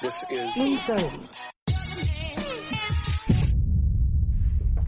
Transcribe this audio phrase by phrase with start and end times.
[0.00, 1.20] This is Inside.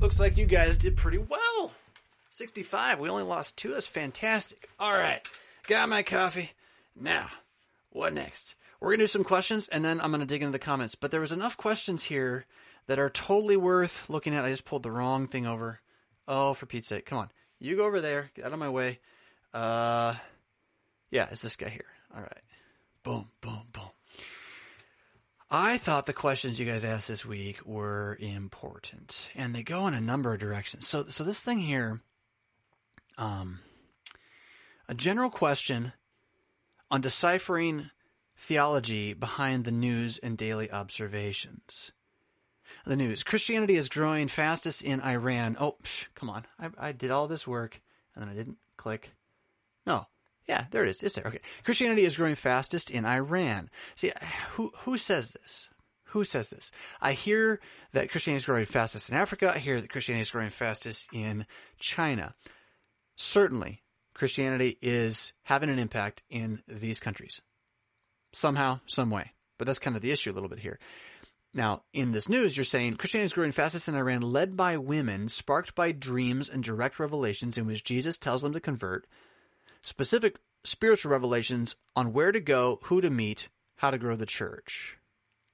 [0.01, 1.73] Looks like you guys did pretty well.
[2.31, 2.99] 65.
[2.99, 3.73] We only lost two.
[3.73, 4.71] That's fantastic.
[4.81, 5.21] All right.
[5.69, 6.53] Got my coffee.
[6.99, 7.29] Now,
[7.91, 8.55] what next?
[8.81, 10.95] We're going to do some questions and then I'm going to dig into the comments.
[10.95, 12.47] But there was enough questions here
[12.87, 14.47] that are totally worth looking at.
[14.47, 15.79] I just pulled the wrong thing over.
[16.27, 17.05] Oh, for Pete's sake.
[17.05, 17.31] Come on.
[17.59, 18.31] You go over there.
[18.35, 18.99] Get out of my way.
[19.53, 20.15] Uh,
[21.11, 21.85] yeah, it's this guy here.
[22.15, 22.43] All right.
[23.03, 23.92] Boom, boom, boom.
[25.55, 29.93] I thought the questions you guys asked this week were important, and they go in
[29.93, 30.89] a number of directions.
[30.89, 32.01] So, so this thing here,
[33.19, 33.59] um,
[34.89, 35.93] a general question
[36.91, 37.91] on deciphering
[38.35, 41.93] theology behind the news and daily observations.
[42.87, 45.59] The news: Christianity is growing fastest in Iran.
[45.61, 46.47] Oh, psh, come on!
[46.59, 47.79] I, I did all this work,
[48.15, 49.11] and then I didn't click.
[49.87, 50.07] No,
[50.53, 51.03] yeah, there it is.
[51.03, 51.27] It's there.
[51.27, 51.41] Okay.
[51.65, 53.71] Christianity is growing fastest in Iran.
[53.95, 54.13] See,
[54.51, 55.69] who who says this?
[56.09, 56.71] Who says this?
[57.01, 57.59] I hear
[57.95, 59.51] that Christianity is growing fastest in Africa.
[59.55, 61.47] I hear that Christianity is growing fastest in
[61.79, 62.35] China.
[63.17, 63.83] Certainly,
[64.13, 67.41] Christianity is having an impact in these countries.
[68.35, 69.33] Somehow, some way.
[69.59, 70.79] But that's kind of the issue a little bit here.
[71.55, 75.31] Now, in this news, you're saying Christianity is growing fastest in Iran, led by women,
[75.31, 79.07] sparked by dreams and direct revelations in which Jesus tells them to convert,
[79.83, 84.97] specific spiritual revelations on where to go, who to meet, how to grow the church.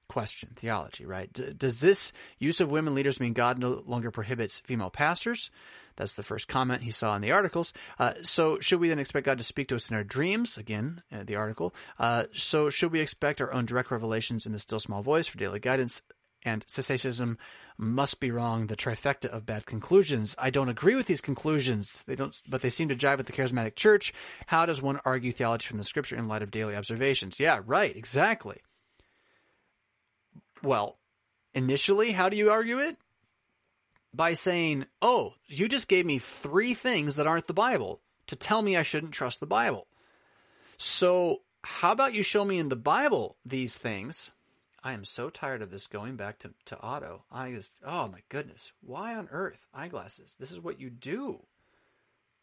[0.08, 1.30] Question, theology, right?
[1.32, 5.50] D- does this use of women leaders mean God no longer prohibits female pastors?
[5.96, 7.72] That's the first comment he saw in the articles.
[7.98, 10.56] Uh, so should we then expect God to speak to us in our dreams?
[10.56, 11.74] Again, uh, the article.
[11.98, 15.38] Uh, so should we expect our own direct revelations in the still small voice for
[15.38, 16.00] daily guidance?
[16.44, 17.36] And cessationism
[17.78, 18.66] must be wrong.
[18.66, 20.34] The trifecta of bad conclusions.
[20.36, 22.02] I don't agree with these conclusions.
[22.06, 24.12] They don't, but they seem to jive with the charismatic church.
[24.46, 27.38] How does one argue theology from the scripture in light of daily observations?
[27.38, 28.60] Yeah, right, exactly.
[30.62, 30.98] Well,
[31.54, 32.96] initially, how do you argue it?
[34.12, 38.62] By saying, oh, you just gave me three things that aren't the Bible to tell
[38.62, 39.86] me I shouldn't trust the Bible.
[40.78, 44.30] So, how about you show me in the Bible these things?
[44.88, 47.24] I am so tired of this going back to, to auto.
[47.30, 48.72] I just, oh my goodness.
[48.80, 49.66] Why on earth?
[49.74, 50.34] Eyeglasses.
[50.40, 51.44] This is what you do.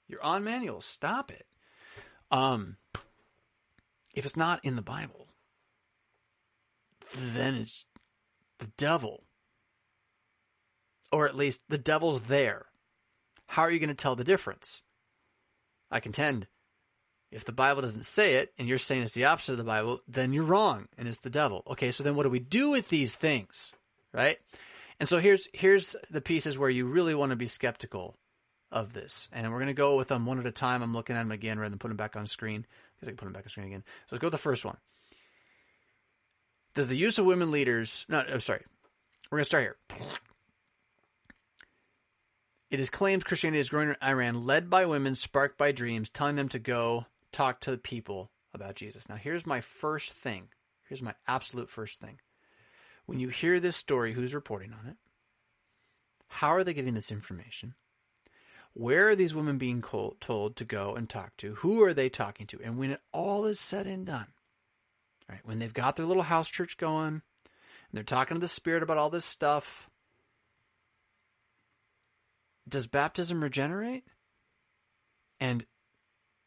[0.07, 0.79] You're on manual.
[0.79, 1.47] Stop it.
[2.29, 2.77] Um,
[4.13, 5.29] if it's not in the Bible,
[7.15, 7.87] then it's
[8.59, 9.23] the devil.
[11.11, 12.67] Or at least the devil's there.
[13.47, 14.83] How are you going to tell the difference?
[15.89, 16.45] I contend
[17.31, 20.01] if the Bible doesn't say it and you're saying it's the opposite of the Bible,
[20.07, 21.63] then you're wrong and it's the devil.
[21.67, 23.73] Okay, so then what do we do with these things?
[24.13, 24.39] Right?
[24.99, 28.15] And so here's here's the pieces where you really want to be skeptical
[28.71, 29.29] of this.
[29.31, 30.81] And we're going to go with them one at a time.
[30.81, 32.65] I'm looking at them again rather than putting them back on screen
[32.95, 33.83] because I can put them back on screen again.
[33.85, 34.77] So let's go with the first one.
[36.73, 38.63] Does the use of women leaders, no, I'm sorry.
[39.31, 39.77] We're going to start here.
[42.69, 46.35] It is claimed Christianity is growing in Iran, led by women, sparked by dreams, telling
[46.35, 47.05] them to go
[47.35, 49.09] talk to the people about Jesus.
[49.09, 50.47] Now, here's my first thing.
[50.87, 52.19] Here's my absolute first thing.
[53.05, 54.95] When you hear this story, who's reporting on it?
[56.27, 57.75] How are they getting this information?
[58.73, 61.55] Where are these women being told to go and talk to?
[61.55, 62.59] Who are they talking to?
[62.63, 64.27] And when it all is said and done,
[65.29, 67.21] right, when they've got their little house church going, and
[67.93, 69.89] they're talking to the Spirit about all this stuff,
[72.67, 74.03] does baptism regenerate?
[75.39, 75.65] And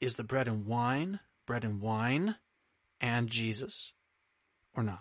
[0.00, 2.36] is the bread and wine bread and wine
[3.00, 3.92] and Jesus
[4.76, 5.00] or not?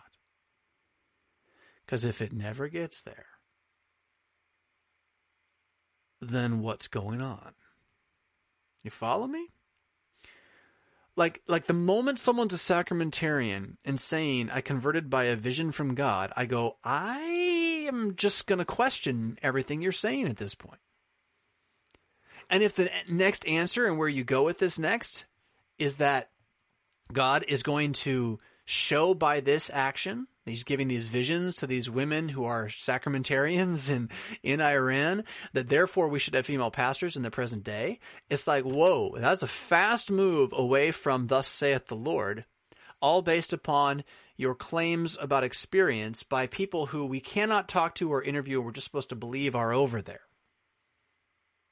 [1.85, 3.27] Because if it never gets there,
[6.19, 7.53] then what's going on?
[8.81, 9.49] You follow me?
[11.15, 15.95] Like, like the moment someone's a sacramentarian and saying, I converted by a vision from
[15.95, 20.79] God, I go, I am just going to question everything you're saying at this point.
[22.49, 25.25] And if the next answer and where you go with this next
[25.77, 26.29] is that
[27.11, 32.29] God is going to show by this action, he's giving these visions to these women
[32.29, 34.09] who are sacramentarians in,
[34.43, 35.23] in Iran,
[35.53, 37.99] that therefore we should have female pastors in the present day.
[38.29, 42.45] It's like, whoa, that's a fast move away from thus saith the Lord,
[43.01, 44.03] all based upon
[44.37, 48.85] your claims about experience by people who we cannot talk to or interview we're just
[48.85, 50.21] supposed to believe are over there.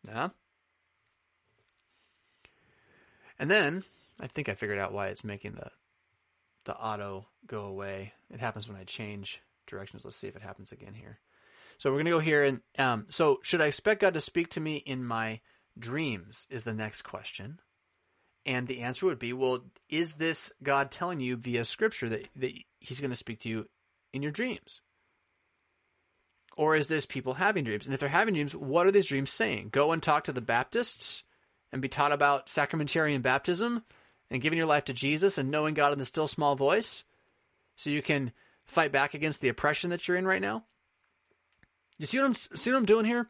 [0.07, 0.29] Yeah?
[3.39, 3.83] And then
[4.19, 5.69] I think I figured out why it's making the
[6.65, 8.13] the auto go away.
[8.31, 10.03] It happens when I change directions.
[10.03, 11.19] Let's see if it happens again here.
[11.77, 14.59] So we're gonna go here and um, so should I expect God to speak to
[14.59, 15.41] me in my
[15.77, 16.47] dreams?
[16.49, 17.59] Is the next question.
[18.45, 22.51] And the answer would be, well, is this God telling you via scripture that, that
[22.79, 23.65] he's going to speak to you
[24.13, 24.81] in your dreams?
[26.55, 27.85] Or is this people having dreams?
[27.85, 29.69] And if they're having dreams, what are these dreams saying?
[29.71, 31.23] Go and talk to the Baptists
[31.75, 33.83] and be taught about sacramentarian baptism
[34.31, 37.03] and giving your life to Jesus and knowing God in the still small voice
[37.75, 38.31] so you can
[38.63, 40.63] fight back against the oppression that you're in right now?
[41.97, 43.27] You see what I'm see what I'm doing here?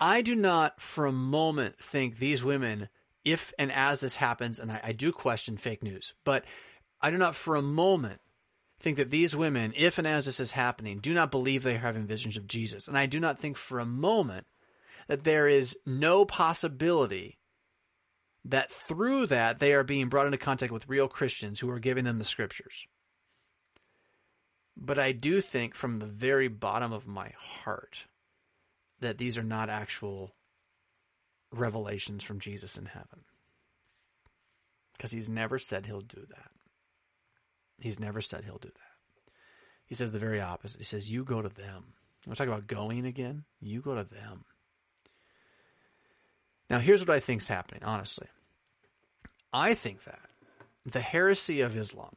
[0.00, 2.88] I do not for a moment think these women,
[3.22, 6.46] if and as this happens, and I, I do question fake news, but
[7.02, 8.22] I do not for a moment
[8.80, 11.80] think that these women, if and as this is happening, do not believe they are
[11.80, 12.88] having visions of Jesus.
[12.88, 14.46] And I do not think for a moment
[15.06, 17.36] that there is no possibility
[18.44, 22.04] that through that they are being brought into contact with real Christians who are giving
[22.04, 22.86] them the scriptures.
[24.76, 28.04] But I do think from the very bottom of my heart
[29.00, 30.34] that these are not actual
[31.52, 33.24] revelations from Jesus in heaven.
[34.96, 36.50] Because he's never said he'll do that.
[37.78, 39.32] He's never said he'll do that.
[39.86, 40.78] He says the very opposite.
[40.78, 41.94] He says, You go to them.
[42.26, 43.44] We're talking about going again.
[43.60, 44.44] You go to them.
[46.70, 48.26] Now, here's what I think is happening, honestly.
[49.52, 50.20] I think that
[50.84, 52.16] the heresy of Islam,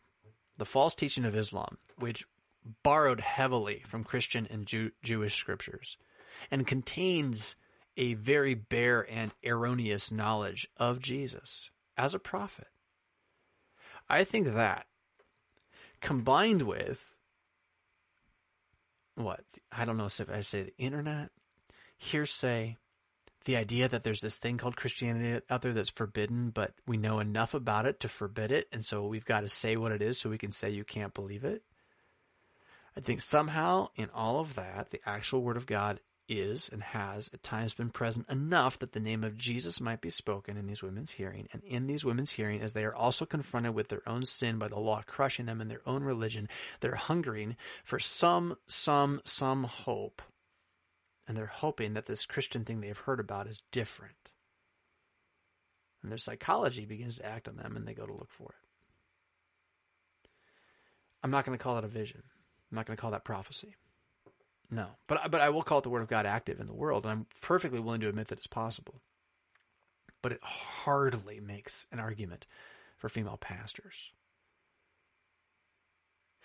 [0.58, 2.26] the false teaching of Islam, which
[2.84, 5.98] borrowed heavily from Christian and Jew- Jewish scriptures
[6.52, 7.56] and contains
[7.96, 12.68] a very bare and erroneous knowledge of Jesus as a prophet.
[14.10, 14.86] I think that
[16.02, 17.14] combined with
[19.16, 21.32] what I don't know if I say the internet,
[21.98, 22.78] hearsay,
[23.48, 27.20] the idea that there's this thing called Christianity out there that's forbidden, but we know
[27.20, 30.20] enough about it to forbid it, and so we've got to say what it is
[30.20, 31.64] so we can say you can't believe it.
[32.98, 37.30] I think somehow in all of that, the actual Word of God is and has
[37.34, 40.84] at times been present enough that the name of Jesus might be spoken in these
[40.84, 41.48] women's hearing.
[41.54, 44.68] And in these women's hearing, as they are also confronted with their own sin by
[44.68, 46.50] the law crushing them in their own religion,
[46.82, 47.56] they're hungering
[47.86, 50.22] for some, some, some hope.
[51.28, 54.16] And they're hoping that this Christian thing they've heard about is different.
[56.02, 60.30] And their psychology begins to act on them and they go to look for it.
[61.22, 62.24] I'm not going to call it a vision.
[62.72, 63.76] I'm not going to call that prophecy.
[64.70, 67.06] No, but but I will call it the Word of God active in the world,
[67.06, 69.02] and I'm perfectly willing to admit that it's possible.
[70.22, 72.46] But it hardly makes an argument
[72.98, 73.96] for female pastors.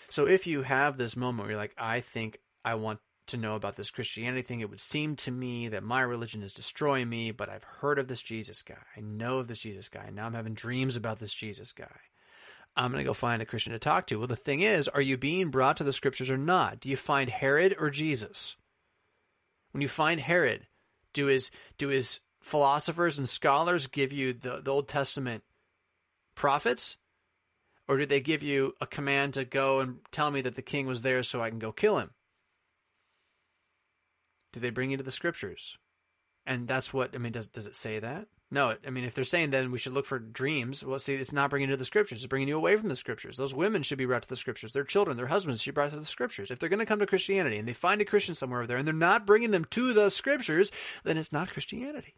[0.09, 3.55] So if you have this moment where you're like, I think I want to know
[3.55, 7.31] about this Christianity thing, it would seem to me that my religion is destroying me,
[7.31, 8.75] but I've heard of this Jesus guy.
[8.97, 10.05] I know of this Jesus guy.
[10.07, 11.87] And now I'm having dreams about this Jesus guy.
[12.77, 14.17] I'm going to go find a Christian to talk to.
[14.17, 16.81] Well, the thing is, are you being brought to the scriptures or not?
[16.81, 18.57] Do you find Herod or Jesus?
[19.73, 20.67] When you find Herod,
[21.13, 25.45] do his do his philosophers and scholars give you the, the Old Testament
[26.35, 26.97] prophets?
[27.89, 30.87] Or do they give you a command to go and tell me that the king
[30.87, 32.11] was there so I can go kill him?
[34.53, 35.77] Do they bring you to the scriptures?
[36.45, 37.33] And that's what I mean.
[37.33, 38.27] Does does it say that?
[38.51, 41.33] No, I mean, if they're saying then we should look for dreams, well, see, it's
[41.33, 42.19] not bringing you to the scriptures.
[42.19, 43.39] It's bringing you away from the scriptures.
[43.39, 44.73] Those women should be brought to the scriptures.
[44.73, 46.51] Their children, their husbands should be brought to the scriptures.
[46.51, 48.77] If they're going to come to Christianity and they find a Christian somewhere over there
[48.77, 50.71] and they're not bringing them to the scriptures,
[51.03, 52.15] then it's not Christianity.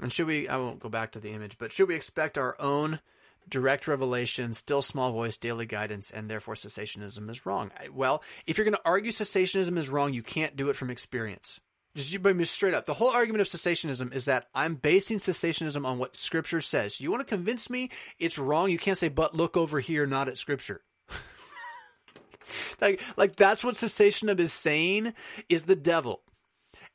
[0.00, 2.58] And should we, I won't go back to the image, but should we expect our
[2.58, 3.00] own
[3.48, 7.70] direct revelation, still small voice, daily guidance, and therefore cessationism is wrong?
[7.92, 11.60] Well, if you're going to argue cessationism is wrong, you can't do it from experience.
[11.94, 12.86] Just bring me straight up.
[12.86, 17.00] The whole argument of cessationism is that I'm basing cessationism on what Scripture says.
[17.00, 18.70] You want to convince me it's wrong?
[18.70, 20.80] You can't say, "But look over here, not at Scripture."
[22.80, 25.12] like, like that's what cessationism is saying
[25.50, 26.22] is the devil,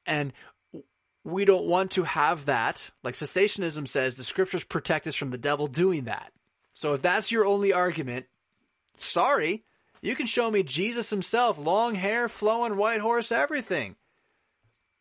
[0.08, 0.34] and
[1.28, 2.90] we don't want to have that.
[3.04, 6.32] Like cessationism says, the Scriptures protect us from the devil doing that.
[6.74, 8.28] So if that's your only argument,
[8.98, 9.64] sorry,
[10.02, 13.96] you can show me Jesus himself, long hair, flowing white horse, everything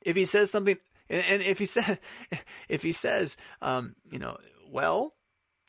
[0.06, 0.78] if he says something,
[1.10, 1.98] and if he says,
[2.68, 4.38] if he says, um, you know,
[4.70, 5.12] well,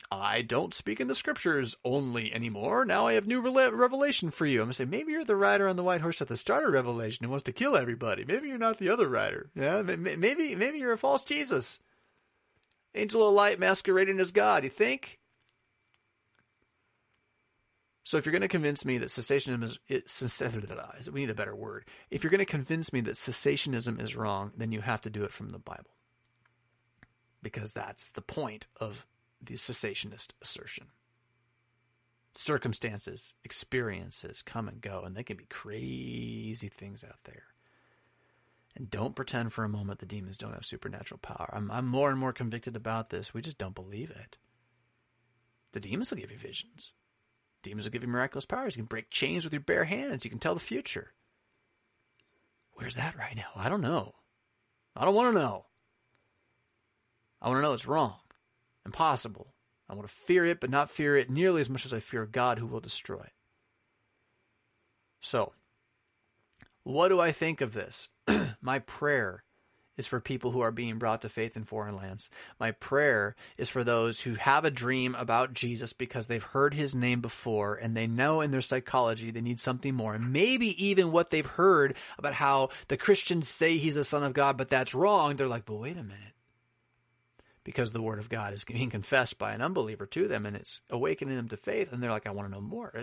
[0.09, 2.85] I don't speak in the scriptures only anymore.
[2.85, 4.61] Now I have new revelation for you.
[4.61, 6.71] I'm gonna say maybe you're the rider on the white horse at the start of
[6.71, 8.23] Revelation who wants to kill everybody.
[8.23, 9.49] Maybe you're not the other rider.
[9.53, 11.79] Yeah, maybe maybe you're a false Jesus,
[12.95, 14.63] angel of light masquerading as God.
[14.63, 15.19] You think?
[18.07, 21.53] So if you're going to convince me that cessationism is, it, we need a better
[21.53, 21.83] word.
[22.09, 25.25] If you're going to convince me that cessationism is wrong, then you have to do
[25.25, 25.91] it from the Bible.
[27.43, 29.05] Because that's the point of
[29.41, 30.88] the cessationist assertion.
[32.36, 37.44] Circumstances, experiences come and go, and they can be crazy things out there.
[38.75, 41.50] And don't pretend for a moment the demons don't have supernatural power.
[41.51, 43.34] I'm, I'm more and more convicted about this.
[43.34, 44.38] We just don't believe it.
[45.72, 46.91] The demons will give you visions
[47.63, 48.75] Demons will give you miraculous powers.
[48.75, 50.24] You can break chains with your bare hands.
[50.24, 51.12] You can tell the future.
[52.74, 53.50] Where's that right now?
[53.56, 54.15] I don't know.
[54.96, 55.65] I don't want to know.
[57.41, 58.15] I want to know it's wrong,
[58.88, 59.53] impossible.
[59.89, 62.25] I want to fear it, but not fear it nearly as much as I fear
[62.25, 63.34] God who will destroy it.
[65.22, 65.53] So,
[66.84, 68.10] what do I think of this?
[68.62, 69.44] My prayer
[69.98, 72.29] is for people who are being brought to faith in foreign lands.
[72.60, 76.94] My prayer is for those who have a dream about Jesus because they've heard his
[76.94, 80.13] name before and they know in their psychology they need something more.
[80.13, 84.34] And maybe even what they've heard about how the Christians say he's the son of
[84.34, 85.36] God, but that's wrong.
[85.36, 86.37] They're like, but wait a minute
[87.67, 90.79] because the word of God is being confessed by an unbeliever to them and it's
[90.89, 91.91] awakening them to faith.
[91.91, 92.93] And they're like, I want to know more.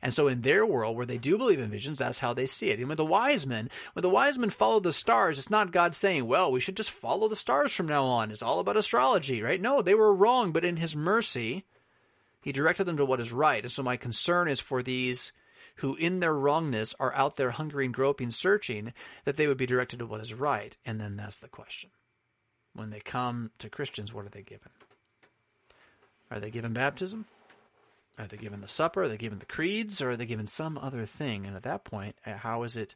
[0.00, 2.68] And so in their world where they do believe in visions, that's how they see
[2.68, 2.78] it.
[2.78, 5.96] And with the wise men, when the wise men follow the stars, it's not God
[5.96, 8.30] saying, well, we should just follow the stars from now on.
[8.30, 9.60] It's all about astrology, right?
[9.60, 11.64] No, they were wrong, but in his mercy,
[12.40, 13.64] he directed them to what is right.
[13.64, 15.32] And so my concern is for these
[15.78, 18.92] who in their wrongness are out there hungering, groping, searching,
[19.24, 20.76] that they would be directed to what is right.
[20.86, 21.90] And then that's the question
[22.74, 24.70] when they come to Christians, what are they given?
[26.30, 27.26] Are they given baptism?
[28.18, 29.02] Are they given the supper?
[29.02, 30.00] Are they given the creeds?
[30.00, 31.46] Or are they given some other thing?
[31.46, 32.94] And at that point, uh, how is it?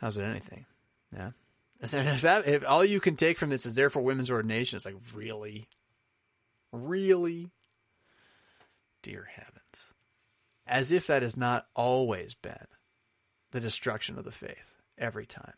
[0.00, 0.66] How's it anything?
[1.14, 1.30] Yeah.
[1.84, 4.94] If, that, if all you can take from this is therefore women's ordination, it's like,
[5.12, 5.66] really?
[6.70, 7.50] Really?
[9.02, 9.58] Dear heavens.
[10.64, 12.68] As if that has not always been
[13.50, 15.54] the destruction of the faith every time.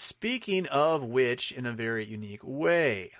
[0.00, 3.12] Speaking of which, in a very unique way.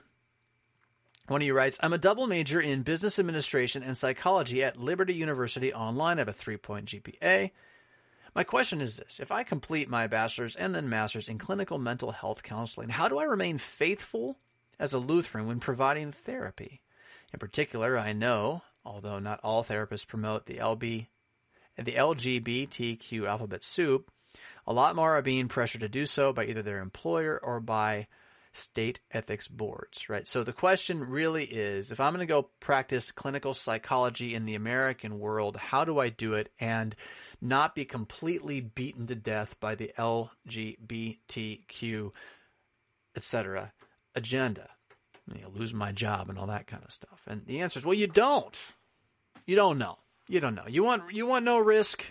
[1.28, 5.12] One of you writes, I'm a double major in business administration and psychology at Liberty
[5.12, 6.16] University online.
[6.16, 7.50] I have a three point GPA.
[8.34, 12.12] My question is this If I complete my bachelor's and then master's in clinical mental
[12.12, 14.38] health counseling, how do I remain faithful
[14.78, 16.80] as a Lutheran when providing therapy?
[17.30, 21.08] In particular, I know, although not all therapists promote the LB,
[21.76, 24.10] the LGBTQ alphabet soup,
[24.66, 28.06] a lot more are being pressured to do so by either their employer or by
[28.52, 30.26] state ethics boards, right?
[30.26, 34.56] So the question really is if I'm going to go practice clinical psychology in the
[34.56, 36.94] American world, how do I do it and
[37.40, 42.12] not be completely beaten to death by the LGBTQ,
[43.16, 43.72] etc.
[44.14, 44.68] agenda?
[45.32, 47.20] You know, lose my job and all that kind of stuff.
[47.26, 48.58] And the answer is, well, you don't.
[49.46, 49.98] You don't know.
[50.28, 50.66] You don't know.
[50.68, 52.04] You want you want no risk.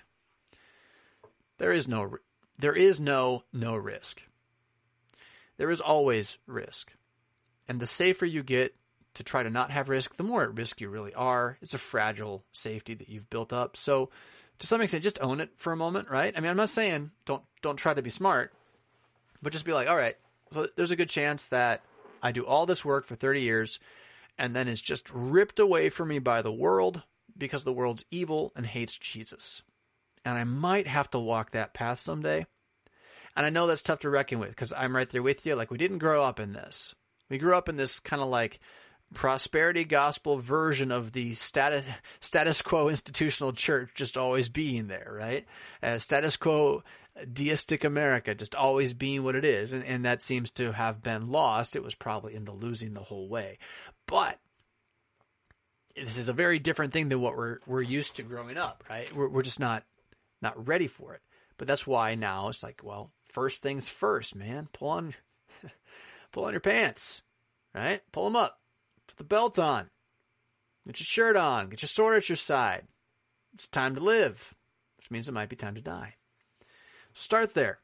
[1.58, 2.18] There is no
[2.60, 4.22] there is no no risk.
[5.58, 6.92] There is always risk.
[7.68, 8.76] And the safer you get
[9.16, 11.58] to try to not have risk, the more at risk you really are.
[11.62, 13.76] It's a fragile safety that you've built up.
[13.76, 14.10] So
[14.60, 16.34] to some extent just own it for a moment, right?
[16.36, 18.54] I mean, I'm not saying don't don't try to be smart,
[19.42, 20.18] but just be like, all right,
[20.52, 21.82] so there's a good chance that
[22.22, 23.80] I do all this work for 30 years
[24.38, 27.04] and then it's just ripped away from me by the world
[27.38, 29.62] because the world's evil and hates Jesus
[30.26, 32.46] and I might have to walk that path someday.
[33.36, 35.56] And I know that's tough to reckon with because I'm right there with you.
[35.56, 36.94] Like we didn't grow up in this.
[37.30, 38.60] We grew up in this kind of like
[39.14, 41.84] prosperity gospel version of the status
[42.20, 45.46] status quo institutional church just always being there, right?
[45.82, 46.84] Uh, status quo
[47.32, 51.32] deistic America just always being what it is, and, and that seems to have been
[51.32, 51.76] lost.
[51.76, 53.58] It was probably in the losing the whole way,
[54.06, 54.38] but
[55.96, 59.14] this is a very different thing than what we're we're used to growing up, right?
[59.16, 59.84] We're we're just not
[60.42, 61.22] not ready for it.
[61.58, 64.70] But that's why now it's like, well, first things first, man.
[64.74, 65.14] Pull on,
[66.32, 67.22] pull on your pants,
[67.76, 68.02] right?
[68.12, 68.60] Pull them up.
[69.08, 69.90] Put the belt on.
[70.88, 71.70] Get your shirt on.
[71.70, 72.88] Get your sword at your side.
[73.54, 74.56] It's time to live,
[74.98, 76.16] which means it might be time to die.
[77.14, 77.80] Start there,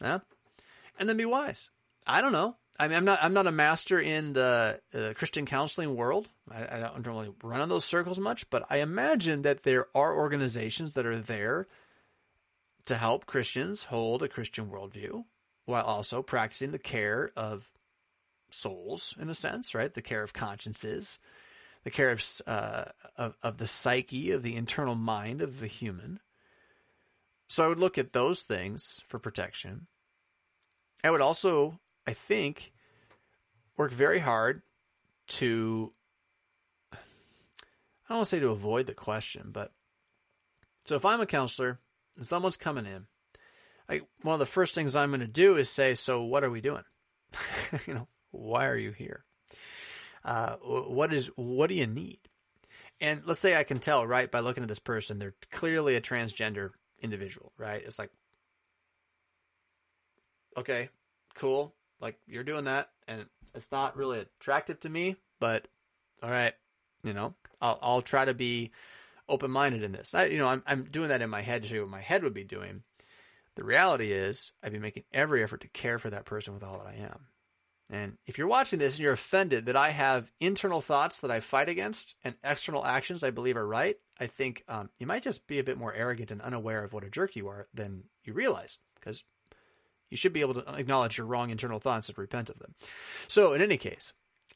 [0.00, 0.18] yeah,
[0.98, 1.70] and then be wise.
[2.06, 2.56] I don't know.
[2.80, 3.18] I mean, I'm not.
[3.22, 6.28] I'm not a master in the uh, Christian counseling world.
[6.50, 10.16] I, I, don't really run in those circles much, but I imagine that there are
[10.16, 11.68] organizations that are there
[12.86, 15.24] to help Christians hold a Christian worldview
[15.66, 17.68] while also practicing the care of
[18.50, 19.92] souls, in a sense, right?
[19.92, 21.18] The care of consciences,
[21.84, 22.84] the care of uh,
[23.14, 26.18] of, of the psyche, of the internal mind of the human.
[27.50, 29.86] So I would look at those things for protection.
[31.04, 31.78] I would also,
[32.10, 32.72] I think,
[33.76, 34.62] work very hard
[35.28, 35.92] to
[36.92, 36.96] I
[38.08, 39.72] don't want to say to avoid the question, but
[40.86, 41.78] so if I'm a counselor
[42.16, 43.06] and someone's coming in,
[43.88, 46.50] I, one of the first things I'm going to do is say, so what are
[46.50, 46.82] we doing?
[47.86, 49.24] you know, why are you here?
[50.24, 52.18] Uh, what is, what do you need?
[53.00, 56.00] And let's say I can tell, right, by looking at this person, they're clearly a
[56.00, 57.80] transgender individual, right?
[57.86, 58.10] It's like,
[60.56, 60.88] okay,
[61.36, 61.76] cool.
[62.00, 65.68] Like you're doing that and it's not really attractive to me, but
[66.22, 66.54] all right,
[67.02, 68.70] you know, I'll, I'll try to be
[69.28, 70.14] open minded in this.
[70.14, 72.00] I, you know, I'm, I'm doing that in my head to show you what my
[72.00, 72.82] head would be doing.
[73.56, 76.78] The reality is, I'd be making every effort to care for that person with all
[76.78, 77.26] that I am.
[77.90, 81.40] And if you're watching this and you're offended that I have internal thoughts that I
[81.40, 85.46] fight against and external actions I believe are right, I think um, you might just
[85.48, 88.32] be a bit more arrogant and unaware of what a jerk you are than you
[88.32, 89.24] realize, because
[90.10, 92.74] you should be able to acknowledge your wrong internal thoughts and repent of them.
[93.28, 94.12] So, in any case,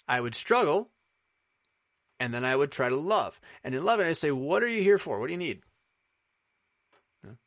[0.09, 0.91] I would struggle
[2.21, 3.41] and then I would try to love.
[3.63, 5.19] And in loving, I say, What are you here for?
[5.19, 5.63] What do you need?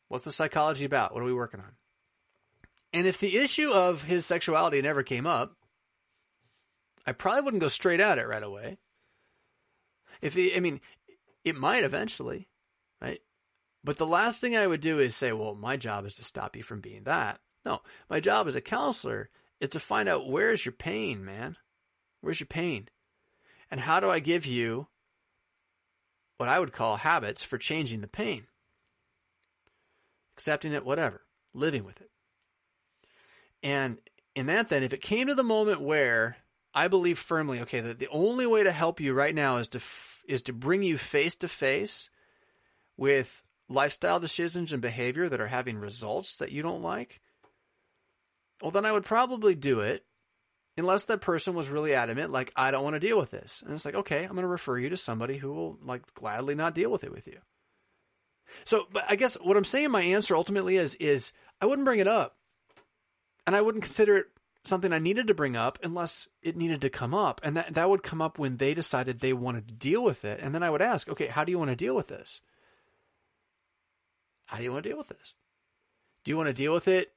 [0.07, 1.13] What's the psychology about?
[1.13, 1.73] What are we working on?
[2.93, 5.53] And if the issue of his sexuality never came up,
[7.05, 8.77] I probably wouldn't go straight at it right away.
[10.21, 10.81] If I mean,
[11.43, 12.47] it might eventually,
[13.01, 13.21] right?
[13.83, 16.55] But the last thing I would do is say, well, my job is to stop
[16.55, 17.39] you from being that.
[17.67, 21.57] No, my job as a counselor is to find out where's your pain, man?
[22.21, 22.87] Where's your pain?
[23.69, 24.87] And how do I give you
[26.37, 28.47] what I would call habits for changing the pain?
[30.37, 32.09] Accepting it, whatever, living with it.
[33.61, 33.97] And
[34.33, 36.37] in that, then, if it came to the moment where
[36.73, 39.79] I believe firmly, okay, that the only way to help you right now is to
[39.79, 42.09] f- is to bring you face to face
[42.95, 47.19] with lifestyle decisions and behavior that are having results that you don't like.
[48.61, 50.03] Well, then I would probably do it
[50.77, 53.63] unless that person was really adamant, like, I don't want to deal with this.
[53.65, 56.55] And it's like, okay, I'm going to refer you to somebody who will like gladly
[56.55, 57.39] not deal with it with you.
[58.63, 61.99] So, but I guess what I'm saying my answer ultimately is, is I wouldn't bring
[61.99, 62.37] it up
[63.45, 64.25] and I wouldn't consider it
[64.65, 67.41] something I needed to bring up unless it needed to come up.
[67.43, 70.39] And that, that would come up when they decided they wanted to deal with it.
[70.41, 72.41] And then I would ask, okay, how do you want to deal with this?
[74.45, 75.33] How do you want to deal with this?
[76.23, 77.11] Do you want to deal with it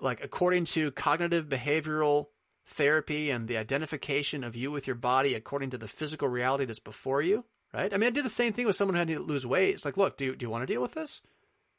[0.00, 2.26] like according to cognitive behavioral
[2.66, 6.78] therapy and the identification of you with your body according to the physical reality that's
[6.78, 7.92] before you, right?
[7.92, 9.74] I mean, I do the same thing with someone who had to lose weight.
[9.74, 11.20] It's like, look, do you, do you want to deal with this?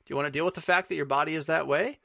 [0.05, 1.99] Do you want to deal with the fact that your body is that way?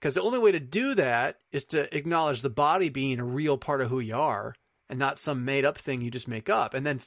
[0.00, 3.58] Because the only way to do that is to acknowledge the body being a real
[3.58, 4.54] part of who you are
[4.88, 7.00] and not some made up thing you just make up and then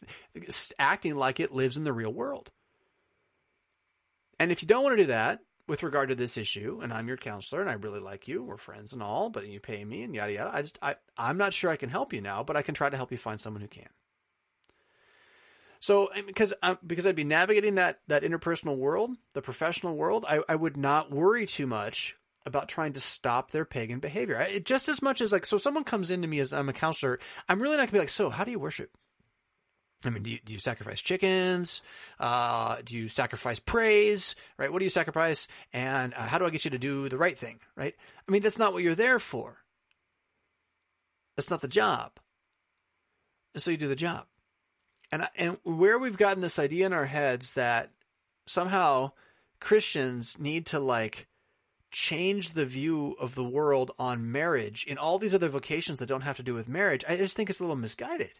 [0.78, 2.52] acting like it lives in the real world.
[4.40, 7.08] And if you don't want to do that, with regard to this issue, and I'm
[7.08, 8.44] your counselor, and I really like you.
[8.44, 10.52] We're friends and all, but you pay me and yada yada.
[10.54, 12.90] I just I I'm not sure I can help you now, but I can try
[12.90, 13.90] to help you find someone who can.
[15.80, 20.26] So because I'm, um, because I'd be navigating that that interpersonal world, the professional world,
[20.28, 24.38] I, I would not worry too much about trying to stop their pagan behavior.
[24.38, 27.20] I, just as much as like so, someone comes into me as I'm a counselor,
[27.50, 28.92] I'm really not gonna be like, so how do you worship?
[30.04, 31.82] I mean, do you, do you sacrifice chickens?
[32.20, 34.36] Uh, do you sacrifice praise?
[34.58, 34.72] Right?
[34.72, 35.48] What do you sacrifice?
[35.74, 37.60] And uh, how do I get you to do the right thing?
[37.76, 37.96] Right?
[38.28, 39.58] I mean, that's not what you're there for.
[41.36, 42.12] That's not the job.
[43.54, 44.26] And so you do the job.
[45.12, 47.92] And and where we've gotten this idea in our heads that
[48.48, 49.12] somehow
[49.60, 51.28] Christians need to like
[51.92, 56.22] change the view of the world on marriage in all these other vocations that don't
[56.22, 58.32] have to do with marriage, I just think it's a little misguided.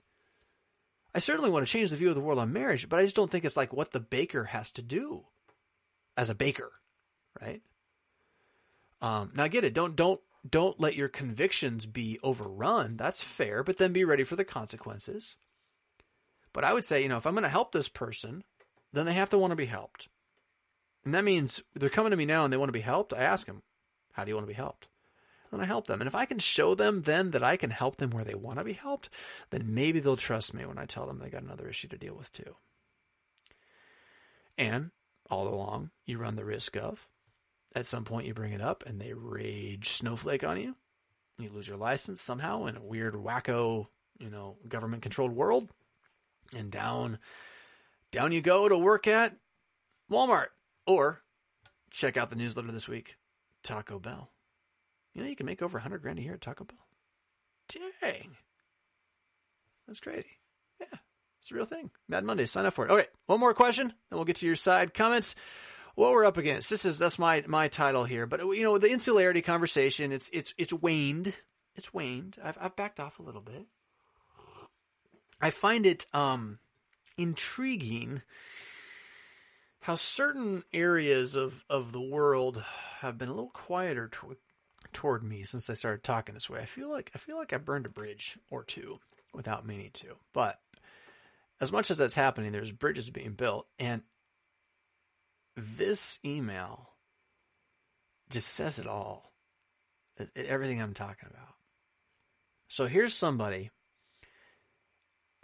[1.14, 3.16] I certainly want to change the view of the world on marriage, but I just
[3.16, 5.26] don't think it's like what the baker has to do
[6.16, 6.72] as a baker,
[7.42, 7.62] right?
[9.02, 9.74] Um, now, I get it.
[9.74, 12.98] Don't don't don't let your convictions be overrun.
[12.98, 15.36] That's fair, but then be ready for the consequences.
[16.54, 18.44] But I would say, you know, if I'm going to help this person,
[18.94, 20.08] then they have to want to be helped,
[21.04, 23.14] and that means they're coming to me now and they want to be helped.
[23.14, 23.64] I ask them,
[24.14, 24.88] "How do you want to be helped?"
[25.52, 26.02] Then I help them.
[26.02, 28.58] And if I can show them then that I can help them where they want
[28.60, 29.10] to be helped,
[29.50, 32.16] then maybe they'll trust me when I tell them they got another issue to deal
[32.16, 32.56] with too.
[34.58, 34.92] And
[35.30, 37.08] all along, you run the risk of
[37.76, 40.76] at some point you bring it up and they rage snowflake on you.
[41.38, 43.88] You lose your license somehow in a weird wacko,
[44.20, 45.70] you know, government controlled world.
[46.56, 47.18] And down
[48.12, 49.38] down you go to work at
[50.12, 50.48] Walmart
[50.86, 51.22] or
[51.90, 53.16] check out the newsletter this week,
[53.64, 54.30] Taco Bell.
[55.14, 56.78] You know, you can make over 100 grand a year at Taco Bell.
[58.02, 58.36] Dang.
[59.88, 60.38] That's crazy.
[60.80, 61.00] Yeah,
[61.42, 61.92] it's a real thing.
[62.08, 62.92] Mad Monday, sign up for it.
[62.92, 65.36] Okay, one more question, then we'll get to your side comments.
[65.96, 66.70] What we're up against.
[66.70, 70.14] This is that's my my title here, but you know the insularity conversation.
[70.14, 71.34] It's it's it's waned.
[71.76, 72.38] It's waned.
[72.42, 73.66] I've I've backed off a little bit.
[75.42, 76.60] I find it um
[77.18, 78.22] intriguing
[79.82, 82.64] how certain areas of, of the world
[83.00, 84.38] have been a little quieter to,
[84.94, 86.60] toward me since I started talking this way.
[86.60, 89.00] I feel like I feel like I burned a bridge or two
[89.34, 90.16] without meaning to.
[90.34, 90.60] But
[91.60, 94.02] as much as that's happening, there's bridges being built, and
[95.56, 96.90] this email
[98.30, 99.32] just says it all.
[100.36, 101.56] Everything I'm talking about.
[102.68, 103.70] So here's somebody.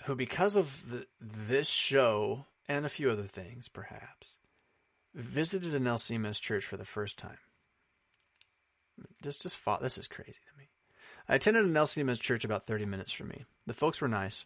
[0.03, 4.35] who, because of the, this show and a few other things, perhaps,
[5.13, 7.37] visited an LCMS church for the first time.
[9.21, 9.81] Just, just fought.
[9.81, 10.69] This is crazy to me.
[11.29, 13.45] I attended an LCMS church about 30 minutes from me.
[13.65, 14.45] The folks were nice,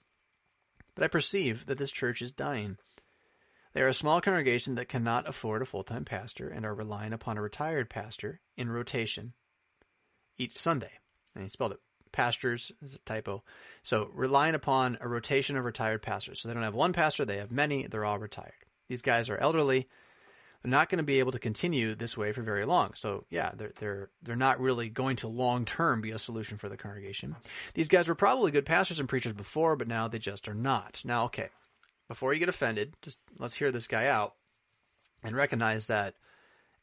[0.96, 2.78] but I perceive that this church is dying.
[3.74, 7.14] They are a small congregation that cannot afford a full time pastor and are relying
[7.14, 9.34] upon a retired pastor in rotation
[10.38, 10.92] each Sunday.
[11.36, 11.80] And he spelled it
[12.12, 13.44] pastors is a typo.
[13.84, 16.42] So relying upon a rotation of retired pastors.
[16.42, 18.54] So they don't have one pastor, they have many, they're all retired.
[18.90, 19.88] These guys are elderly.
[20.64, 22.94] Not going to be able to continue this way for very long.
[22.94, 26.70] So yeah, they're they're they're not really going to long term be a solution for
[26.70, 27.36] the congregation.
[27.74, 31.02] These guys were probably good pastors and preachers before, but now they just are not.
[31.04, 31.50] Now, okay,
[32.08, 34.36] before you get offended, just let's hear this guy out
[35.24, 36.14] and recognize that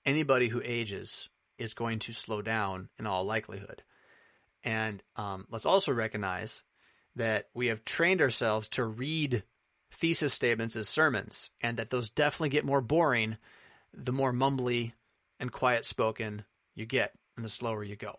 [0.04, 3.82] anybody who ages is going to slow down in all likelihood.
[4.64, 6.62] And um, let's also recognize
[7.16, 9.42] that we have trained ourselves to read
[9.90, 13.36] thesis statements as sermons, and that those definitely get more boring
[13.94, 14.92] the more mumbly
[15.40, 18.18] and quiet spoken you get, and the slower you go.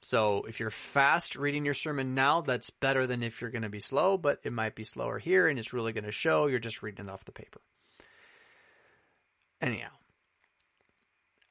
[0.00, 3.68] So if you're fast reading your sermon now, that's better than if you're going to
[3.68, 6.58] be slow, but it might be slower here and it's really going to show you're
[6.58, 7.60] just reading it off the paper.
[9.60, 9.90] Anyhow,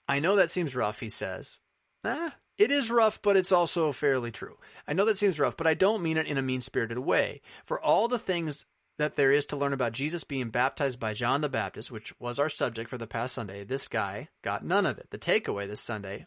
[0.08, 1.58] I know that seems rough, he says.
[2.06, 4.58] Ah, it is rough, but it's also fairly true.
[4.88, 7.41] I know that seems rough, but I don't mean it in a mean spirited way.
[7.65, 8.65] For all the things
[8.97, 12.39] that there is to learn about Jesus being baptized by John the Baptist, which was
[12.39, 15.10] our subject for the past Sunday, this guy got none of it.
[15.12, 16.25] The takeaway this Sunday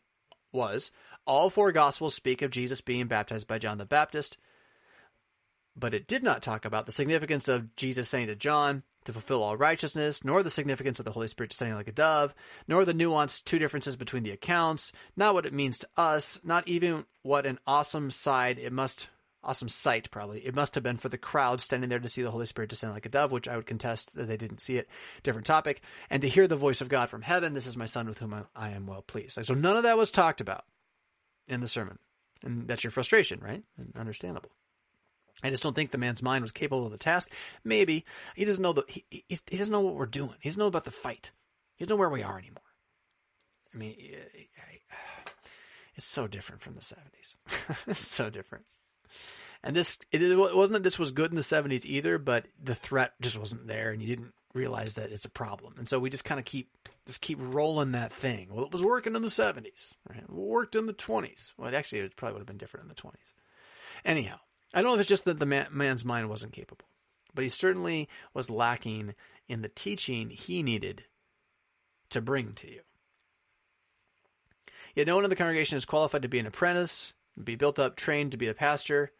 [0.52, 0.90] was
[1.26, 4.36] all four Gospels speak of Jesus being baptized by John the Baptist,
[5.76, 9.42] but it did not talk about the significance of Jesus saying to John to fulfill
[9.42, 12.34] all righteousness, nor the significance of the Holy Spirit descending like a dove,
[12.68, 16.68] nor the nuanced two differences between the accounts, not what it means to us, not
[16.68, 19.08] even what an awesome side it must
[19.42, 22.30] awesome sight probably it must have been for the crowd standing there to see the
[22.30, 24.88] holy spirit descend like a dove which i would contest that they didn't see it
[25.22, 28.06] different topic and to hear the voice of god from heaven this is my son
[28.06, 30.64] with whom i, am well pleased so none of that was talked about
[31.48, 31.98] in the sermon
[32.42, 34.50] and that's your frustration right and understandable
[35.42, 37.30] I just don't think the man's mind was capable of the task.
[37.64, 38.04] Maybe
[38.36, 40.34] he doesn't know the he, he, he doesn't know what we're doing.
[40.40, 41.30] He doesn't know about the fight.
[41.76, 42.62] He doesn't know where we are anymore.
[43.74, 43.96] I mean,
[45.94, 47.36] it's so different from the seventies.
[47.86, 48.66] it's so different.
[49.62, 53.12] And this, it wasn't that this was good in the 70s either, but the threat
[53.20, 55.74] just wasn't there and you didn't realize that it's a problem.
[55.76, 56.70] And so we just kind of keep,
[57.06, 58.48] just keep rolling that thing.
[58.50, 60.22] Well, it was working in the 70s, right?
[60.22, 61.52] It worked in the 20s.
[61.58, 63.32] Well, actually, it probably would have been different in the 20s.
[64.04, 64.38] Anyhow,
[64.72, 66.86] I don't know if it's just that the man, man's mind wasn't capable,
[67.34, 69.14] but he certainly was lacking
[69.48, 71.04] in the teaching he needed
[72.10, 72.80] to bring to you.
[74.94, 77.12] Yet no one in the congregation is qualified to be an apprentice,
[77.42, 79.12] be built up, trained to be a pastor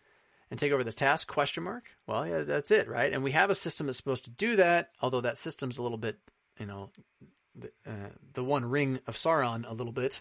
[0.51, 1.29] and take over this task?
[1.29, 1.85] Question mark.
[2.07, 3.13] Well, yeah, that's it, right?
[3.13, 5.99] And we have a system that's supposed to do that, although that system's a little
[5.99, 6.19] bit,
[6.59, 6.91] you know,
[7.55, 10.21] the, uh, the one ring of Sauron a little bit.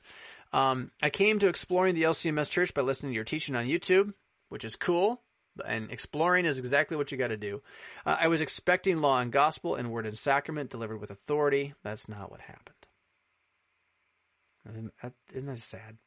[0.51, 4.13] Um, I came to exploring the LCMS church by listening to your teaching on YouTube,
[4.49, 5.21] which is cool.
[5.65, 7.61] And exploring is exactly what you got to do.
[8.05, 11.73] Uh, I was expecting law and gospel and word and sacrament delivered with authority.
[11.83, 12.75] That's not what happened.
[15.33, 15.97] Isn't that sad?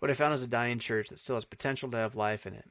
[0.00, 2.54] What I found is a dying church that still has potential to have life in
[2.54, 2.68] it.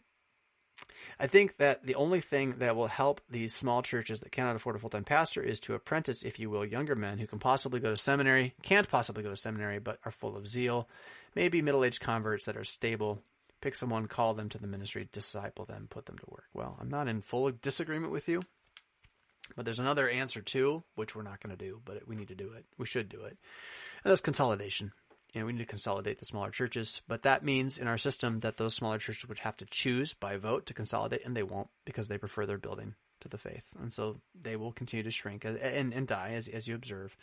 [1.19, 4.75] I think that the only thing that will help these small churches that cannot afford
[4.75, 7.79] a full time pastor is to apprentice, if you will, younger men who can possibly
[7.79, 10.87] go to seminary, can't possibly go to seminary, but are full of zeal,
[11.35, 13.21] maybe middle aged converts that are stable.
[13.61, 16.45] Pick someone, call them to the ministry, disciple them, put them to work.
[16.53, 18.41] Well, I'm not in full disagreement with you,
[19.57, 22.35] but there's another answer too, which we're not going to do, but we need to
[22.35, 22.63] do it.
[22.77, 23.37] We should do it.
[24.03, 24.93] And that's consolidation
[25.35, 28.57] know, we need to consolidate the smaller churches, but that means in our system that
[28.57, 32.07] those smaller churches would have to choose by vote to consolidate, and they won't because
[32.07, 35.57] they prefer their building to the faith, and so they will continue to shrink and,
[35.57, 37.15] and, and die as as you observe.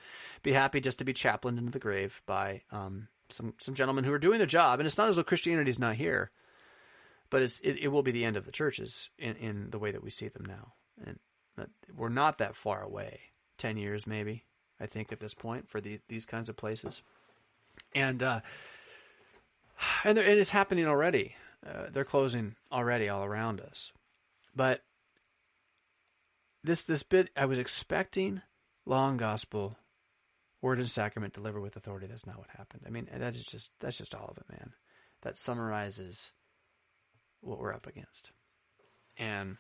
[0.43, 4.13] Be happy just to be chaplained into the grave by um, some some gentlemen who
[4.13, 6.31] are doing their job, and it's not as though Christianity is not here,
[7.31, 9.91] but it's it, it will be the end of the churches in in the way
[9.91, 11.19] that we see them now, and
[11.97, 13.21] we're not that far away,
[13.57, 14.45] ten years maybe,
[14.79, 17.03] I think at this point for these these kinds of places
[17.95, 18.41] and uh,
[20.05, 21.35] and, and it's happening already.
[21.67, 23.93] Uh, they're closing already all around us,
[24.55, 24.83] but
[26.63, 28.43] this this bit I was expecting
[28.85, 29.77] long gospel,
[30.61, 32.07] word and sacrament delivered with authority.
[32.07, 32.83] That's not what happened.
[32.87, 34.73] I mean, that is just that's just all of it, man.
[35.23, 36.31] That summarizes
[37.41, 38.31] what we're up against.
[39.19, 39.57] And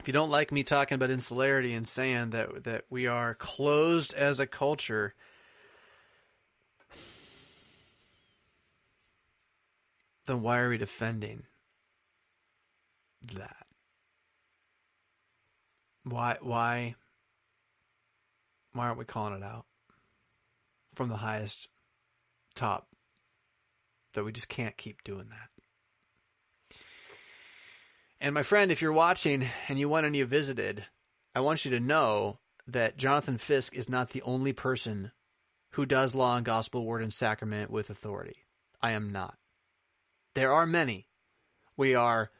[0.00, 4.14] if you don't like me talking about insularity and saying that that we are closed
[4.14, 5.14] as a culture
[10.28, 11.44] then why are we defending
[13.34, 13.66] that?
[16.04, 16.94] Why why
[18.72, 19.64] why aren't we calling it out
[20.94, 21.68] from the highest
[22.54, 22.88] top
[24.14, 26.76] that we just can't keep doing that?
[28.20, 30.84] And my friend, if you're watching and you went and you visited,
[31.34, 35.12] I want you to know that Jonathan Fisk is not the only person
[35.72, 38.44] who does law and gospel, word and sacrament with authority.
[38.82, 39.38] I am not.
[40.38, 41.08] There are many.
[41.76, 42.30] We are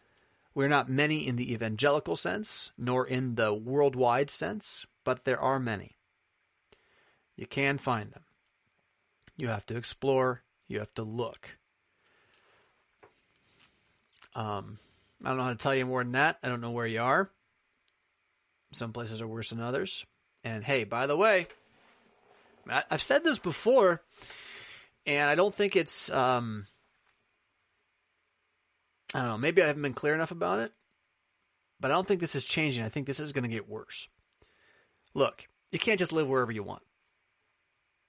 [0.55, 5.59] we're not many in the evangelical sense, nor in the worldwide sense, but there are
[5.59, 5.97] many.
[7.35, 8.23] You can find them.
[9.37, 11.59] You have to explore, you have to look.
[14.37, 14.79] Um,
[15.25, 16.39] I don't know how to tell you more than that.
[16.41, 17.33] I don't know where you are.
[18.71, 20.07] Some places are worse than others.
[20.45, 21.49] And hey, by the way,
[22.69, 24.03] I've said this before,
[25.05, 26.09] and I don't think it's.
[26.11, 26.69] Um,
[29.15, 29.39] I don't know.
[29.39, 30.73] Maybe I haven't been clear enough about it,
[31.81, 32.85] but I don't think this is changing.
[32.85, 34.09] I think this is going to get worse.
[35.15, 36.83] Look, you can't just live wherever you want.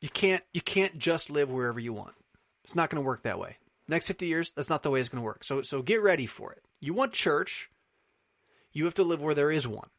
[0.01, 0.43] You can't.
[0.53, 2.13] You can't just live wherever you want.
[2.63, 3.57] It's not going to work that way.
[3.87, 5.43] Next fifty years, that's not the way it's going to work.
[5.43, 6.61] So, so get ready for it.
[6.79, 7.69] You want church,
[8.71, 9.89] you have to live where there is one.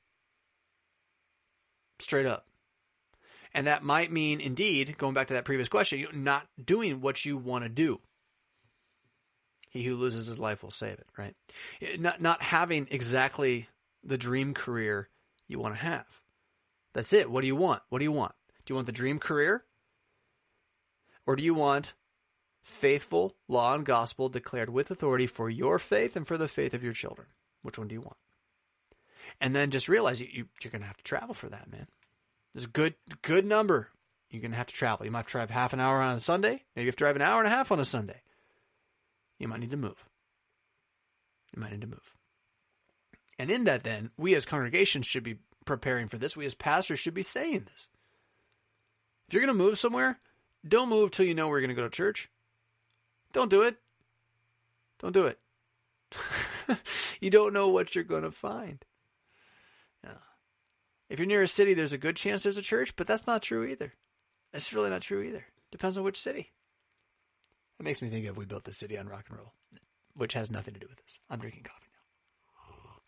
[1.99, 2.47] Straight up.
[3.53, 7.37] And that might mean, indeed, going back to that previous question, not doing what you
[7.37, 8.01] want to do.
[9.71, 11.35] He who loses his life will save it, right?
[11.81, 13.69] Eh, not, not having exactly
[14.05, 15.09] the dream career
[15.49, 16.07] you want to have.
[16.93, 17.31] That's it.
[17.31, 17.83] What do you want?
[17.89, 18.35] What do you want?
[18.65, 19.65] Do you want the dream career?
[21.27, 21.95] Or do you want
[22.63, 26.83] faithful law and gospel declared with authority for your faith and for the faith of
[26.83, 27.29] your children?
[27.63, 28.17] Which one do you want?
[29.41, 31.87] And then just realize you, you, you're going to have to travel for that, man.
[32.55, 33.89] There's a good good number.
[34.31, 35.07] You're gonna have to travel.
[35.07, 36.65] You might drive half an hour on a Sunday.
[36.75, 38.23] Maybe you have to drive an hour and a half on a Sunday.
[39.41, 40.05] You might need to move.
[41.53, 42.15] You might need to move.
[43.41, 46.37] And in that, then, we as congregations should be preparing for this.
[46.37, 47.89] We as pastors should be saying this.
[49.27, 50.21] If you're going to move somewhere,
[50.67, 52.29] don't move till you know where you're going to go to church.
[53.33, 53.77] Don't do it.
[55.01, 55.41] Don't do it.
[57.21, 58.85] you don't know what you're going to find.
[61.11, 63.43] If you're near a city, there's a good chance there's a church, but that's not
[63.43, 63.95] true either.
[64.53, 65.45] That's really not true either.
[65.73, 66.53] Depends on which city.
[67.81, 69.55] It makes me think of we built the city on rock and roll,
[70.15, 71.19] which has nothing to do with this.
[71.31, 73.01] I'm drinking coffee now.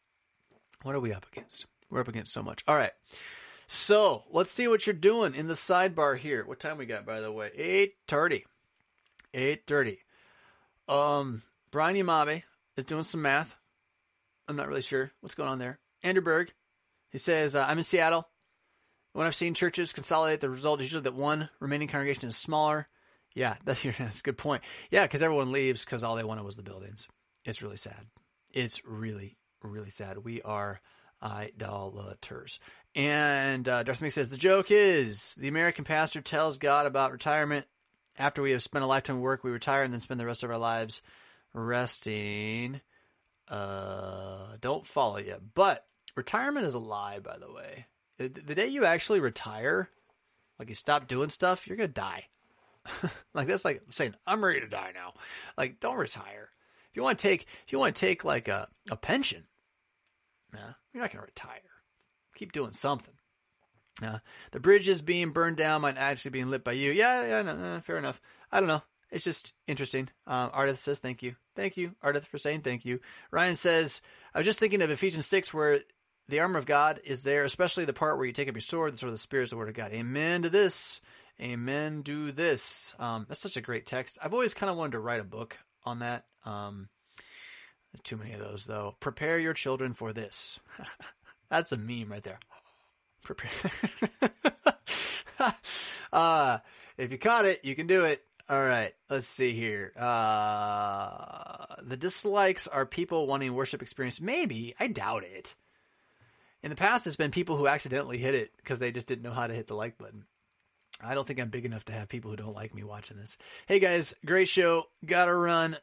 [0.83, 1.67] What are we up against?
[1.91, 2.65] We're up against so much.
[2.67, 2.93] All right.
[3.67, 6.45] So let's see what you're doing in the sidebar here.
[6.45, 7.51] What time we got, by the way?
[7.55, 8.47] Eight thirty.
[9.35, 9.99] Eight thirty.
[10.89, 12.43] Um, Brian Yamabe
[12.77, 13.55] is doing some math.
[14.49, 15.79] I'm not really sure what's going on there.
[16.03, 16.53] Andrew Berg
[17.11, 18.27] he says, uh, I'm in Seattle.
[19.13, 22.89] When I've seen churches consolidate, the result is usually that one remaining congregation is smaller.
[23.35, 24.63] Yeah, that's, that's a good point.
[24.91, 27.09] Yeah, because everyone leaves because all they wanted was the buildings.
[27.45, 28.07] It's really sad.
[28.53, 30.19] It's really, really sad.
[30.19, 30.81] We are
[31.23, 32.59] idolaters.
[32.95, 37.67] And uh, Darth Mick says, the joke is the American pastor tells God about retirement.
[38.19, 40.43] After we have spent a lifetime of work, we retire and then spend the rest
[40.43, 41.01] of our lives
[41.55, 42.81] resting.
[43.49, 45.37] Uh, don't follow you.
[45.55, 47.87] But retirement is a lie, by the way.
[48.19, 49.89] The, the day you actually retire,
[50.59, 52.27] like you stop doing stuff, you're gonna die.
[53.35, 55.15] like that's like saying I'm ready to die now.
[55.57, 56.51] Like don't retire.
[56.91, 59.45] If you want to take, if you want to take like a a pension,
[60.53, 61.61] nah, you're not gonna retire.
[62.37, 63.15] Keep doing something.
[64.03, 64.19] Uh,
[64.53, 66.93] the bridges being burned down might actually being lit by you.
[66.93, 68.21] Yeah, yeah, no, no, fair enough.
[68.51, 68.83] I don't know.
[69.11, 70.09] It's just interesting.
[70.27, 71.37] Um, Ardith says thank you.
[71.55, 73.01] Thank you, Ardith, for saying thank you.
[73.31, 74.01] Ryan says,
[74.35, 75.81] I was just thinking of Ephesians 6 where
[76.29, 78.95] the armor of God is there, especially the part where you take up your sword,
[78.95, 79.93] the sword of the Spirit, is the word of God.
[79.93, 81.01] Amen to this.
[81.43, 82.03] Amen.
[82.03, 82.95] Do this.
[83.01, 84.17] Um, that's such a great text.
[84.23, 86.25] I've always kind of wanted to write a book on that.
[86.45, 86.89] Um,
[88.05, 88.95] too many of those though.
[89.01, 90.61] Prepare your children for this.
[91.51, 92.39] that's a meme right there.
[93.23, 93.73] Prepare.
[96.13, 96.59] uh,
[96.97, 98.23] if you caught it, you can do it.
[98.49, 99.93] All right, let's see here.
[99.97, 104.21] Uh, the dislikes are people wanting worship experience.
[104.21, 105.55] Maybe I doubt it.
[106.63, 109.33] In the past, it's been people who accidentally hit it because they just didn't know
[109.33, 110.25] how to hit the like button.
[111.05, 113.37] I don't think I'm big enough to have people who don't like me watching this.
[113.67, 114.85] Hey guys, great show.
[115.05, 115.77] Gotta run.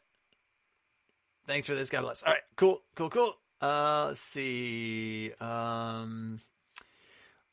[1.47, 1.89] Thanks for this.
[1.89, 2.23] God bless.
[2.23, 3.35] All right, cool, cool, cool.
[3.61, 5.31] Uh, let's see.
[5.41, 6.39] Um,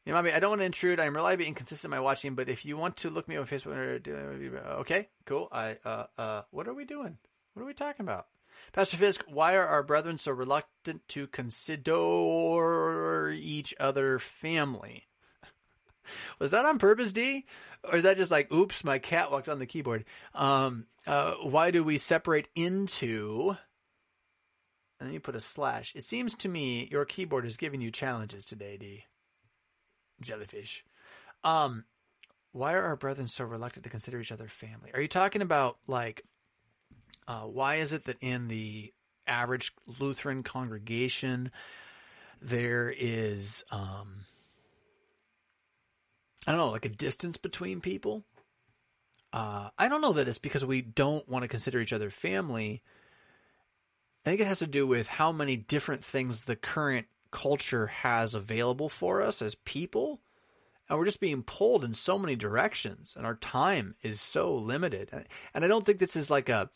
[0.05, 1.01] you know, I I don't want to intrude.
[1.01, 3.49] I'm reliably inconsistent in my watching, but if you want to look me up on
[3.49, 5.49] Facebook, or, okay, cool.
[5.51, 7.19] I, uh, uh, what are we doing?
[7.55, 8.27] What are we talking about?
[8.73, 15.07] Pastor Fisk, why are our brethren so reluctant to consider each other family?
[16.39, 17.47] Was that on purpose, D?
[17.85, 20.05] Or is that just like, oops, my cat walked on the keyboard?
[20.35, 23.57] Um, uh, why do we separate into
[24.99, 25.93] and then you put a slash.
[25.95, 29.05] It seems to me your keyboard is giving you challenges today, D.
[30.21, 30.85] Jellyfish.
[31.45, 31.85] Um,
[32.53, 34.91] why are our brethren so reluctant to consider each other family?
[34.95, 36.23] Are you talking about like,
[37.29, 38.93] uh, why is it that in the
[39.27, 41.51] average Lutheran congregation
[42.41, 44.21] there is, um,
[46.47, 48.25] I don't know, like a distance between people?
[49.33, 52.83] Uh, I don't know that it's because we don't want to consider each other family.
[54.25, 58.35] I think it has to do with how many different things the current culture has
[58.35, 60.21] available for us as people.
[60.89, 65.11] And we're just being pulled in so many directions, and our time is so limited.
[65.53, 66.71] And I don't think this is like a,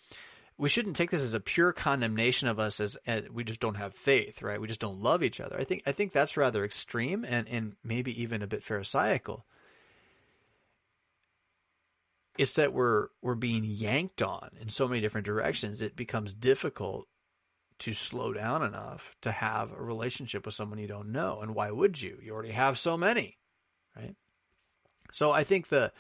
[0.59, 3.77] we shouldn't take this as a pure condemnation of us as, as, we just don't
[3.77, 4.61] have faith, right?
[4.61, 5.57] We just don't love each other.
[5.59, 9.47] I think I think that's rather extreme and and maybe even a bit pharisaical.
[12.39, 15.83] It's that we're we're being yanked on in so many different directions.
[15.83, 17.07] It becomes difficult
[17.81, 21.41] to slow down enough to have a relationship with someone you don't know.
[21.41, 22.19] And why would you?
[22.23, 23.39] You already have so many,
[23.97, 24.15] right?
[25.13, 25.93] So I think the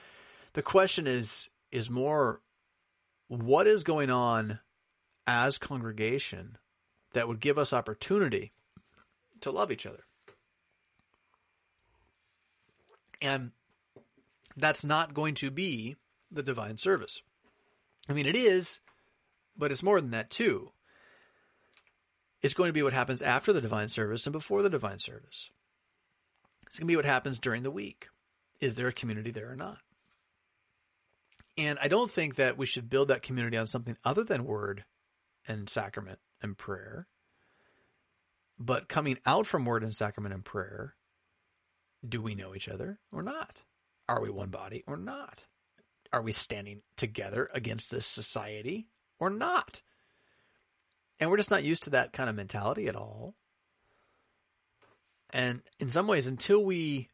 [0.52, 2.40] the question is is more
[3.28, 4.60] what is going on
[5.26, 6.58] as congregation
[7.12, 8.52] that would give us opportunity
[9.40, 10.04] to love each other.
[13.22, 13.52] And
[14.56, 15.96] that's not going to be
[16.30, 17.22] the divine service.
[18.08, 18.80] I mean, it is,
[19.56, 20.70] but it's more than that too.
[22.42, 25.50] It's going to be what happens after the divine service and before the divine service.
[26.66, 28.08] It's going to be what happens during the week.
[28.60, 29.78] Is there a community there or not?
[31.58, 34.84] And I don't think that we should build that community on something other than word
[35.46, 37.06] and sacrament and prayer.
[38.58, 40.94] But coming out from word and sacrament and prayer,
[42.06, 43.56] do we know each other or not?
[44.08, 45.44] Are we one body or not?
[46.12, 49.82] Are we standing together against this society or not?
[51.18, 53.34] And we're just not used to that kind of mentality at all.
[55.32, 57.08] And in some ways, until we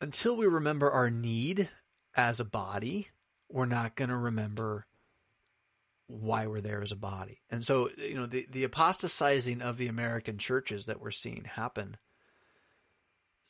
[0.00, 1.68] until we remember our need
[2.14, 3.08] as a body,
[3.48, 4.86] we're not going to remember
[6.06, 7.40] why we're there as a body.
[7.50, 11.96] And so, you know, the, the apostatizing of the American churches that we're seeing happen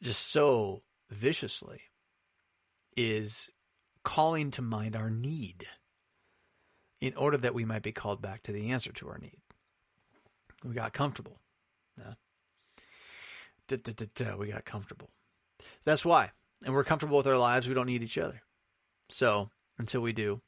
[0.03, 1.81] just so viciously
[2.97, 3.49] is
[4.05, 5.67] calling to mind our need
[7.01, 9.39] in order that we might be called back to the answer to our need.
[10.65, 11.39] We got comfortable.
[11.99, 12.15] Yeah.
[14.37, 15.11] We got comfortable.
[15.85, 16.33] That's why
[16.65, 18.43] and we're comfortable with our lives, we don't need each other.
[19.09, 20.41] So until we do.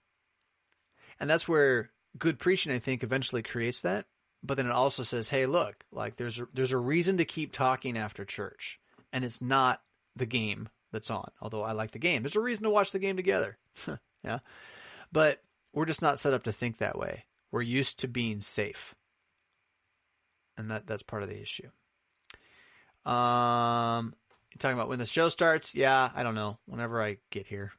[1.18, 4.06] And that's where good preaching, I think, eventually creates that.
[4.42, 7.52] But then it also says, hey, look, like there's a, there's a reason to keep
[7.52, 8.78] talking after church.
[9.12, 9.80] And it's not
[10.16, 12.22] the game that's on, although I like the game.
[12.22, 13.58] There's a reason to watch the game together.
[14.24, 14.38] yeah.
[15.10, 17.24] But we're just not set up to think that way.
[17.50, 18.94] We're used to being safe.
[20.56, 21.68] And that, that's part of the issue.
[23.10, 24.14] Um,
[24.50, 25.74] you're talking about when the show starts?
[25.74, 26.58] Yeah, I don't know.
[26.66, 27.72] Whenever I get here.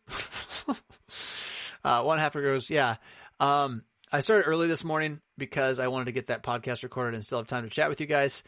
[1.84, 2.96] uh, one half goes, yeah.
[3.40, 7.24] Um, I started early this morning because I wanted to get that podcast recorded and
[7.24, 8.44] still have time to chat with you guys.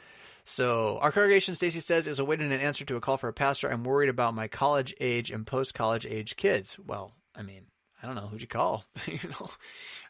[0.45, 3.67] So our congregation, Stacy says, is awaiting an answer to a call for a pastor.
[3.67, 6.77] I'm worried about my college age and post college age kids.
[6.85, 7.63] Well, I mean,
[8.01, 8.85] I don't know who'd you call.
[9.07, 9.49] you know,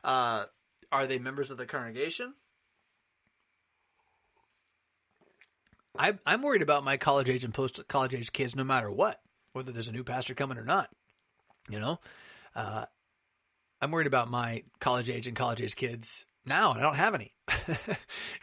[0.04, 0.46] uh,
[0.92, 2.34] are they members of the congregation?
[5.98, 9.22] I, I'm worried about my college age and post college age kids no matter what,
[9.54, 10.90] whether there's a new pastor coming or not.
[11.70, 12.00] You know,
[12.54, 12.86] uh,
[13.82, 17.16] I'm worried about my college age and college age kids now, and I don't have
[17.16, 17.34] any.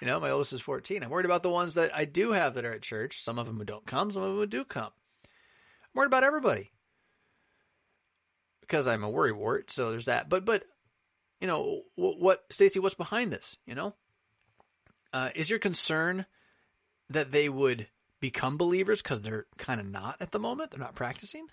[0.01, 1.03] you know, my oldest is 14.
[1.03, 3.23] I'm worried about the ones that I do have that are at church.
[3.23, 4.91] Some of them who don't come, some of them who do come.
[5.25, 6.73] I'm worried about everybody
[8.61, 9.71] because I'm a worry wart.
[9.71, 10.29] So there's that.
[10.29, 10.65] But but
[11.41, 12.79] you know what, what Stacy?
[12.79, 13.57] What's behind this?
[13.67, 13.95] You know,
[15.13, 16.27] uh, is your concern?
[17.13, 17.87] that they would
[18.21, 20.71] become believers because they're kind of not at the moment.
[20.71, 21.47] They're not practicing.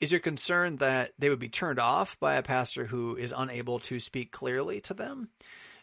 [0.00, 3.78] Is your concern that they would be turned off by a pastor who is unable
[3.80, 5.28] to speak clearly to them?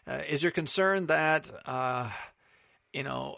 [0.06, 2.10] Uh, is your concern that, uh,
[2.92, 3.36] you know,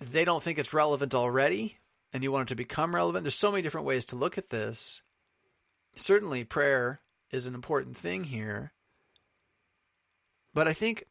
[0.00, 1.78] they don't think it's relevant already
[2.12, 3.24] and you want it to become relevant?
[3.24, 5.02] There's so many different ways to look at this.
[5.96, 8.72] Certainly, prayer is an important thing here.
[10.54, 11.06] But I think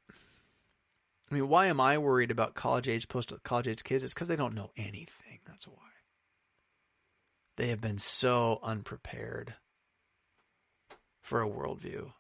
[1.30, 4.04] I mean, why am I worried about college age, post college age kids?
[4.04, 5.40] It's because they don't know anything.
[5.46, 5.76] That's why.
[7.58, 9.54] They have been so unprepared
[11.22, 12.12] for a worldview.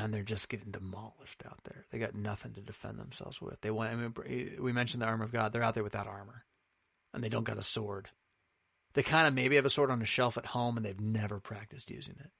[0.00, 1.84] And they're just getting demolished out there.
[1.90, 3.60] They got nothing to defend themselves with.
[3.60, 5.52] They want, I mean, we mentioned the armor of God.
[5.52, 6.44] They're out there without armor.
[7.12, 8.08] And they don't got a sword.
[8.94, 11.38] They kind of maybe have a sword on a shelf at home and they've never
[11.38, 12.30] practiced using it.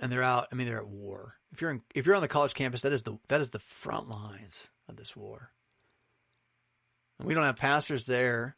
[0.00, 0.48] and they're out.
[0.50, 1.36] I mean, they're at war.
[1.52, 3.58] If you're in, if you're on the college campus, that is the that is the
[3.58, 5.52] front lines of this war.
[7.18, 8.56] And we don't have pastors there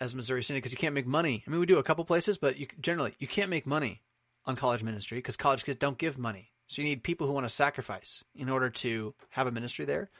[0.00, 1.44] as Missouri Synod because you can't make money.
[1.46, 4.00] I mean, we do a couple places, but you generally you can't make money
[4.46, 6.52] on college ministry because college kids don't give money.
[6.66, 10.10] So you need people who want to sacrifice in order to have a ministry there.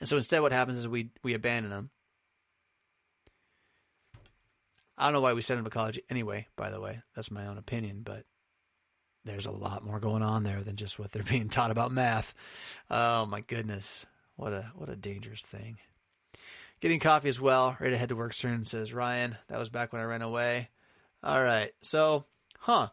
[0.00, 1.90] And so instead, what happens is we we abandon them.
[4.96, 6.46] I don't know why we send them to college anyway.
[6.56, 8.24] By the way, that's my own opinion, but
[9.24, 12.34] there's a lot more going on there than just what they're being taught about math.
[12.90, 15.78] Oh my goodness, what a what a dangerous thing.
[16.80, 17.76] Getting coffee as well.
[17.78, 19.36] Ready to head to work soon, says Ryan.
[19.48, 20.68] That was back when I ran away.
[21.22, 22.24] All right, so,
[22.58, 22.88] huh?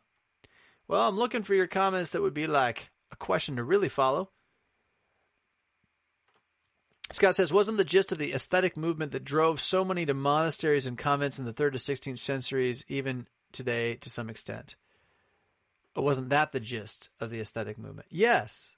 [0.90, 4.32] Well, I'm looking for your comments that would be like a question to really follow.
[7.12, 10.88] Scott says, wasn't the gist of the ascetic movement that drove so many to monasteries
[10.88, 14.76] and convents in the 3rd to 16th centuries, even today to some extent?
[15.96, 18.08] Or wasn't that the gist of the ascetic movement?
[18.10, 18.70] Yes,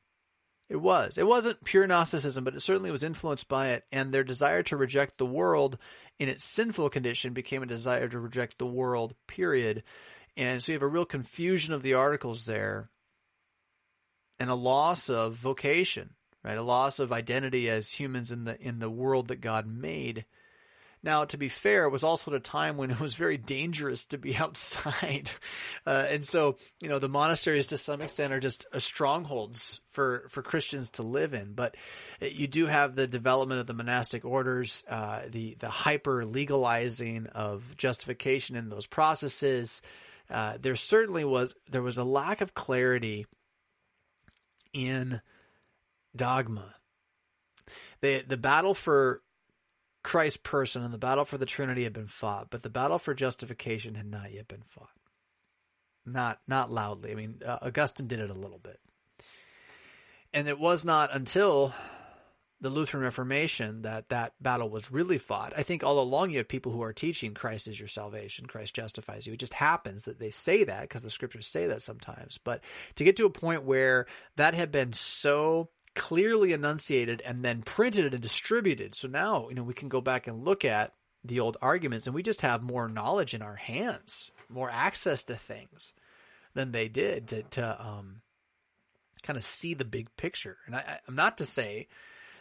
[0.68, 1.18] it was.
[1.18, 4.78] It wasn't pure Gnosticism, but it certainly was influenced by it, and their desire to
[4.78, 5.78] reject the world
[6.20, 9.84] in its sinful condition became a desire to reject the world, period.
[10.38, 12.90] And so you have a real confusion of the articles there
[14.40, 16.12] and a loss of vocation
[16.44, 16.58] right?
[16.58, 20.26] A loss of identity as humans in the in the world that God made.
[21.04, 24.06] Now, to be fair, it was also at a time when it was very dangerous
[24.06, 25.32] to be outside,
[25.86, 30.26] uh, and so you know the monasteries to some extent are just uh, strongholds for
[30.30, 31.54] for Christians to live in.
[31.54, 31.76] But
[32.22, 37.28] uh, you do have the development of the monastic orders, uh, the the hyper legalizing
[37.28, 39.82] of justification in those processes.
[40.32, 43.26] Uh, there certainly was there was a lack of clarity
[44.74, 45.22] in
[46.16, 46.76] dogma.
[48.02, 49.22] The the battle for
[50.04, 53.14] Christ's person and the battle for the Trinity had been fought, but the battle for
[53.14, 54.90] justification had not yet been fought.
[56.06, 57.12] Not not loudly.
[57.12, 58.80] I mean, uh, Augustine did it a little bit,
[60.34, 61.74] and it was not until
[62.62, 65.54] the Lutheran Reformation that that battle was really fought.
[65.58, 68.76] I think all along you have people who are teaching Christ is your salvation, Christ
[68.76, 69.34] justifies you.
[69.34, 72.38] It just happens that they say that because the scriptures say that sometimes.
[72.38, 72.62] But
[72.96, 74.06] to get to a point where
[74.36, 78.96] that had been so clearly enunciated and then printed and distributed.
[78.96, 80.94] So now, you know, we can go back and look at
[81.24, 85.36] the old arguments and we just have more knowledge in our hands, more access to
[85.36, 85.94] things
[86.54, 88.22] than they did to, to um,
[89.24, 90.58] kind of see the big picture.
[90.66, 91.88] And I, I'm not to say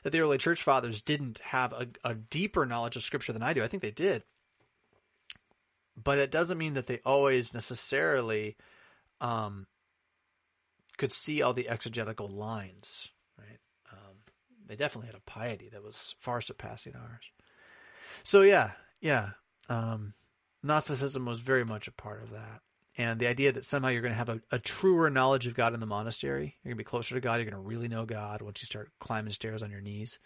[0.03, 3.53] that the early church fathers didn't have a, a deeper knowledge of scripture than I
[3.53, 3.63] do.
[3.63, 4.23] I think they did.
[6.03, 8.57] But it doesn't mean that they always necessarily
[9.21, 9.67] um,
[10.97, 13.59] could see all the exegetical lines Right?
[14.71, 17.25] they definitely had a piety that was far surpassing ours.
[18.23, 18.71] So yeah,
[19.01, 19.31] yeah,
[19.69, 20.15] um,
[20.63, 22.61] Gnosticism was very much a part of that.
[23.01, 25.73] And the idea that somehow you're going to have a, a truer knowledge of God
[25.73, 28.05] in the monastery, you're going to be closer to God, you're going to really know
[28.05, 30.19] God once you start climbing stairs on your knees.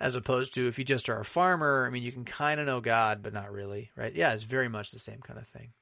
[0.00, 2.64] As opposed to if you just are a farmer, I mean, you can kind of
[2.64, 4.14] know God, but not really, right?
[4.14, 5.72] Yeah, it's very much the same kind of thing.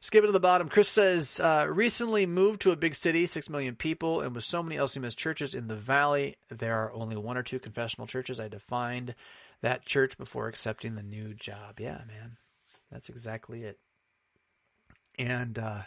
[0.00, 3.76] Skipping to the bottom, Chris says, uh, recently moved to a big city, six million
[3.76, 7.42] people, and with so many LCMS churches in the valley, there are only one or
[7.42, 8.40] two confessional churches.
[8.40, 9.14] I defined
[9.60, 11.78] that church before accepting the new job.
[11.78, 12.38] Yeah, man.
[12.90, 13.78] That's exactly it.
[15.18, 15.82] And uh,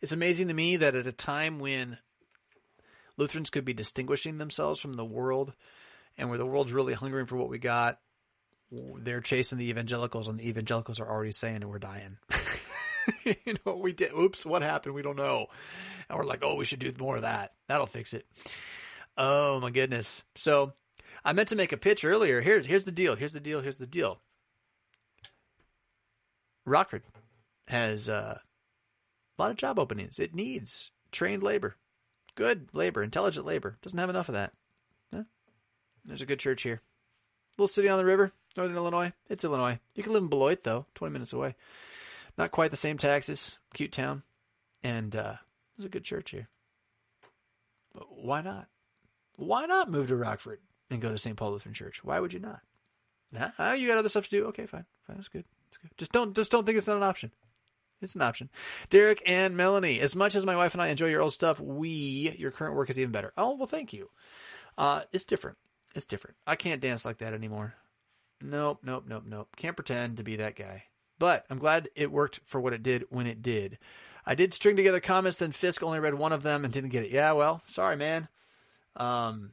[0.00, 1.98] it's amazing to me that at a time when
[3.16, 5.52] Lutherans could be distinguishing themselves from the world
[6.16, 7.98] and where the world's really hungering for what we got,
[8.70, 12.18] they're chasing the evangelicals, and the evangelicals are already saying we're dying.
[13.24, 14.12] you know, we did.
[14.12, 14.94] Oops, what happened?
[14.94, 15.46] We don't know.
[16.08, 17.52] And we're like, oh, we should do more of that.
[17.66, 18.26] That'll fix it.
[19.16, 20.22] Oh my goodness.
[20.36, 20.74] So
[21.24, 22.40] I meant to make a pitch earlier.
[22.40, 23.16] Here's here's the deal.
[23.16, 23.60] Here's the deal.
[23.60, 24.20] Here's the deal.
[26.64, 27.02] Rockford
[27.66, 28.38] has uh,
[29.38, 30.18] a lot of job openings.
[30.18, 31.76] It needs trained labor,
[32.34, 33.76] good labor, intelligent labor.
[33.82, 34.52] Doesn't have enough of that.
[35.14, 35.22] Huh?
[36.04, 36.80] There's a good church here.
[37.56, 39.12] Little city on the river, northern Illinois.
[39.28, 39.78] It's Illinois.
[39.94, 41.54] You can live in Beloit though, 20 minutes away.
[42.36, 44.22] Not quite the same taxes, cute town,
[44.82, 45.34] and uh,
[45.76, 46.48] there's a good church here.
[47.94, 48.68] But why not?
[49.36, 50.60] Why not move to Rockford
[50.90, 51.36] and go to St.
[51.36, 52.02] Paul Lutheran Church?
[52.04, 52.60] Why would you not?
[53.32, 54.46] Nah, you got other stuff to do.
[54.46, 55.44] Okay, fine, fine, that's good.
[55.70, 55.90] That's good.
[55.98, 57.30] Just don't, just don't think it's not an option.
[58.00, 58.50] It's an option.
[58.90, 62.34] Derek and Melanie, as much as my wife and I enjoy your old stuff, we,
[62.38, 63.32] your current work is even better.
[63.36, 64.10] Oh, well, thank you.
[64.76, 65.58] Uh, it's different.
[65.94, 66.36] It's different.
[66.46, 67.74] I can't dance like that anymore.
[68.40, 69.48] Nope, nope, nope, nope.
[69.56, 70.84] Can't pretend to be that guy.
[71.18, 73.78] But I'm glad it worked for what it did when it did.
[74.24, 77.02] I did string together comments, then Fisk only read one of them and didn't get
[77.02, 77.10] it.
[77.10, 78.28] Yeah, well, sorry, man.
[78.94, 79.52] Um,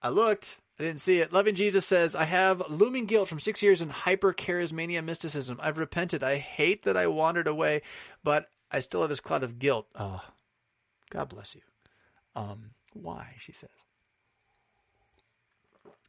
[0.00, 1.32] I looked, I didn't see it.
[1.32, 5.60] Loving Jesus says, I have looming guilt from six years in hyper charismania mysticism.
[5.62, 6.24] I've repented.
[6.24, 7.82] I hate that I wandered away,
[8.24, 9.86] but I still have this cloud of guilt.
[9.94, 10.20] Oh,
[11.10, 11.60] God bless you.
[12.34, 13.36] Um, why?
[13.38, 13.70] She says.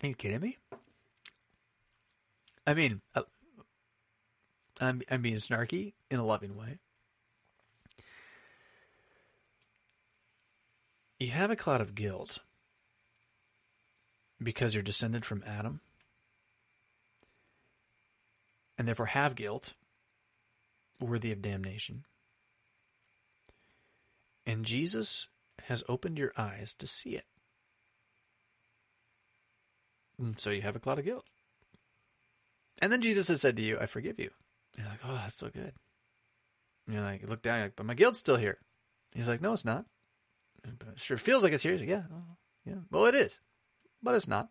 [0.03, 0.57] Are you kidding me?
[2.65, 3.21] I mean, uh,
[4.81, 6.79] I'm, I'm being snarky in a loving way.
[11.19, 12.39] You have a cloud of guilt
[14.45, 15.81] because you're descended from Adam
[18.77, 19.73] and therefore have guilt
[20.99, 22.05] worthy of damnation.
[24.45, 25.27] And Jesus
[25.63, 27.25] has opened your eyes to see it.
[30.17, 31.25] And so you have a cloud of guilt.
[32.81, 34.29] And then Jesus has said to you, I forgive you.
[34.77, 35.73] You're like, oh, that's so good.
[36.87, 38.59] You're like, you look down, like, but my guilt's still here.
[39.13, 39.85] He's like, no, it's not.
[40.63, 41.77] But it sure feels like it's here.
[41.77, 42.35] Like, yeah, oh,
[42.65, 42.75] yeah.
[42.91, 43.39] Well, it is,
[44.05, 44.49] but it's not.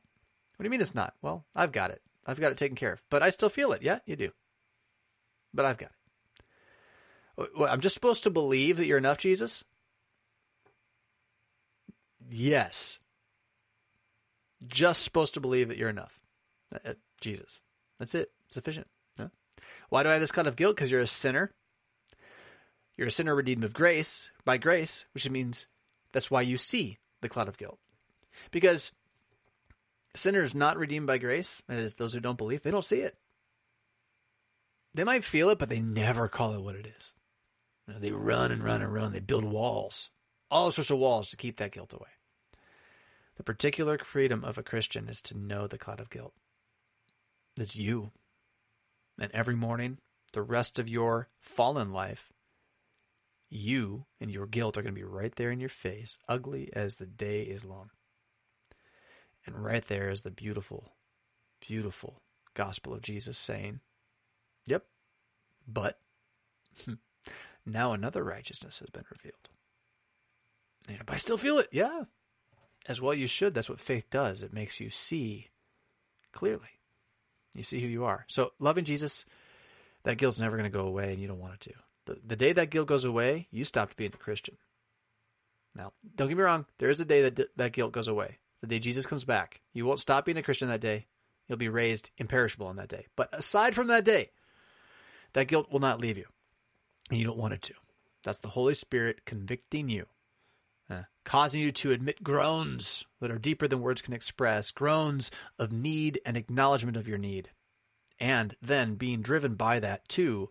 [0.56, 1.14] What do you mean it's not?
[1.22, 2.02] Well, I've got it.
[2.26, 3.02] I've got it taken care of.
[3.08, 3.82] But I still feel it.
[3.82, 4.30] Yeah, you do.
[5.54, 5.90] But I've got
[7.38, 7.50] it.
[7.68, 9.64] I'm just supposed to believe that you're enough, Jesus?
[12.30, 12.98] Yes.
[14.66, 16.20] Just supposed to believe that you're enough.
[16.72, 17.60] Uh, uh Jesus.
[17.98, 18.30] That's it.
[18.50, 18.86] Sufficient.
[19.88, 20.74] Why do I have this kind of guilt?
[20.74, 21.52] Because you're a sinner.
[22.96, 25.66] You're a sinner redeemed of grace, by grace, which means
[26.12, 27.78] that's why you see the cloud of guilt.
[28.50, 28.92] Because
[30.14, 33.16] sinners not redeemed by grace, as those who don't believe, they don't see it.
[34.94, 37.12] They might feel it, but they never call it what it is.
[37.86, 39.12] You know, they run and run and run.
[39.12, 40.10] They build walls,
[40.50, 42.08] all sorts of walls to keep that guilt away.
[43.36, 46.32] The particular freedom of a Christian is to know the cloud of guilt.
[47.56, 48.12] It's you.
[49.18, 49.98] And every morning,
[50.32, 52.32] the rest of your fallen life,
[53.50, 56.96] you and your guilt are going to be right there in your face, ugly as
[56.96, 57.90] the day is long.
[59.46, 60.92] And right there is the beautiful,
[61.60, 62.22] beautiful
[62.54, 63.80] gospel of Jesus saying,
[64.66, 64.84] Yep,
[65.68, 65.98] but
[67.66, 69.50] now another righteousness has been revealed.
[70.88, 71.68] Yeah, but I still feel it.
[71.72, 72.04] Yeah.
[72.86, 73.54] As well you should.
[73.54, 74.42] That's what faith does.
[74.42, 75.48] It makes you see
[76.32, 76.80] clearly.
[77.54, 78.26] You see who you are.
[78.28, 79.24] So loving Jesus,
[80.04, 81.72] that guilt's never going to go away and you don't want it to.
[82.06, 84.58] The, the day that guilt goes away, you stopped being a Christian.
[85.74, 86.66] Now, don't get me wrong.
[86.78, 88.38] There is a day that that guilt goes away.
[88.64, 89.60] The day Jesus comes back.
[89.74, 91.06] You won't stop being a Christian that day.
[91.46, 93.06] You'll be raised imperishable on that day.
[93.14, 94.30] But aside from that day,
[95.34, 96.24] that guilt will not leave you.
[97.10, 97.74] And you don't want it to.
[98.22, 100.06] That's the Holy Spirit convicting you,
[100.88, 105.70] uh, causing you to admit groans that are deeper than words can express, groans of
[105.70, 107.50] need and acknowledgement of your need.
[108.18, 110.48] And then being driven by that to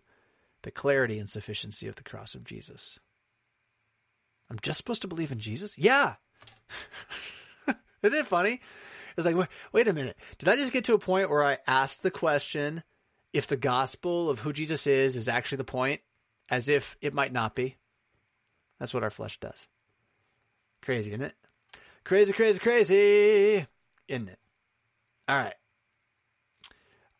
[0.62, 3.00] the clarity and sufficiency of the cross of Jesus.
[4.48, 5.76] I'm just supposed to believe in Jesus?
[5.76, 6.14] Yeah.
[8.04, 8.60] Isn't it funny?
[9.16, 10.16] It's like, wait, wait a minute.
[10.38, 12.82] Did I just get to a point where I asked the question
[13.32, 16.00] if the gospel of who Jesus is is actually the point,
[16.48, 17.76] as if it might not be?
[18.78, 19.66] That's what our flesh does.
[20.82, 21.34] Crazy, isn't it?
[22.04, 23.66] Crazy, crazy, crazy,
[24.08, 24.38] isn't it?
[25.26, 25.54] All right.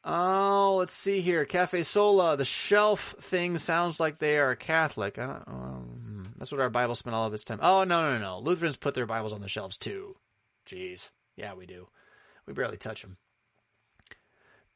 [0.05, 1.47] Oh, let's see here.
[1.47, 5.19] Cafe Sola, the shelf thing sounds like they are Catholic.
[5.19, 7.61] Um, that's what our Bible spent all of its time.
[7.63, 8.39] Oh no, no, no.
[8.41, 10.17] Lutherans put their Bibles on the shelves too.
[10.67, 11.89] Jeez, yeah, we do.
[12.47, 13.17] We barely touch them.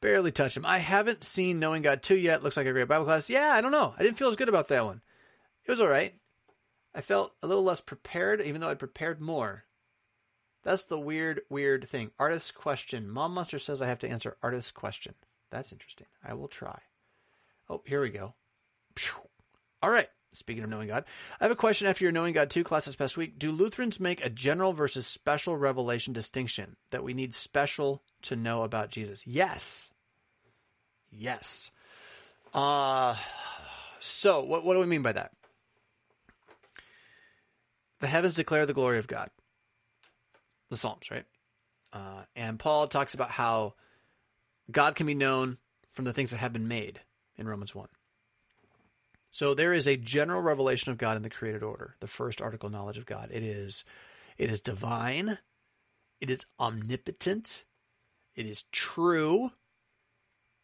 [0.01, 0.65] Barely touch them.
[0.65, 2.41] I haven't seen Knowing God two yet.
[2.43, 3.29] Looks like a great Bible class.
[3.29, 3.93] Yeah, I don't know.
[3.97, 5.01] I didn't feel as good about that one.
[5.65, 6.13] It was all right.
[6.95, 9.65] I felt a little less prepared, even though I'd prepared more.
[10.63, 12.11] That's the weird, weird thing.
[12.19, 13.09] Artist's question.
[13.09, 15.15] Mom Monster says I have to answer artist's question.
[15.51, 16.07] That's interesting.
[16.23, 16.79] I will try.
[17.69, 18.33] Oh, here we go.
[19.81, 20.09] All right.
[20.33, 21.05] Speaking of knowing God,
[21.39, 23.39] I have a question after your Knowing God 2 class this past week.
[23.39, 28.61] Do Lutherans make a general versus special revelation distinction that we need special to know
[28.61, 29.25] about Jesus?
[29.25, 29.89] Yes.
[31.11, 31.71] Yes.
[32.53, 33.15] Uh,
[33.99, 35.31] so, what, what do we mean by that?
[38.01, 39.29] The heavens declare the glory of God
[40.69, 41.25] the Psalms, right?
[41.91, 43.73] Uh, and Paul talks about how
[44.71, 45.57] God can be known
[45.91, 47.01] from the things that have been made
[47.37, 47.87] in Romans 1.
[49.31, 52.69] So there is a general revelation of God in the created order, the first article
[52.69, 53.29] knowledge of God.
[53.31, 53.83] It is
[54.37, 55.37] it is divine,
[56.21, 57.65] it is omnipotent,
[58.35, 59.51] it is true,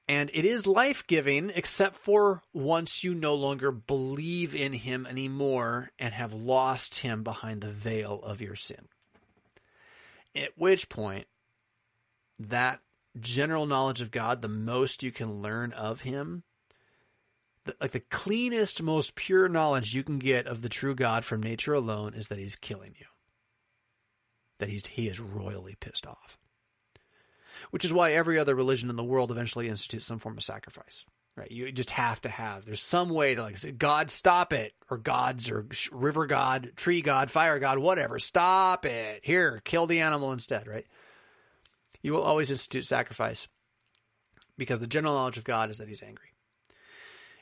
[0.08, 6.14] and it is life-giving except for once you no longer believe in him anymore and
[6.14, 8.88] have lost him behind the veil of your sin.
[10.36, 11.28] At which point,
[12.40, 12.82] that
[13.20, 16.44] general knowledge of God, the most you can learn of Him,
[17.82, 21.74] like the cleanest, most pure knowledge you can get of the true God from nature
[21.74, 23.06] alone is that He's killing you.
[24.60, 26.38] That he's, He is royally pissed off.
[27.72, 31.04] Which is why every other religion in the world eventually institutes some form of sacrifice.
[31.36, 31.52] Right?
[31.52, 32.66] You just have to have.
[32.66, 37.30] There's some way to like God, stop it, or gods, or river god, tree god,
[37.30, 38.20] fire god, whatever.
[38.20, 39.20] Stop it.
[39.24, 40.68] Here, kill the animal instead.
[40.68, 40.86] Right?
[42.02, 43.50] You will always institute sacrifice
[44.58, 46.35] because the general knowledge of God is that He's angry.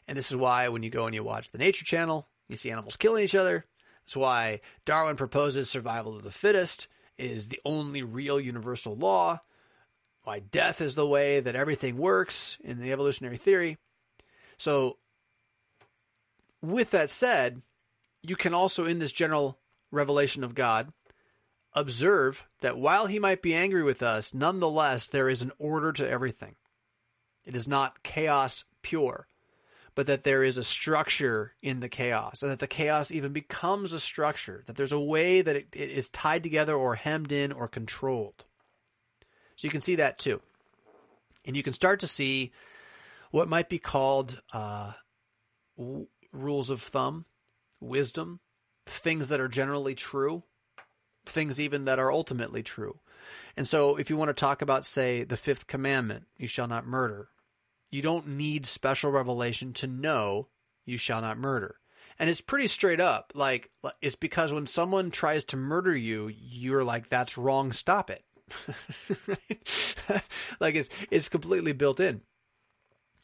[0.08, 2.72] And this is why when you go and you watch the Nature Channel, you see
[2.72, 3.66] animals killing each other.
[4.04, 6.88] That's why Darwin proposes survival of the fittest
[7.18, 9.42] is the only real universal law.
[10.24, 13.78] Why death is the way that everything works in the evolutionary theory.
[14.58, 14.98] So,
[16.62, 17.62] with that said,
[18.22, 19.58] you can also, in this general
[19.92, 20.94] revelation of God,
[21.74, 26.10] observe that while he might be angry with us, nonetheless, there is an order to
[26.10, 26.56] everything.
[27.46, 29.28] It is not chaos pure
[29.96, 33.94] but that there is a structure in the chaos and that the chaos even becomes
[33.94, 37.52] a structure, that there's a way that it, it is tied together or hemmed in
[37.52, 38.44] or controlled.
[39.56, 40.42] So you can see that too.
[41.46, 42.52] And you can start to see
[43.32, 44.94] what might be called uh,
[45.78, 47.26] w- rules of thumb,
[47.80, 48.40] wisdom,
[48.86, 50.44] things that are generally true,
[51.26, 53.00] things even that are ultimately true.
[53.56, 56.88] And so if you want to talk about, say, the fifth commandment, you shall not
[56.88, 57.30] murder,
[57.94, 60.48] you don't need special revelation to know
[60.84, 61.76] you shall not murder.
[62.18, 63.32] And it's pretty straight up.
[63.36, 63.70] Like,
[64.02, 68.24] it's because when someone tries to murder you, you're like, that's wrong, stop it.
[70.60, 72.22] like it's, it's completely built in.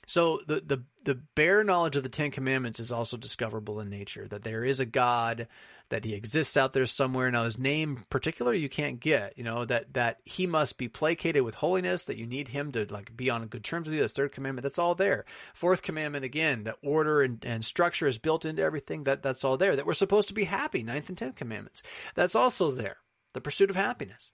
[0.10, 4.28] So the, the, the bare knowledge of the Ten Commandments is also discoverable in nature,
[4.30, 5.48] that there is a God,
[5.90, 7.30] that he exists out there somewhere.
[7.30, 11.44] Now his name particular you can't get, you know, that, that he must be placated
[11.44, 14.02] with holiness, that you need him to like be on good terms with you.
[14.02, 15.26] The third commandment, that's all there.
[15.54, 19.04] Fourth commandment, again, that order and, and structure is built into everything.
[19.04, 19.76] That, that's all there.
[19.76, 20.82] That we're supposed to be happy.
[20.82, 21.84] Ninth and tenth commandments.
[22.16, 22.98] That's also there.
[23.36, 24.32] The pursuit of happiness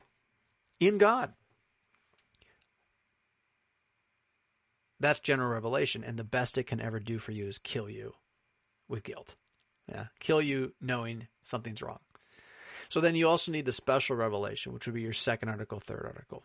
[0.80, 1.34] in God.
[5.00, 8.14] That's general revelation, and the best it can ever do for you is kill you
[8.88, 9.36] with guilt.
[9.90, 12.00] Yeah, kill you knowing something's wrong.
[12.90, 16.04] So then you also need the special revelation, which would be your second article, third
[16.06, 16.44] article.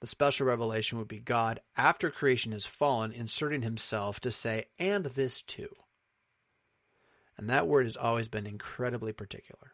[0.00, 5.04] The special revelation would be God, after creation has fallen, inserting himself to say, and
[5.06, 5.68] this too.
[7.38, 9.72] And that word has always been incredibly particular,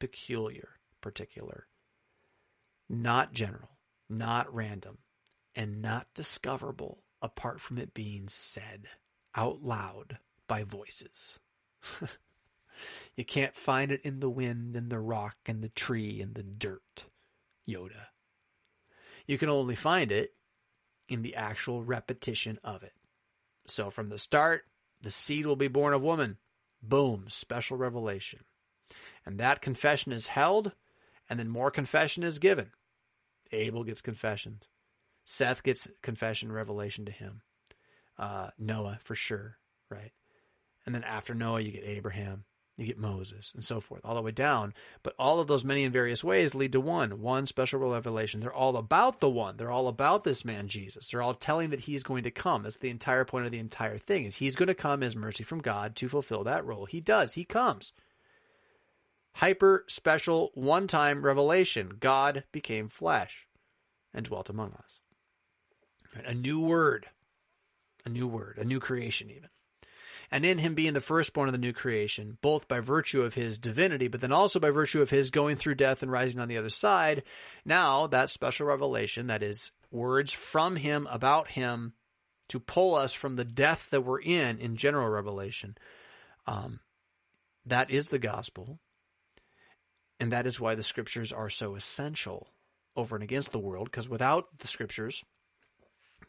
[0.00, 0.70] peculiar,
[1.00, 1.66] particular,
[2.88, 3.70] not general,
[4.08, 4.98] not random,
[5.56, 8.86] and not discoverable apart from it being said
[9.34, 11.38] out loud by voices.
[13.16, 16.42] you can't find it in the wind and the rock and the tree and the
[16.42, 17.04] dirt,
[17.66, 18.08] Yoda.
[19.26, 20.34] You can only find it
[21.08, 22.92] in the actual repetition of it.
[23.66, 24.64] So from the start,
[25.02, 26.36] the seed will be born of woman.
[26.82, 28.40] Boom, special revelation.
[29.24, 30.72] And that confession is held,
[31.28, 32.70] and then more confession is given.
[33.50, 34.68] Abel gets confessions.
[35.26, 37.42] Seth gets confession, revelation to him.
[38.16, 39.58] Uh, Noah, for sure,
[39.90, 40.12] right?
[40.86, 42.44] And then after Noah, you get Abraham,
[42.78, 44.72] you get Moses, and so forth, all the way down.
[45.02, 48.40] But all of those many and various ways lead to one, one special revelation.
[48.40, 49.56] They're all about the one.
[49.56, 51.08] They're all about this man Jesus.
[51.08, 52.62] They're all telling that he's going to come.
[52.62, 55.42] That's the entire point of the entire thing is he's going to come as mercy
[55.42, 56.86] from God to fulfill that role.
[56.86, 57.34] He does.
[57.34, 57.92] He comes.
[59.34, 61.96] Hyper special one time revelation.
[61.98, 63.46] God became flesh
[64.14, 64.95] and dwelt among us.
[66.24, 67.06] A new word.
[68.04, 68.58] A new word.
[68.58, 69.48] A new creation even
[70.30, 73.58] and in him being the firstborn of the new creation, both by virtue of his
[73.58, 76.56] divinity, but then also by virtue of his going through death and rising on the
[76.56, 77.22] other side.
[77.64, 81.94] Now, that special revelation, that is words from him about him
[82.48, 85.76] to pull us from the death that we're in in general revelation,
[86.46, 86.80] um,
[87.64, 88.78] that is the gospel.
[90.18, 92.48] And that is why the scriptures are so essential
[92.96, 95.22] over and against the world, because without the scriptures,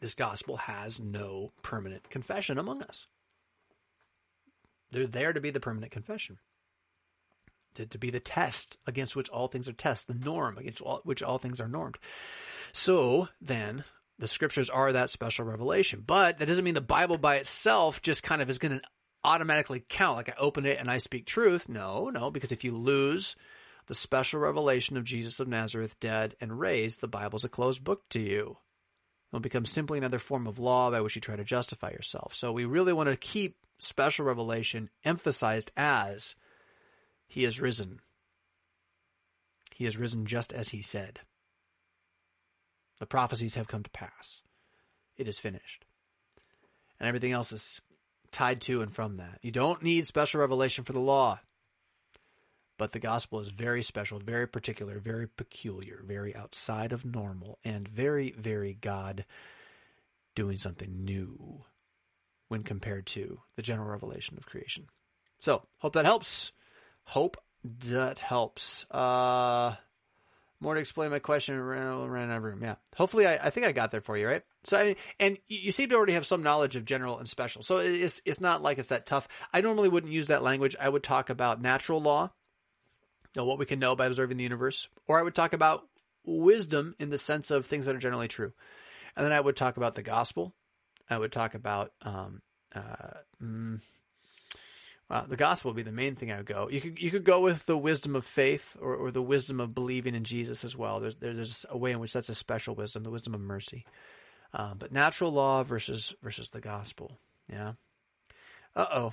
[0.00, 3.06] this gospel has no permanent confession among us.
[4.90, 6.38] They're there to be the permanent confession,
[7.74, 11.00] to, to be the test against which all things are tested, the norm against all,
[11.04, 11.98] which all things are normed.
[12.72, 13.84] So then,
[14.18, 16.02] the scriptures are that special revelation.
[16.06, 18.84] But that doesn't mean the Bible by itself just kind of is going to
[19.24, 20.16] automatically count.
[20.16, 21.68] Like I open it and I speak truth.
[21.68, 23.36] No, no, because if you lose
[23.86, 28.08] the special revelation of Jesus of Nazareth, dead and raised, the Bible's a closed book
[28.10, 28.58] to you.
[29.30, 32.34] It'll become simply another form of law by which you try to justify yourself.
[32.34, 36.34] So we really want to keep special revelation emphasized as
[37.26, 38.00] he is risen.
[39.74, 41.20] He is risen just as he said.
[42.98, 44.40] The prophecies have come to pass.
[45.16, 45.84] It is finished.
[46.98, 47.80] And everything else is
[48.32, 49.38] tied to and from that.
[49.42, 51.38] You don't need special revelation for the law.
[52.78, 57.86] But the gospel is very special, very particular, very peculiar, very outside of normal, and
[57.86, 59.24] very, very God
[60.34, 61.64] doing something new
[62.48, 64.86] when compared to the general revelation of creation.
[65.40, 66.52] So, hope that helps.
[67.04, 68.86] Hope that helps.
[68.90, 69.74] Uh,
[70.60, 72.60] more to explain my question ran, out of room.
[72.62, 72.76] Yeah.
[72.96, 74.42] Hopefully, I, I think I got there for you, right?
[74.64, 77.62] So, I, and you seem to already have some knowledge of general and special.
[77.62, 79.28] So it's it's not like it's that tough.
[79.52, 80.74] I normally wouldn't use that language.
[80.80, 82.30] I would talk about natural law,
[83.36, 85.86] know, what we can know by observing the universe, or I would talk about
[86.24, 88.52] wisdom in the sense of things that are generally true,
[89.16, 90.54] and then I would talk about the gospel.
[91.10, 92.42] I would talk about um,
[92.74, 93.80] uh, mm,
[95.08, 96.68] well, the gospel would be the main thing I would go.
[96.68, 99.74] You could you could go with the wisdom of faith or, or the wisdom of
[99.74, 101.00] believing in Jesus as well.
[101.00, 103.86] There's there's a way in which that's a special wisdom, the wisdom of mercy.
[104.52, 107.18] Um, but natural law versus versus the gospel.
[107.50, 107.72] Yeah.
[108.76, 109.12] Uh oh.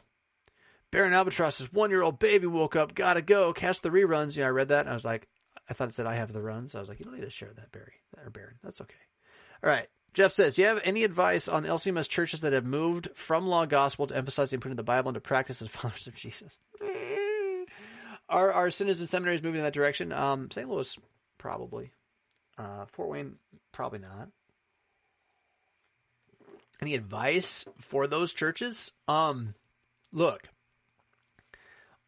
[0.95, 2.95] Baron Albatross's one year old baby woke up.
[2.95, 3.51] Gotta go.
[3.51, 4.37] Catch the reruns.
[4.37, 4.87] Yeah, I read that.
[4.87, 5.27] I was like,
[5.69, 6.73] I thought it said I have the runs.
[6.73, 8.55] I was like, you don't need to share that, Barry or Baron.
[8.63, 8.95] That's okay.
[9.61, 9.89] All right.
[10.13, 13.65] Jeff says, Do you have any advice on LCMS churches that have moved from law
[13.65, 16.55] gospel to emphasizing putting the Bible into practice as followers of Jesus?
[18.29, 20.13] are our synods and seminaries moving in that direction?
[20.13, 20.69] Um, St.
[20.69, 20.97] Louis,
[21.37, 21.91] probably.
[22.57, 23.35] Uh, Fort Wayne,
[23.73, 24.29] probably not.
[26.81, 28.93] Any advice for those churches?
[29.09, 29.55] Um,
[30.13, 30.47] look,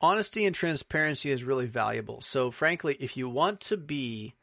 [0.02, 2.22] honesty and transparency is really valuable.
[2.22, 4.36] So, frankly, if you want to be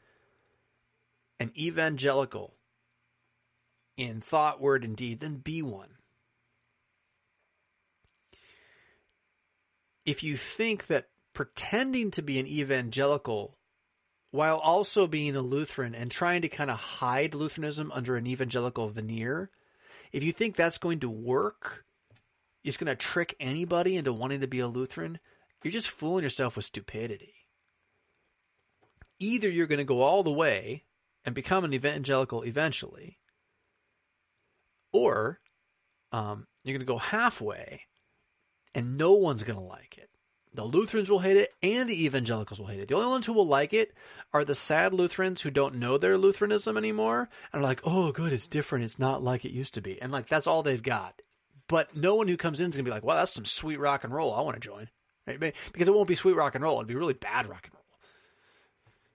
[1.39, 2.53] an evangelical
[3.97, 5.89] in thought, word, and deed, then be one.
[10.05, 13.57] If you think that pretending to be an evangelical
[14.31, 18.89] while also being a Lutheran and trying to kind of hide Lutheranism under an evangelical
[18.89, 19.49] veneer,
[20.11, 21.85] if you think that's going to work,
[22.63, 25.19] it's going to trick anybody into wanting to be a Lutheran,
[25.65, 27.33] you're just fooling yourself with stupidity.
[29.19, 30.83] Either you're going to go all the way
[31.25, 33.17] and become an evangelical eventually,
[34.93, 35.39] or
[36.11, 37.81] um, you're going to go halfway
[38.75, 40.09] and no one's going to like it.
[40.53, 42.87] The Lutherans will hate it and the evangelicals will hate it.
[42.87, 43.93] The only ones who will like it
[44.33, 48.31] are the sad Lutherans who don't know their Lutheranism anymore and are like, oh, good,
[48.31, 48.85] it's different.
[48.85, 50.01] It's not like it used to be.
[50.01, 51.21] And like, that's all they've got.
[51.67, 53.79] But no one who comes in is going to be like, well, that's some sweet
[53.79, 54.33] rock and roll.
[54.33, 54.87] I want to join.
[55.27, 55.53] Right?
[55.71, 56.79] Because it won't be sweet rock and roll.
[56.79, 57.83] It'll be really bad rock and roll.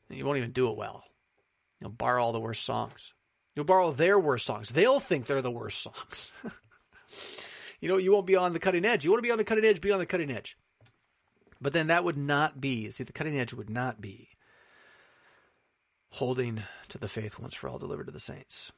[0.08, 1.04] And you won't even do it well.
[1.80, 3.12] You'll borrow all the worst songs.
[3.54, 4.70] You'll borrow their worst songs.
[4.70, 6.30] They'll think they're the worst songs.
[7.80, 9.04] you know, you won't be on the cutting edge.
[9.04, 10.56] You want to be on the cutting edge, be on the cutting edge.
[11.60, 14.28] But then that would not be, see, the cutting edge would not be
[16.10, 18.72] holding to the faith once for all delivered to the saints.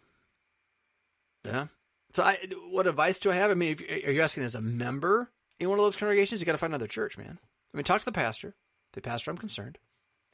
[1.44, 1.68] Yeah.
[2.14, 2.38] So, I,
[2.70, 3.50] what advice do I have?
[3.50, 5.30] I mean, if, are you asking as a member
[5.62, 6.40] in one of those congregations?
[6.40, 7.38] You got to find another church, man.
[7.72, 8.54] I mean, talk to the pastor.
[8.92, 9.78] The pastor, I'm concerned.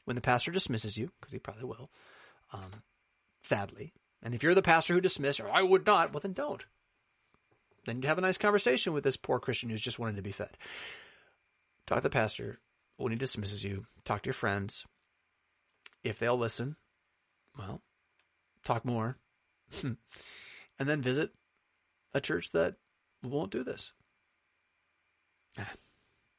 [0.05, 1.89] When the pastor dismisses you, because he probably will,
[2.51, 2.83] um,
[3.43, 6.65] sadly, and if you're the pastor who dismissed, or I would not, well, then don't.
[7.85, 10.31] Then you have a nice conversation with this poor Christian who's just wanting to be
[10.31, 10.57] fed.
[11.85, 12.59] Talk to the pastor
[12.97, 13.85] when he dismisses you.
[14.03, 14.85] Talk to your friends.
[16.03, 16.75] If they'll listen,
[17.57, 17.81] well,
[18.63, 19.17] talk more.
[19.83, 19.97] and
[20.77, 21.31] then visit
[22.13, 22.75] a church that
[23.23, 23.91] won't do this.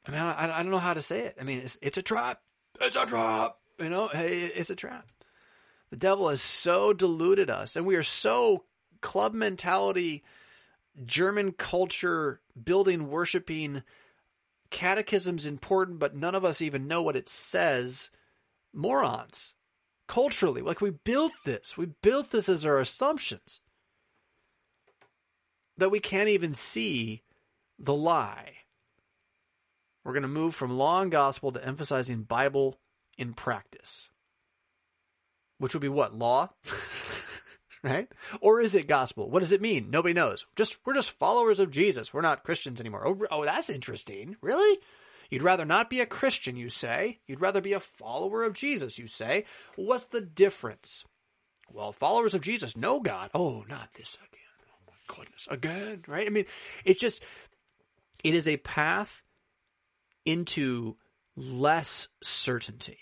[0.07, 1.37] I mean, I, I don't know how to say it.
[1.41, 2.41] I mean, it's, it's a trap.
[2.81, 3.57] It's a trap.
[3.79, 5.07] You know, it's a trap.
[5.91, 8.65] The devil has so deluded us, and we are so
[9.01, 10.23] club mentality,
[11.05, 13.83] German culture, building, worshiping.
[14.71, 18.11] Catechism's important, but none of us even know what it says.
[18.73, 19.55] Morons.
[20.07, 21.77] Culturally, like we built this.
[21.77, 23.61] We built this as our assumptions.
[25.77, 27.23] That we can't even see
[27.79, 28.53] the lie.
[30.05, 32.79] We're going to move from law and gospel to emphasizing Bible
[33.19, 34.11] in practice
[35.61, 36.49] which would be what law,
[37.85, 38.09] right?
[38.41, 39.31] Or is it gospel?
[39.31, 39.91] What does it mean?
[39.91, 40.47] Nobody knows.
[40.57, 42.13] Just we're just followers of Jesus.
[42.13, 43.07] We're not Christians anymore.
[43.07, 44.37] Oh, oh, that's interesting.
[44.41, 44.81] Really?
[45.29, 47.21] You'd rather not be a Christian, you say.
[47.27, 49.45] You'd rather be a follower of Jesus, you say.
[49.77, 51.05] what's the difference?
[51.73, 53.31] Well, followers of Jesus know God.
[53.35, 54.41] Oh, not this again.
[54.67, 56.27] Oh my goodness, again, right?
[56.27, 56.47] I mean,
[56.87, 57.23] it's just
[58.25, 59.23] it is a path
[60.31, 60.97] into
[61.37, 62.99] less certainty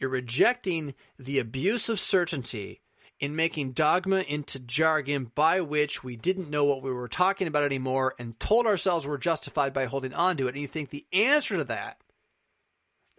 [0.00, 2.80] you're rejecting the abuse of certainty
[3.20, 7.62] in making dogma into jargon by which we didn't know what we were talking about
[7.62, 10.54] anymore and told ourselves we're justified by holding on to it.
[10.54, 11.98] And you think the answer to that,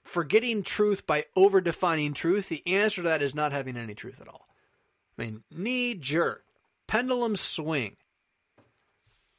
[0.04, 4.20] forgetting truth by over defining truth, the answer to that is not having any truth
[4.20, 4.48] at all.
[5.20, 6.44] I mean, knee jerk,
[6.88, 7.96] pendulum swing,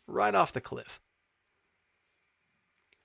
[0.06, 1.00] right off the cliff.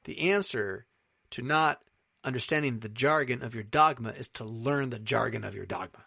[0.07, 0.85] The answer
[1.31, 1.81] to not
[2.23, 6.05] understanding the jargon of your dogma is to learn the jargon of your dogma.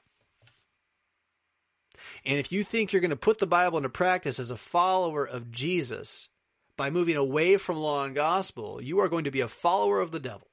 [2.24, 5.26] And if you think you're going to put the Bible into practice as a follower
[5.26, 6.30] of Jesus
[6.78, 10.12] by moving away from law and gospel, you are going to be a follower of
[10.12, 10.48] the devil.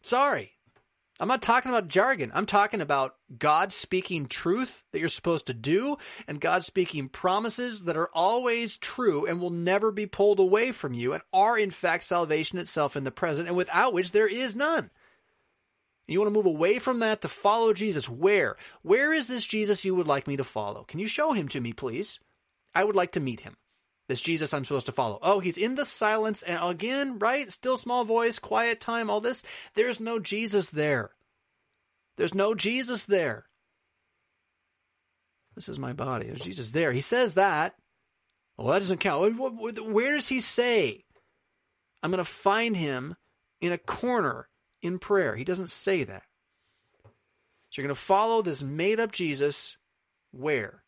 [0.00, 0.52] Sorry.
[1.20, 2.32] I'm not talking about jargon.
[2.34, 5.96] I'm talking about God speaking truth that you're supposed to do
[6.26, 10.94] and God speaking promises that are always true and will never be pulled away from
[10.94, 14.56] you and are in fact salvation itself in the present and without which there is
[14.56, 14.90] none.
[16.08, 18.08] You want to move away from that to follow Jesus.
[18.08, 18.56] Where?
[18.82, 20.84] Where is this Jesus you would like me to follow?
[20.84, 22.18] Can you show him to me, please?
[22.74, 23.56] I would like to meet him.
[24.12, 25.18] This Jesus I'm supposed to follow.
[25.22, 26.42] Oh, he's in the silence.
[26.42, 27.50] And again, right?
[27.50, 29.42] Still small voice, quiet time, all this.
[29.74, 31.12] There's no Jesus there.
[32.18, 33.46] There's no Jesus there.
[35.54, 36.26] This is my body.
[36.26, 36.92] There's Jesus there.
[36.92, 37.74] He says that.
[38.58, 39.34] Well, that doesn't count.
[39.80, 41.04] Where does he say?
[42.02, 43.16] I'm going to find him
[43.62, 44.46] in a corner
[44.82, 45.34] in prayer.
[45.36, 46.24] He doesn't say that.
[47.70, 49.78] So you're going to follow this made up Jesus
[50.32, 50.81] where?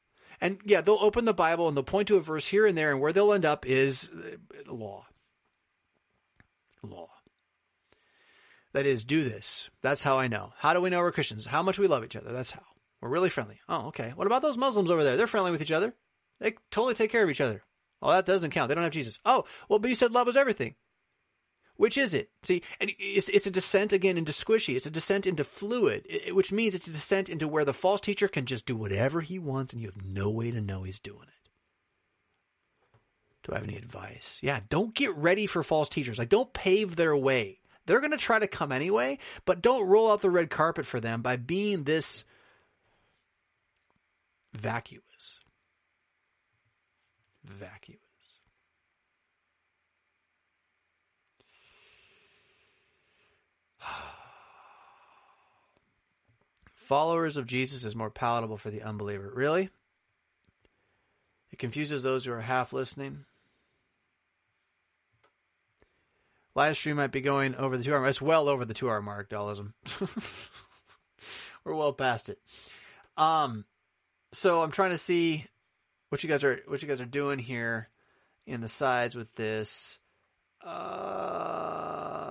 [0.45, 2.91] And yeah, they'll open the Bible and they'll point to a verse here and there,
[2.91, 5.07] and where they'll end up is uh, law.
[6.83, 7.09] Law.
[8.75, 9.71] That is, do this.
[9.81, 10.53] That's how I know.
[10.59, 11.47] How do we know we're Christians?
[11.47, 12.31] How much we love each other.
[12.31, 12.61] That's how.
[13.01, 13.59] We're really friendly.
[13.71, 14.13] Oh, okay.
[14.15, 15.17] What about those Muslims over there?
[15.17, 15.95] They're friendly with each other.
[16.41, 17.63] They totally take care of each other.
[18.03, 18.69] Well, that doesn't count.
[18.69, 19.21] They don't have Jesus.
[19.25, 20.75] Oh, well, but you said love was everything.
[21.77, 22.31] Which is it?
[22.45, 24.77] See, it's, it's a descent again into squishy.
[24.77, 28.29] It's a descent into fluid, which means it's a descent into where the false teacher
[28.29, 31.23] can just do whatever he wants and you have no way to know he's doing
[31.23, 31.29] it.
[33.43, 34.39] Do I have any advice?
[34.41, 36.19] Yeah, don't get ready for false teachers.
[36.19, 37.59] Like, don't pave their way.
[37.87, 41.01] They're going to try to come anyway, but don't roll out the red carpet for
[41.01, 42.25] them by being this
[44.55, 45.03] vacuous.
[47.45, 48.04] Vacuous.
[56.85, 59.31] Followers of Jesus is more palatable for the unbeliever.
[59.35, 59.71] Really?
[61.51, 63.25] It confuses those who are half listening.
[66.55, 68.11] Live stream might be going over the two hour mark.
[68.11, 69.73] It's well over the two hour mark, Dollism.
[71.65, 72.39] We're well past it.
[73.17, 73.65] Um
[74.33, 75.47] so I'm trying to see
[76.11, 77.89] what you guys are what you guys are doing here
[78.47, 79.99] in the sides with this.
[80.63, 82.24] Uh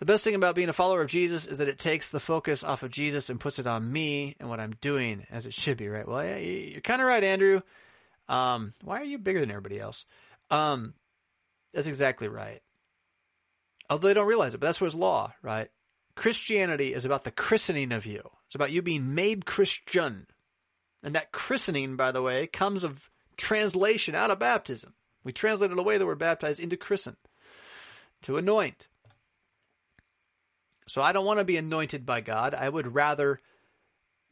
[0.00, 2.64] the best thing about being a follower of Jesus is that it takes the focus
[2.64, 5.76] off of Jesus and puts it on me and what I'm doing, as it should
[5.76, 6.08] be, right?
[6.08, 7.60] Well, yeah, you're kind of right, Andrew.
[8.26, 10.06] Um, why are you bigger than everybody else?
[10.50, 10.94] Um,
[11.74, 12.62] that's exactly right.
[13.90, 15.68] Although they don't realize it, but that's what it's law, right?
[16.16, 18.22] Christianity is about the christening of you.
[18.46, 20.26] It's about you being made Christian.
[21.02, 24.94] And that christening, by the way, comes of translation out of baptism.
[25.24, 27.16] We translated away the word baptized into christen,
[28.22, 28.86] to anoint.
[30.90, 32.52] So I don't want to be anointed by God.
[32.52, 33.40] I would rather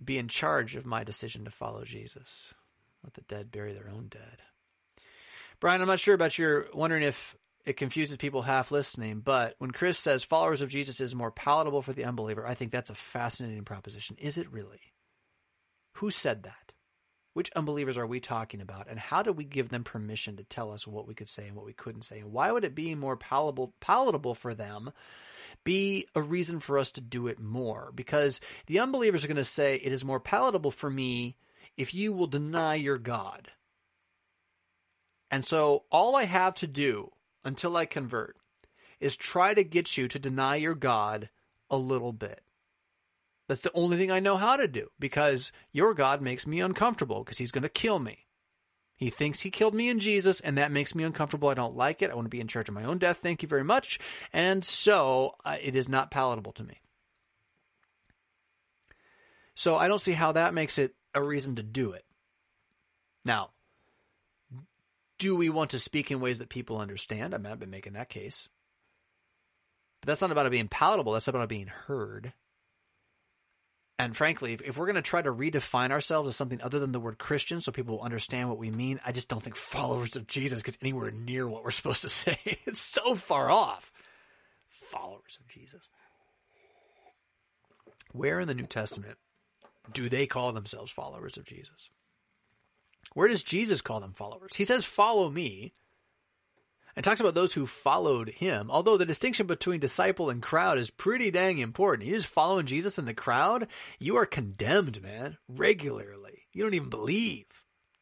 [0.04, 2.52] be in charge of my decision to follow Jesus.
[3.04, 4.42] Let the dead bury their own dead.
[5.60, 9.70] Brian, I'm not sure about your wondering if it confuses people half listening, but when
[9.70, 12.94] Chris says followers of Jesus is more palatable for the unbeliever, I think that's a
[12.96, 14.16] fascinating proposition.
[14.18, 14.80] Is it really?
[15.98, 16.72] Who said that?
[17.34, 18.88] Which unbelievers are we talking about?
[18.90, 21.54] And how do we give them permission to tell us what we could say and
[21.54, 22.18] what we couldn't say?
[22.18, 24.90] And why would it be more palatable, palatable for them
[25.64, 29.44] be a reason for us to do it more because the unbelievers are going to
[29.44, 31.36] say it is more palatable for me
[31.76, 33.50] if you will deny your God.
[35.30, 37.12] And so all I have to do
[37.44, 38.36] until I convert
[39.00, 41.28] is try to get you to deny your God
[41.70, 42.42] a little bit.
[43.48, 47.24] That's the only thing I know how to do because your God makes me uncomfortable
[47.24, 48.26] because he's going to kill me.
[48.98, 51.48] He thinks he killed me in Jesus, and that makes me uncomfortable.
[51.48, 52.10] I don't like it.
[52.10, 53.18] I want to be in charge of my own death.
[53.22, 54.00] Thank you very much.
[54.32, 56.80] And so uh, it is not palatable to me.
[59.54, 62.04] So I don't see how that makes it a reason to do it.
[63.24, 63.50] Now,
[65.18, 67.34] do we want to speak in ways that people understand?
[67.34, 68.48] I mean, I've been making that case.
[70.00, 71.12] But that's not about it being palatable.
[71.12, 72.32] That's about it being heard.
[73.98, 76.92] And frankly, if, if we're going to try to redefine ourselves as something other than
[76.92, 80.14] the word Christian so people will understand what we mean, I just don't think followers
[80.14, 82.38] of Jesus gets anywhere near what we're supposed to say.
[82.44, 83.92] it's so far off.
[84.90, 85.88] Followers of Jesus.
[88.12, 89.18] Where in the New Testament
[89.92, 91.90] do they call themselves followers of Jesus?
[93.14, 94.54] Where does Jesus call them followers?
[94.54, 95.74] He says, Follow me
[96.98, 98.72] and talks about those who followed him.
[98.72, 102.08] Although the distinction between disciple and crowd is pretty dang important.
[102.08, 103.68] You just following Jesus in the crowd,
[104.00, 106.42] you are condemned, man, regularly.
[106.52, 107.46] You don't even believe.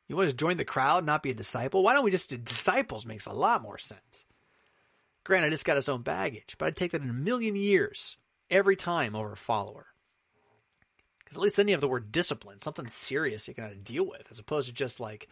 [0.09, 1.83] You want to join the crowd, not be a disciple?
[1.83, 4.25] Why don't we just do disciples makes a lot more sense.
[5.25, 8.17] Granted, it's got its own baggage, but I'd take that in a million years
[8.49, 9.89] every time over a follower.
[11.19, 14.07] Because at least then you have the word discipline, something serious you can to deal
[14.07, 15.29] with, as opposed to just like,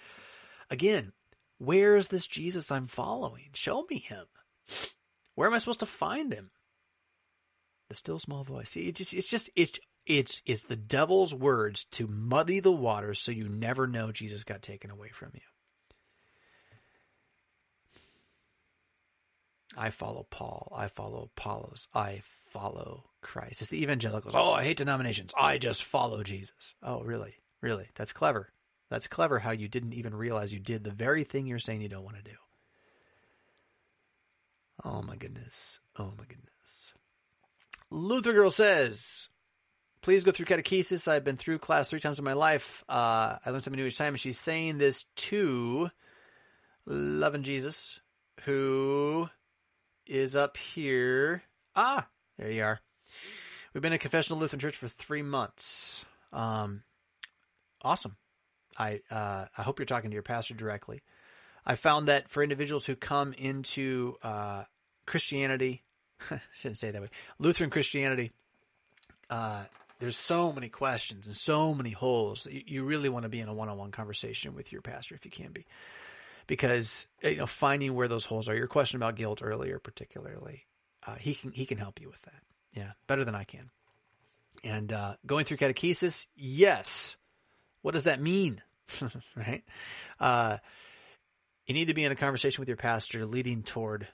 [0.69, 1.13] again,
[1.59, 3.51] where is this Jesus I'm following?
[3.55, 4.27] Show me him.
[5.35, 6.51] Where am I supposed to find him?
[7.89, 8.71] The still small voice.
[8.71, 13.21] See, it just, it's just, it's, it's, it's the devil's words to muddy the waters
[13.21, 15.41] so you never know Jesus got taken away from you.
[19.77, 20.73] I follow Paul.
[20.77, 21.89] I follow Apollos.
[21.93, 23.61] I follow Christ.
[23.61, 24.35] It's the evangelicals.
[24.37, 25.33] Oh, I hate denominations.
[25.37, 26.75] I just follow Jesus.
[26.83, 27.35] Oh, really?
[27.61, 27.89] Really?
[27.97, 28.53] That's clever.
[28.91, 31.89] That's clever how you didn't even realize you did the very thing you're saying you
[31.89, 32.37] don't want to do.
[34.85, 35.79] Oh my goodness.
[35.99, 36.49] Oh my goodness.
[37.91, 39.29] Luther Girl says,
[40.03, 41.09] please go through catechesis.
[41.09, 42.85] I've been through class three times in my life.
[42.89, 44.15] Uh, I learned something new each time.
[44.15, 45.91] And she's saying this to
[46.87, 48.01] loving Jesus,
[48.43, 49.29] who
[50.07, 51.43] is up here.
[51.75, 52.07] Ah,
[52.39, 52.81] there you are.
[53.73, 56.03] We've been at Confessional Lutheran Church for three months.
[56.33, 56.83] Um,
[57.83, 58.17] awesome.
[58.77, 61.03] I uh, I hope you're talking to your pastor directly.
[61.67, 64.65] I found that for individuals who come into uh,
[65.07, 65.83] Christianity,
[66.61, 67.09] shouldn't say that way,
[67.39, 68.33] Lutheran Christianity,
[69.31, 69.65] uh,
[69.99, 72.47] there's so many questions and so many holes.
[72.51, 75.31] You, you really want to be in a one-on-one conversation with your pastor if you
[75.31, 75.67] can be,
[76.47, 78.57] because you know finding where those holes are.
[78.57, 80.67] Your question about guilt earlier, particularly,
[81.07, 82.43] uh, he can he can help you with that.
[82.73, 83.71] Yeah, better than I can.
[84.63, 87.17] And uh, going through catechesis, yes.
[87.85, 88.63] What does that mean?
[89.37, 89.63] right?
[90.19, 90.57] Uh,
[91.67, 94.09] you need to be in a conversation with your pastor leading toward.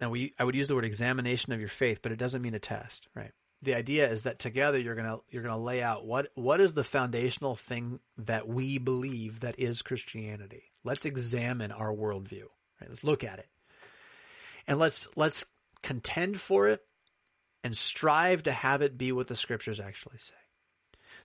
[0.00, 2.54] Now, we I would use the word examination of your faith, but it doesn't mean
[2.54, 3.32] a test, right?
[3.60, 6.82] The idea is that together you're gonna you're gonna lay out what what is the
[6.82, 10.62] foundational thing that we believe that is Christianity.
[10.84, 12.44] Let's examine our worldview.
[12.80, 12.88] Right?
[12.88, 13.48] Let's look at it,
[14.66, 15.44] and let's let's
[15.82, 16.80] contend for it
[17.62, 20.32] and strive to have it be what the scriptures actually say.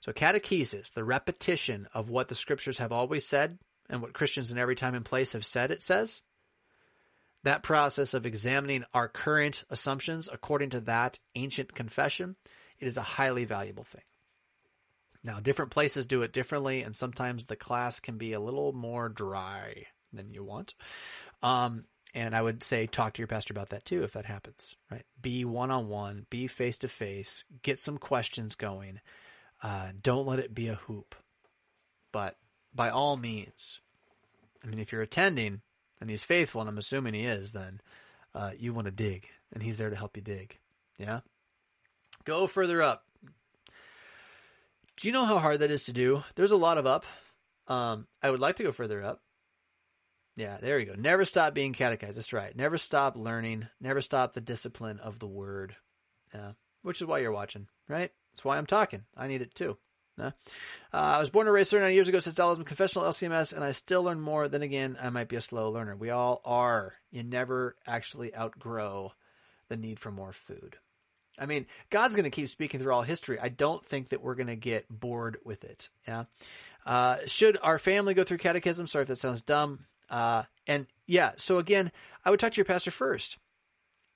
[0.01, 3.57] So catechesis, the repetition of what the scriptures have always said
[3.89, 6.21] and what Christians in every time and place have said it says,
[7.43, 12.35] that process of examining our current assumptions according to that ancient confession,
[12.79, 14.01] it is a highly valuable thing.
[15.23, 19.09] Now, different places do it differently, and sometimes the class can be a little more
[19.09, 20.73] dry than you want.
[21.41, 24.75] Um, and I would say talk to your pastor about that too if that happens,
[24.91, 25.05] right?
[25.21, 28.99] Be one on one, be face to face, get some questions going.
[29.61, 31.15] Uh, don't let it be a hoop.
[32.11, 32.37] But
[32.73, 33.79] by all means,
[34.63, 35.61] I mean, if you're attending
[35.99, 37.81] and he's faithful, and I'm assuming he is, then
[38.35, 40.57] uh, you want to dig, and he's there to help you dig.
[40.97, 41.21] Yeah?
[42.23, 43.03] Go further up.
[44.97, 46.23] Do you know how hard that is to do?
[46.35, 47.05] There's a lot of up.
[47.67, 49.21] Um, I would like to go further up.
[50.35, 50.93] Yeah, there you go.
[50.95, 52.17] Never stop being catechized.
[52.17, 52.55] That's right.
[52.55, 53.67] Never stop learning.
[53.81, 55.75] Never stop the discipline of the word.
[56.33, 56.51] Yeah,
[56.83, 58.11] which is why you're watching, right?
[58.37, 59.03] That's why I'm talking.
[59.17, 59.77] I need it too.
[60.19, 60.31] Uh,
[60.93, 62.59] I was born and raised 39 years ago since Dallas.
[62.59, 64.47] I'm confessional LCMS, and I still learn more.
[64.47, 65.95] Then again, I might be a slow learner.
[65.95, 66.93] We all are.
[67.09, 69.13] You never actually outgrow
[69.69, 70.77] the need for more food.
[71.39, 73.39] I mean, God's going to keep speaking through all history.
[73.39, 75.89] I don't think that we're going to get bored with it.
[76.07, 76.25] Yeah.
[76.85, 78.85] Uh, should our family go through catechism?
[78.85, 79.85] Sorry if that sounds dumb.
[80.11, 81.91] Uh, and yeah, so again,
[82.23, 83.37] I would talk to your pastor first.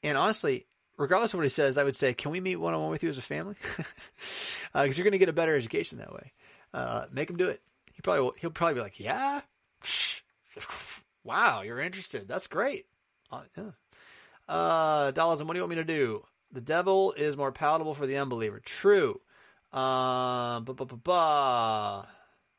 [0.04, 0.68] And honestly,
[1.02, 3.04] regardless of what he says, I would say, can we meet one on one with
[3.04, 3.56] you as a family?
[3.62, 3.86] Because
[4.76, 6.32] uh, you're going to get a better education that way.
[6.74, 7.62] Uh, make him do it.
[7.94, 9.42] He probably will, he'll probably be like, yeah,
[11.24, 12.28] wow, you're interested.
[12.28, 12.86] That's great.
[13.32, 13.72] Uh, yeah.
[14.48, 16.26] Uh, and what do you want me to do?
[16.52, 18.60] The devil is more palatable for the unbeliever.
[18.60, 19.22] True.
[19.72, 20.62] Uh.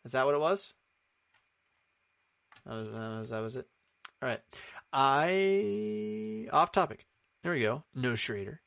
[0.05, 0.73] Is that what it was?
[2.67, 3.67] That was, uh, that was it.
[4.23, 4.41] All right.
[4.93, 7.07] I off topic.
[7.43, 7.85] There we go.
[7.95, 8.61] No Schrader.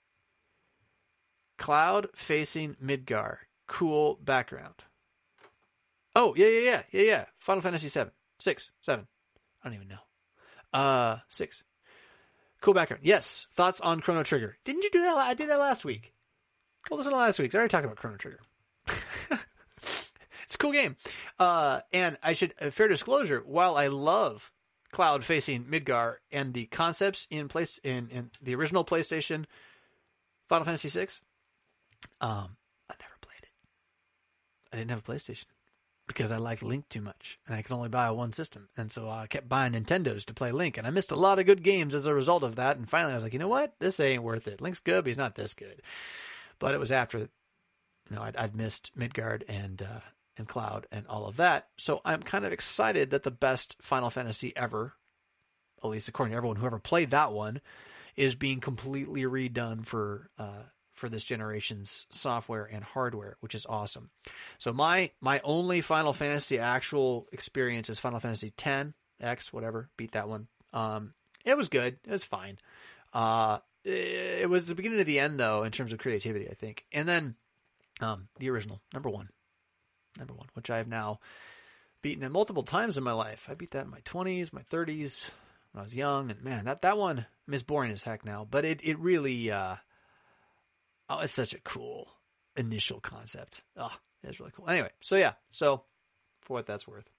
[1.57, 3.38] Cloud facing Midgar.
[3.67, 4.76] Cool background.
[6.15, 7.26] Oh, yeah, yeah, yeah, yeah, yeah.
[7.39, 8.11] Final Fantasy 7.
[8.39, 9.07] 6, 7.
[9.63, 10.80] I don't even know.
[10.80, 11.63] Uh, 6.
[12.61, 13.03] Cool background.
[13.05, 13.47] Yes.
[13.55, 14.57] Thoughts on Chrono Trigger.
[14.65, 15.15] Didn't you do that?
[15.15, 16.13] I did that last week.
[16.89, 17.55] Go listen to last week's.
[17.55, 18.39] I already talked about Chrono Trigger.
[20.43, 20.95] it's a cool game.
[21.39, 24.51] Uh, and I should, uh, fair disclosure, while I love
[24.96, 29.43] cloud facing Midgar and the concepts in place in, in the original PlayStation
[30.48, 31.08] Final Fantasy VI.
[32.22, 32.56] Um,
[32.89, 33.50] I never played it.
[34.72, 35.43] I didn't have a PlayStation
[36.08, 39.10] because I liked Link too much, and I could only buy one system, and so
[39.10, 41.93] I kept buying Nintendos to play Link, and I missed a lot of good games
[41.93, 42.78] as a result of that.
[42.78, 44.62] And finally, I was like, you know what, this ain't worth it.
[44.62, 45.82] Link's good, but he's not this good.
[46.58, 47.28] But it was after, you
[48.12, 50.00] know, I'd, I'd missed Midgar and uh,
[50.38, 51.68] and Cloud and all of that.
[51.78, 54.94] So I'm kind of excited that the best Final Fantasy ever,
[55.84, 57.62] at least according to everyone who ever played that one,
[58.16, 60.64] is being completely redone for uh,
[60.94, 64.10] for this generation's software and hardware, which is awesome.
[64.58, 69.90] So my my only Final Fantasy actual experience is Final Fantasy X, X, whatever.
[69.98, 70.48] Beat that one.
[70.74, 71.14] Um,
[71.44, 71.98] it was good.
[72.06, 72.58] It was fine.
[73.14, 76.86] Uh, it was the beginning of the end though in terms of creativity, I think.
[76.92, 77.36] And then
[78.02, 79.30] um, the original number one,
[80.18, 81.20] number one, which I have now
[82.01, 83.47] beaten it multiple times in my life.
[83.49, 85.26] I beat that in my twenties, my thirties,
[85.72, 88.47] when I was young, and man, that that one is boring as heck now.
[88.49, 89.76] But it it really, uh,
[91.09, 92.09] oh, it's such a cool
[92.55, 93.61] initial concept.
[93.78, 94.70] Oh, it's really cool.
[94.70, 95.84] Anyway, so yeah, so
[96.41, 97.09] for what that's worth.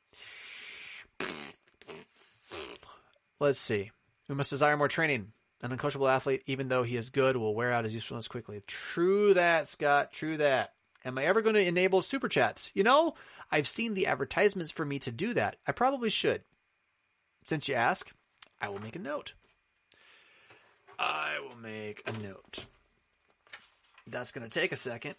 [3.38, 3.90] Let's see.
[4.28, 5.32] We must desire more training.
[5.62, 8.62] An uncoachable athlete, even though he is good, will wear out his usefulness quickly.
[8.66, 10.12] True that, Scott.
[10.12, 10.74] True that.
[11.06, 12.72] Am I ever going to enable super chats?
[12.74, 13.14] You know,
[13.50, 15.54] I've seen the advertisements for me to do that.
[15.64, 16.42] I probably should.
[17.44, 18.10] Since you ask,
[18.60, 19.32] I will make a note.
[20.98, 22.64] I will make a note.
[24.08, 25.14] That's going to take a second.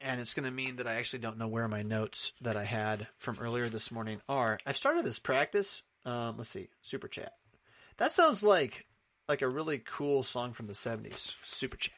[0.00, 2.64] And it's going to mean that I actually don't know where my notes that I
[2.64, 4.58] had from earlier this morning are.
[4.64, 5.82] I've started this practice.
[6.06, 7.34] Um, let's see, super chat.
[7.98, 8.86] That sounds like
[9.28, 11.34] like a really cool song from the '70s.
[11.44, 11.92] Super chat.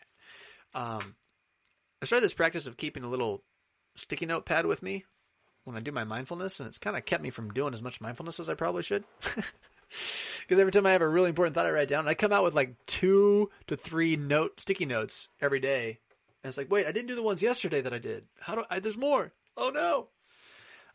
[0.75, 1.15] Um,
[2.03, 3.45] I started this practice of keeping a little
[3.95, 5.05] sticky note pad with me
[5.65, 8.01] when I do my mindfulness, and it's kind of kept me from doing as much
[8.01, 9.05] mindfulness as I probably should.
[10.41, 12.33] Because every time I have a really important thought I write down, and I come
[12.33, 15.99] out with like two to three note sticky notes every day.
[16.43, 18.25] And it's like, wait, I didn't do the ones yesterday that I did.
[18.41, 18.81] How do I?
[18.81, 19.33] There's more.
[19.57, 20.09] Oh no.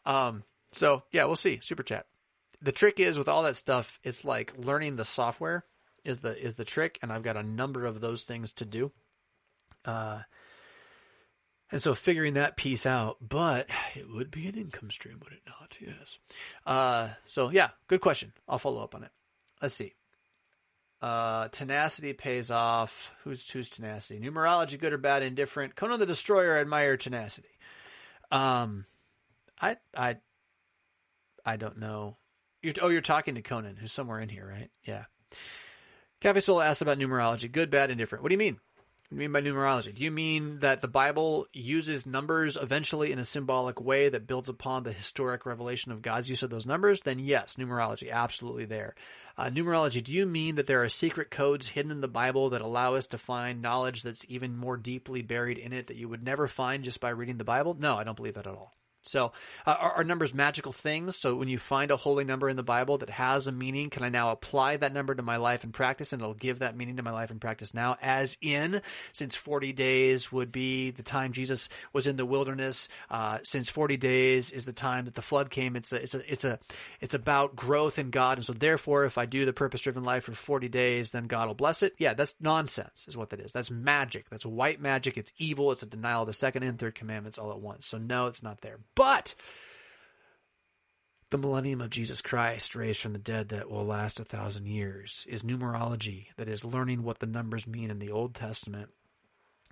[0.05, 0.43] Um.
[0.72, 1.60] So yeah, we'll see.
[1.62, 2.08] Super chat.
[2.62, 5.64] The trick is with all that stuff, it's like learning the software
[6.03, 8.91] is the is the trick, and I've got a number of those things to do.
[9.86, 10.22] Uh,
[11.72, 15.41] and so figuring that piece out, but it would be an income stream, would it
[15.45, 15.78] not?
[15.80, 16.18] Yes.
[16.65, 18.34] Uh, so yeah, good question.
[18.47, 19.11] I'll follow up on it.
[19.61, 19.93] Let's see.
[21.01, 23.11] Uh, tenacity pays off.
[23.24, 24.20] Who's who's tenacity?
[24.20, 25.76] Numerology, good or bad, indifferent.
[25.76, 27.49] Conan the Destroyer, admire tenacity.
[28.32, 28.86] Um,
[29.61, 30.18] I I
[31.45, 32.18] I don't know.
[32.61, 34.70] You're, oh, you're talking to Conan, who's somewhere in here, right?
[34.84, 35.05] Yeah.
[36.20, 38.24] Cafe Soul asked about numerology, good, bad, indifferent.
[38.24, 38.59] What do you mean?
[39.10, 39.95] What do you mean by numerology?
[39.95, 44.49] Do you mean that the Bible uses numbers eventually in a symbolic way that builds
[44.49, 47.03] upon the historic revelation of God's use of those numbers?
[47.03, 48.95] Then yes, numerology, absolutely there.
[49.38, 52.60] Uh, numerology, do you mean that there are secret codes hidden in the Bible that
[52.62, 56.24] allow us to find knowledge that's even more deeply buried in it that you would
[56.24, 57.78] never find just by reading the Bible?
[57.80, 58.76] No, I don't believe that at all.
[59.08, 59.32] So,
[59.66, 61.16] uh, are, are, numbers magical things?
[61.16, 64.03] So, when you find a holy number in the Bible that has a meaning, can
[64.03, 66.97] I now apply that number to my life and practice, and it'll give that meaning
[66.97, 67.97] to my life and practice now?
[68.01, 68.82] As in,
[69.14, 73.97] since 40 days would be the time Jesus was in the wilderness, uh, since 40
[73.97, 75.76] days is the time that the flood came.
[75.76, 76.60] It's a, it's a, it's a,
[77.01, 80.34] it's about growth in God, and so therefore, if I do the purpose-driven life for
[80.34, 81.93] 40 days, then God will bless it.
[81.97, 83.51] Yeah, that's nonsense, is what that is.
[83.51, 84.30] That's magic.
[84.30, 85.18] That's white magic.
[85.18, 85.72] It's evil.
[85.72, 87.88] It's a denial of the second and third commandments all at once.
[87.88, 88.80] So no, it's not there.
[88.98, 89.36] But
[91.30, 95.26] the millennium of Jesus Christ raised from the dead that will last a thousand years
[95.30, 98.89] is numerology, that is learning what the numbers mean in the Old Testament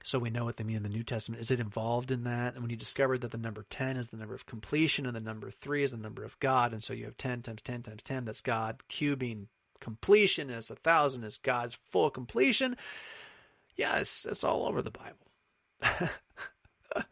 [0.03, 1.41] so we know what they mean in the New Testament.
[1.41, 2.53] Is it involved in that?
[2.53, 5.19] And when you discover that the number 10 is the number of completion and the
[5.19, 8.03] number 3 is the number of God, and so you have 10 times 10 times
[8.03, 9.47] 10, that's God cubing
[9.79, 12.77] completion, as a thousand is God's full completion.
[13.75, 16.11] Yes, it's, it's all over the Bible.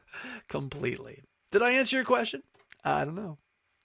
[0.47, 1.23] Completely.
[1.53, 2.41] Did I answer your question?
[2.83, 3.37] I don't know.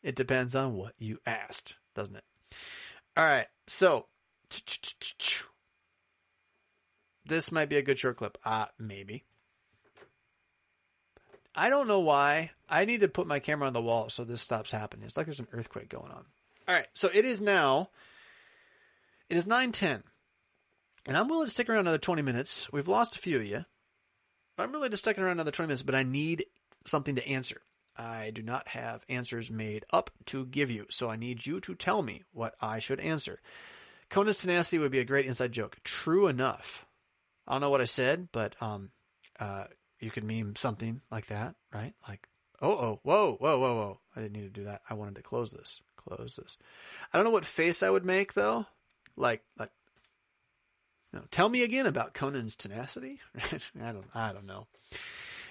[0.03, 2.25] It depends on what you asked, doesn't it?
[3.15, 3.47] All right.
[3.67, 4.07] So,
[7.27, 8.39] this might be a good short clip.
[8.43, 9.27] Uh, maybe.
[11.55, 12.53] I don't know why.
[12.71, 15.05] I need to put my camera on the wall so this stops happening.
[15.05, 16.25] It's like there's an earthquake going on.
[16.67, 16.87] All right.
[16.95, 17.91] So it is now.
[19.29, 20.05] It is 9:10.
[21.05, 22.73] And I'm willing to stick around another 20 minutes.
[22.73, 23.67] We've lost a few of you.
[24.57, 26.47] I'm really just sticking around another 20 minutes, but I need
[26.87, 27.63] something to answer.
[27.97, 31.75] I do not have answers made up to give you, so I need you to
[31.75, 33.41] tell me what I should answer.
[34.09, 35.79] Conan's tenacity would be a great inside joke.
[35.85, 36.87] True enough.
[37.47, 38.91] I don't know what I said, but um,
[39.41, 39.65] uh,
[39.99, 41.95] you could meme something like that, right?
[42.07, 42.29] Like,
[42.63, 44.01] oh, oh, whoa, whoa, whoa, whoa.
[44.15, 44.83] I didn't need to do that.
[44.89, 45.81] I wanted to close this.
[45.97, 46.57] Close this.
[47.13, 48.67] I don't know what face I would make though.
[49.17, 49.71] Like, like,
[51.13, 53.21] know, tell me again about Conan's tenacity.
[53.37, 54.67] I don't, I don't know.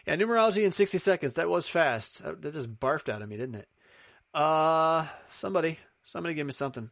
[0.07, 1.33] Yeah, numerology in 60 seconds.
[1.33, 2.23] That was fast.
[2.23, 3.67] That, just barfed out of me, didn't it?
[4.33, 5.05] Uh,
[5.35, 6.89] somebody, somebody give me something.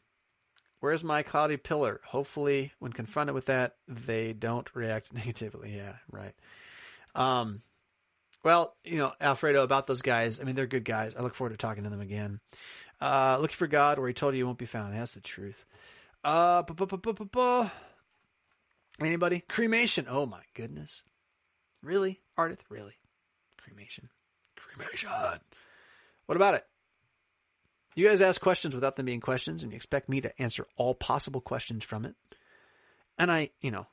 [0.81, 2.01] Where's my cloudy pillar?
[2.03, 5.73] Hopefully, when confronted with that, they don't react negatively.
[5.77, 6.33] Yeah, right.
[7.15, 7.61] Um,
[8.43, 10.41] well, you know, Alfredo, about those guys.
[10.41, 11.13] I mean, they're good guys.
[11.17, 12.41] I look forward to talking to them again.
[12.99, 14.93] Uh, looking for God where he told you you won't be found.
[14.93, 15.63] That's the truth.
[16.21, 16.63] Uh,
[18.99, 19.43] Anybody?
[19.47, 20.05] Cremation.
[20.09, 21.03] Oh my goodness.
[21.81, 22.19] Really?
[22.37, 22.59] Ardith?
[22.69, 22.93] Really?
[23.65, 24.09] Cremation.
[24.55, 25.09] Cremation.
[26.27, 26.65] What about it?
[27.95, 30.93] You guys ask questions without them being questions, and you expect me to answer all
[30.93, 32.15] possible questions from it.
[33.17, 33.87] And I, you know,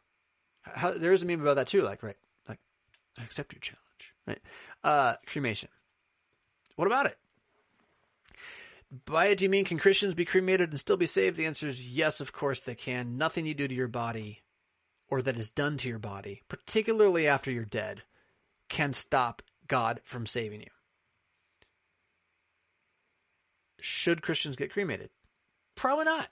[0.62, 1.82] how, there is a meme about that too.
[1.82, 2.16] Like, right,
[2.48, 2.58] like,
[3.18, 3.80] I accept your challenge.
[4.26, 4.40] Right?
[4.82, 5.68] Uh, cremation.
[6.76, 7.18] What about it?
[9.06, 11.36] By it, do you mean can Christians be cremated and still be saved?
[11.36, 13.16] The answer is yes, of course they can.
[13.16, 14.42] Nothing you do to your body
[15.08, 18.02] or that is done to your body, particularly after you're dead,
[18.68, 19.42] can stop
[19.72, 20.66] God from saving you.
[23.80, 25.08] Should Christians get cremated?
[25.76, 26.28] Probably not.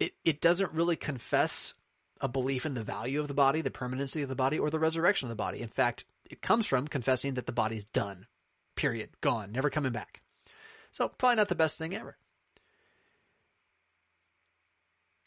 [0.00, 1.74] It it doesn't really confess
[2.20, 4.80] a belief in the value of the body, the permanency of the body, or the
[4.80, 5.60] resurrection of the body.
[5.60, 8.26] In fact, it comes from confessing that the body's done.
[8.74, 9.10] Period.
[9.20, 9.52] Gone.
[9.52, 10.20] Never coming back.
[10.90, 12.16] So probably not the best thing ever.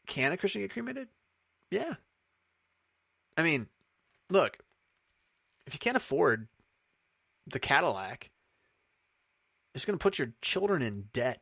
[0.05, 1.07] Can a Christian get cremated?
[1.71, 1.93] Yeah.
[3.37, 3.67] I mean,
[4.29, 4.57] look,
[5.65, 6.49] if you can't afford
[7.47, 8.29] the Cadillac,
[9.73, 11.41] is going to put your children in debt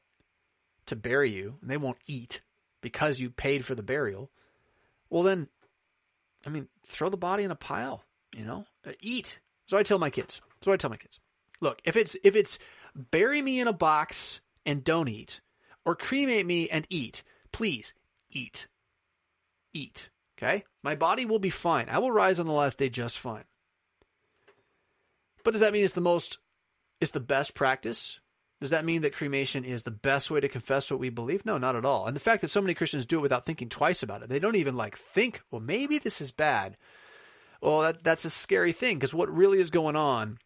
[0.87, 2.41] to bury you, and they won't eat
[2.81, 4.29] because you paid for the burial.
[5.09, 5.47] Well, then,
[6.45, 8.03] I mean, throw the body in a pile.
[8.35, 9.39] You know, uh, eat.
[9.67, 10.41] So I tell my kids.
[10.63, 11.19] So I tell my kids.
[11.61, 12.57] Look, if it's if it's
[12.95, 15.39] bury me in a box and don't eat,
[15.85, 17.93] or cremate me and eat, please
[18.31, 18.67] eat.
[19.71, 20.09] Eat.
[20.37, 20.65] Okay?
[20.81, 21.87] My body will be fine.
[21.89, 23.45] I will rise on the last day just fine.
[25.43, 26.37] But does that mean it's the most,
[26.99, 28.19] it's the best practice?
[28.61, 31.45] Does that mean that cremation is the best way to confess what we believe?
[31.45, 32.07] No, not at all.
[32.07, 34.39] And the fact that so many Christians do it without thinking twice about it, they
[34.39, 36.77] don't even like think, well, maybe this is bad.
[37.61, 40.37] Well, that, that's a scary thing because what really is going on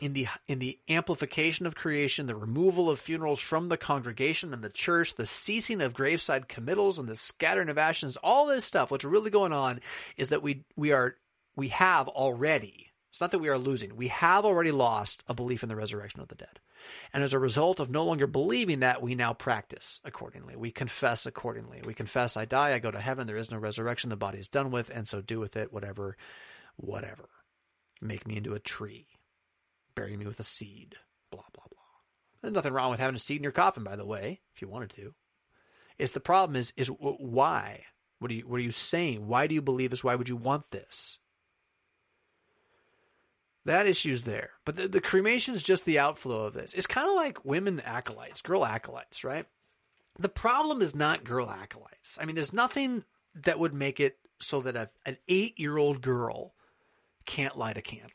[0.00, 4.62] in the in the amplification of creation, the removal of funerals from the congregation and
[4.64, 8.90] the church, the ceasing of graveside committals and the scattering of ashes, all this stuff,
[8.90, 9.80] what's really going on
[10.16, 11.16] is that we we are
[11.56, 13.96] we have already it's not that we are losing.
[13.96, 16.60] We have already lost a belief in the resurrection of the dead.
[17.12, 20.56] And as a result of no longer believing that, we now practice accordingly.
[20.56, 21.82] We confess accordingly.
[21.84, 24.48] We confess, I die, I go to heaven, there is no resurrection, the body is
[24.48, 26.16] done with, and so do with it whatever,
[26.76, 27.28] whatever.
[28.00, 29.06] Make me into a tree.
[29.94, 30.94] Bury me with a seed.
[31.30, 31.78] Blah, blah, blah.
[32.40, 34.68] There's nothing wrong with having a seed in your coffin, by the way, if you
[34.68, 35.14] wanted to.
[35.98, 37.82] It's the problem is, is why?
[38.20, 39.26] What are you, what are you saying?
[39.26, 40.02] Why do you believe this?
[40.02, 41.18] Why would you want this?
[43.64, 44.50] That issue's there.
[44.64, 46.72] But the, the cremation is just the outflow of this.
[46.72, 49.46] It's kind of like women acolytes, girl acolytes, right?
[50.18, 52.18] The problem is not girl acolytes.
[52.20, 53.04] I mean, there's nothing
[53.34, 56.54] that would make it so that a, an eight year old girl
[57.26, 58.10] can't light a candle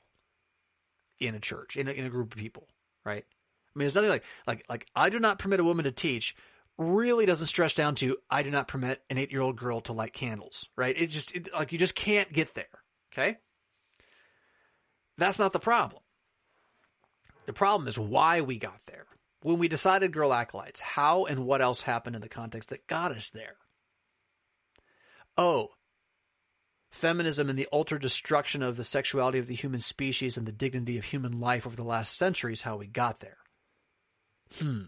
[1.19, 2.67] in a church, in a, in a group of people,
[3.05, 3.23] right?
[3.23, 6.35] I mean, there's nothing like, like, like, I do not permit a woman to teach
[6.77, 9.93] really doesn't stretch down to, I do not permit an eight year old girl to
[9.93, 10.95] light candles, right?
[10.97, 12.65] It just, it, like, you just can't get there,
[13.13, 13.37] okay?
[15.17, 16.01] That's not the problem.
[17.45, 19.05] The problem is why we got there.
[19.41, 23.11] When we decided girl acolytes, how and what else happened in the context that got
[23.11, 23.57] us there?
[25.37, 25.69] Oh,
[26.91, 30.97] feminism and the ultra destruction of the sexuality of the human species and the dignity
[30.97, 33.37] of human life over the last centuries, how we got there.
[34.57, 34.83] Hmm.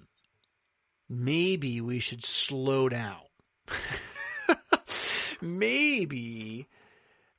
[1.10, 3.22] Maybe we should slow down.
[5.42, 6.68] Maybe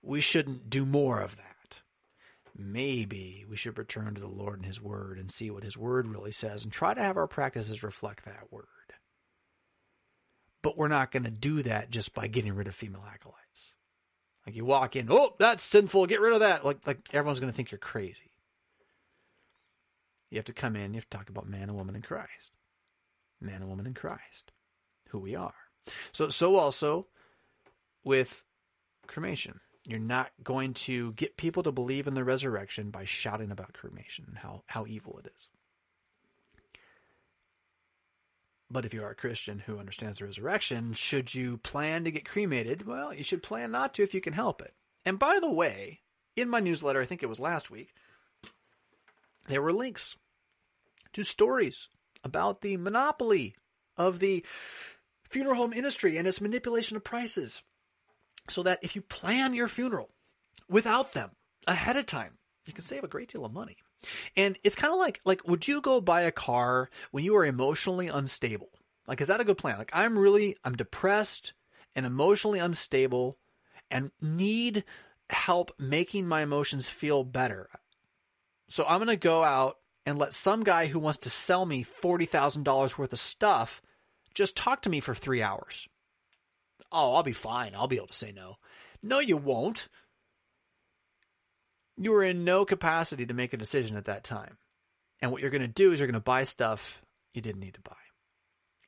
[0.02, 1.47] we shouldn't do more of that
[2.58, 6.08] maybe we should return to the Lord and His Word and see what His Word
[6.08, 8.66] really says and try to have our practices reflect that Word.
[10.60, 13.38] But we're not going to do that just by getting rid of female acolytes.
[14.44, 16.64] Like you walk in, oh, that's sinful, get rid of that.
[16.64, 18.32] Like, like everyone's going to think you're crazy.
[20.30, 22.28] You have to come in, you have to talk about man and woman in Christ.
[23.40, 24.52] Man and woman in Christ.
[25.10, 25.54] Who we are.
[26.12, 27.06] So, so also
[28.04, 28.42] with
[29.06, 29.60] cremation.
[29.88, 34.26] You're not going to get people to believe in the resurrection by shouting about cremation
[34.28, 35.48] and how, how evil it is.
[38.70, 42.28] But if you are a Christian who understands the resurrection, should you plan to get
[42.28, 42.86] cremated?
[42.86, 44.74] Well, you should plan not to if you can help it.
[45.06, 46.00] And by the way,
[46.36, 47.94] in my newsletter, I think it was last week,
[49.48, 50.16] there were links
[51.14, 51.88] to stories
[52.22, 53.56] about the monopoly
[53.96, 54.44] of the
[55.30, 57.62] funeral home industry and its manipulation of prices
[58.50, 60.10] so that if you plan your funeral
[60.68, 61.30] without them
[61.66, 63.76] ahead of time, you can save a great deal of money.
[64.36, 67.44] And it's kind of like like would you go buy a car when you are
[67.44, 68.70] emotionally unstable?
[69.06, 69.78] Like is that a good plan?
[69.78, 71.52] Like I'm really I'm depressed
[71.96, 73.38] and emotionally unstable
[73.90, 74.84] and need
[75.30, 77.68] help making my emotions feel better.
[78.68, 81.84] So I'm going to go out and let some guy who wants to sell me
[82.02, 83.82] $40,000 worth of stuff
[84.34, 85.88] just talk to me for 3 hours
[86.92, 87.74] oh, I'll be fine.
[87.74, 88.56] I'll be able to say no.
[89.02, 89.88] No, you won't.
[91.96, 94.58] You are in no capacity to make a decision at that time.
[95.20, 97.02] And what you're going to do is you're going to buy stuff
[97.34, 97.96] you didn't need to buy.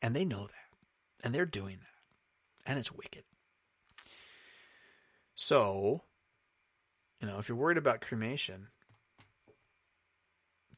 [0.03, 1.25] And they know that.
[1.25, 2.71] And they're doing that.
[2.71, 3.25] And it's wicked.
[5.35, 6.03] So,
[7.21, 8.69] you know, if you're worried about cremation,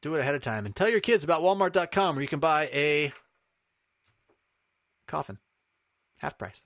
[0.01, 2.69] do it ahead of time and tell your kids about walmart.com where you can buy
[2.73, 3.13] a
[5.07, 5.37] coffin.
[6.17, 6.61] Half price.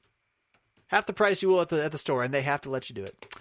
[0.87, 2.89] Half the price you will at the at the store and they have to let
[2.89, 3.35] you do it.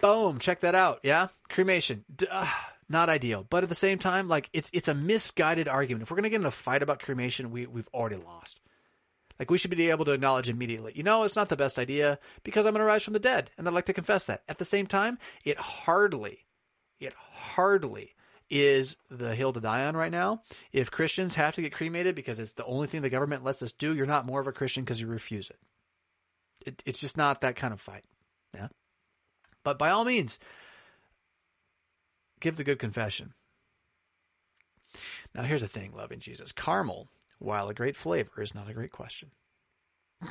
[0.00, 1.00] Boom, check that out.
[1.02, 1.28] Yeah?
[1.48, 2.04] Cremation.
[2.30, 2.50] Uh,
[2.88, 3.46] not ideal.
[3.48, 6.02] But at the same time, like it's it's a misguided argument.
[6.02, 8.60] If we're going to get in a fight about cremation, we we've already lost.
[9.38, 12.18] Like we should be able to acknowledge immediately, you know, it's not the best idea
[12.42, 14.42] because I'm going to rise from the dead, and I'd like to confess that.
[14.48, 16.40] At the same time, it hardly,
[16.98, 18.14] it hardly
[18.50, 20.42] is the hill to die on right now.
[20.72, 23.72] If Christians have to get cremated because it's the only thing the government lets us
[23.72, 25.58] do, you're not more of a Christian because you refuse it.
[26.66, 26.82] It.
[26.86, 28.04] It's just not that kind of fight.
[28.54, 28.68] Yeah.
[29.64, 30.38] But by all means,
[32.40, 33.34] give the good confession.
[35.34, 36.52] Now, here's the thing, loving Jesus.
[36.52, 37.08] Caramel,
[37.38, 39.30] while a great flavor, is not a great question.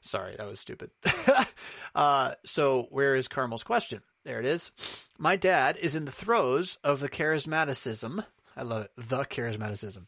[0.00, 0.90] Sorry, that was stupid.
[1.94, 4.00] uh, so, where is Caramel's question?
[4.24, 4.70] There it is.
[5.18, 8.24] My dad is in the throes of the charismaticism.
[8.56, 8.90] I love it.
[8.96, 10.06] The charismaticism.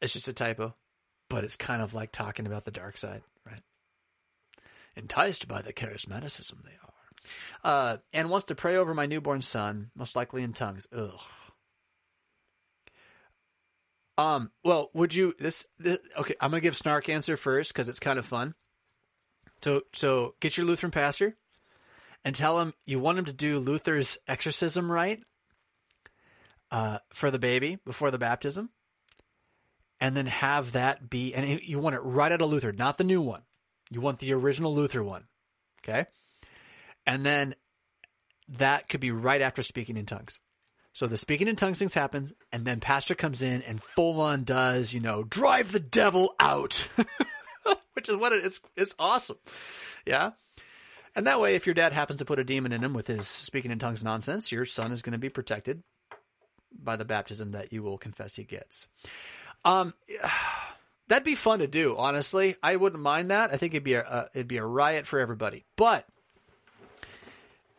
[0.00, 0.74] It's just a typo,
[1.28, 3.22] but it's kind of like talking about the dark side?
[5.00, 6.92] Enticed by the charismaticism they are.
[7.64, 10.86] Uh, and wants to pray over my newborn son, most likely in tongues.
[10.94, 11.20] Ugh.
[14.18, 17.98] Um, well, would you, this, this okay, I'm to give snark answer first because it's
[17.98, 18.54] kind of fun.
[19.62, 21.36] So, so get your Lutheran pastor
[22.22, 25.22] and tell him you want him to do Luther's exorcism right
[26.70, 28.68] uh, for the baby before the baptism,
[29.98, 33.04] and then have that be and you want it right out of Luther, not the
[33.04, 33.42] new one.
[33.90, 35.24] You want the original Luther one,
[35.82, 36.06] okay?
[37.06, 37.54] And then
[38.48, 40.38] that could be right after speaking in tongues.
[40.92, 44.44] So the speaking in tongues things happens, and then pastor comes in and full on
[44.44, 46.88] does, you know, drive the devil out,
[47.94, 48.60] which is what it is.
[48.76, 49.38] It's awesome.
[50.04, 50.32] Yeah.
[51.14, 53.26] And that way, if your dad happens to put a demon in him with his
[53.26, 55.82] speaking in tongues nonsense, your son is going to be protected
[56.72, 58.86] by the baptism that you will confess he gets.
[59.64, 59.94] Um,
[61.10, 61.96] that'd be fun to do.
[61.98, 63.52] Honestly, I wouldn't mind that.
[63.52, 65.64] I think it'd be a, uh, it'd be a riot for everybody.
[65.76, 66.06] But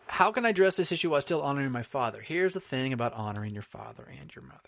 [0.06, 2.22] how can I address this issue while still honoring my father?
[2.22, 4.60] Here's the thing about honoring your father and your mother,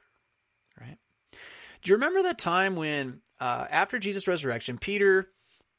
[0.79, 0.97] right?
[1.31, 5.27] Do you remember that time when, uh, after Jesus' resurrection, Peter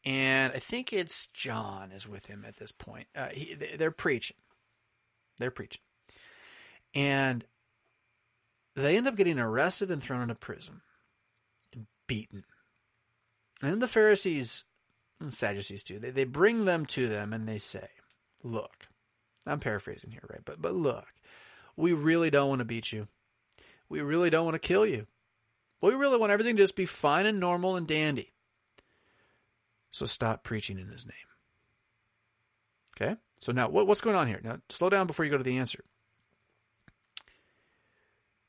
[0.05, 3.06] and I think it's John is with him at this point.
[3.16, 4.36] Uh, he, they're preaching.
[5.39, 5.81] They're preaching.
[6.94, 7.43] And
[8.77, 10.82] they end up getting arrested and thrown into prison
[11.73, 12.44] and beaten.
[13.65, 14.62] And then the Pharisees
[15.19, 17.89] and Sadducees too, they, they bring them to them and they say,
[18.43, 18.89] Look,
[19.47, 20.43] I'm paraphrasing here, right?
[20.45, 21.07] But but look,
[21.74, 23.09] we really don't want to beat you.
[23.89, 25.07] We really don't want to kill you.
[25.81, 28.35] We really want everything to just be fine and normal and dandy.
[29.93, 31.15] So stop preaching in his name.
[33.01, 33.16] Okay?
[33.41, 34.43] So now what, what's going on here?
[34.45, 35.85] Now slow down before you go to the answer.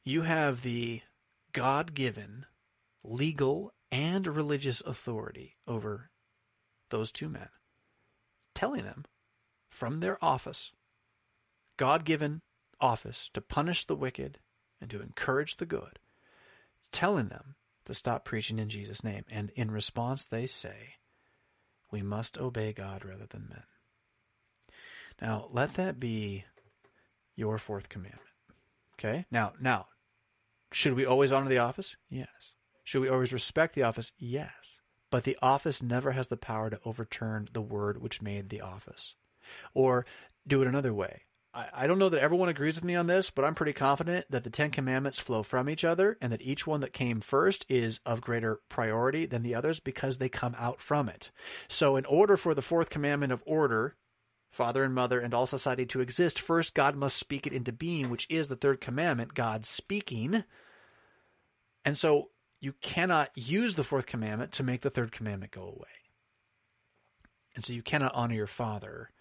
[0.04, 1.04] You have the
[1.54, 2.46] God given
[3.02, 6.10] legal and religious authority over
[6.90, 7.48] those two men,
[8.54, 9.06] telling them
[9.70, 10.74] from their office,
[11.78, 12.42] God given
[12.82, 14.40] office to punish the wicked
[14.82, 16.00] and to encourage the good,
[16.92, 17.56] telling them
[17.86, 19.24] to stop preaching in Jesus' name.
[19.32, 20.96] And in response, they say,
[21.90, 23.64] we must obey God rather than men.
[25.22, 26.44] Now, let that be
[27.38, 28.22] your fourth commandment.
[29.00, 29.26] Okay?
[29.32, 29.86] Now, now,
[30.74, 31.96] should we always honor the office?
[32.10, 32.28] Yes.
[32.86, 34.14] Should we always respect the office?
[34.18, 34.80] Yes.
[35.12, 39.16] But the office never has the power to overturn the word which made the office.
[39.74, 40.06] Or
[40.48, 41.24] do it another way.
[41.74, 44.44] I, don't know that everyone agrees with me on this, but I'm pretty confident that
[44.44, 48.02] the Ten Commandments flow from each other and that each one that came first is
[48.06, 51.32] of greater priority than the others because they come out from it.
[51.70, 53.95] So, in order for the fourth commandment of order,
[54.52, 58.10] father and mother, and all society to exist, first God must speak it into being,
[58.10, 60.44] which is the third commandment, God speaking.
[61.86, 65.90] And so, you cannot use the fourth commandment to make the third commandment go away.
[67.56, 69.11] And so, you cannot honor your father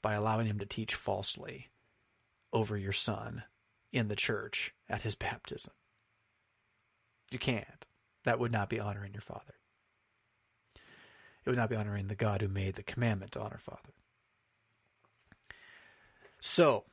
[0.00, 1.68] by allowing him to teach falsely
[2.52, 3.44] over your son
[3.92, 5.72] in the church at his baptism.
[7.30, 7.86] You can't.
[8.24, 9.54] That would not be honoring your father.
[11.44, 13.94] It would not be honoring the God who made the commandment to honor father.
[16.40, 16.84] So,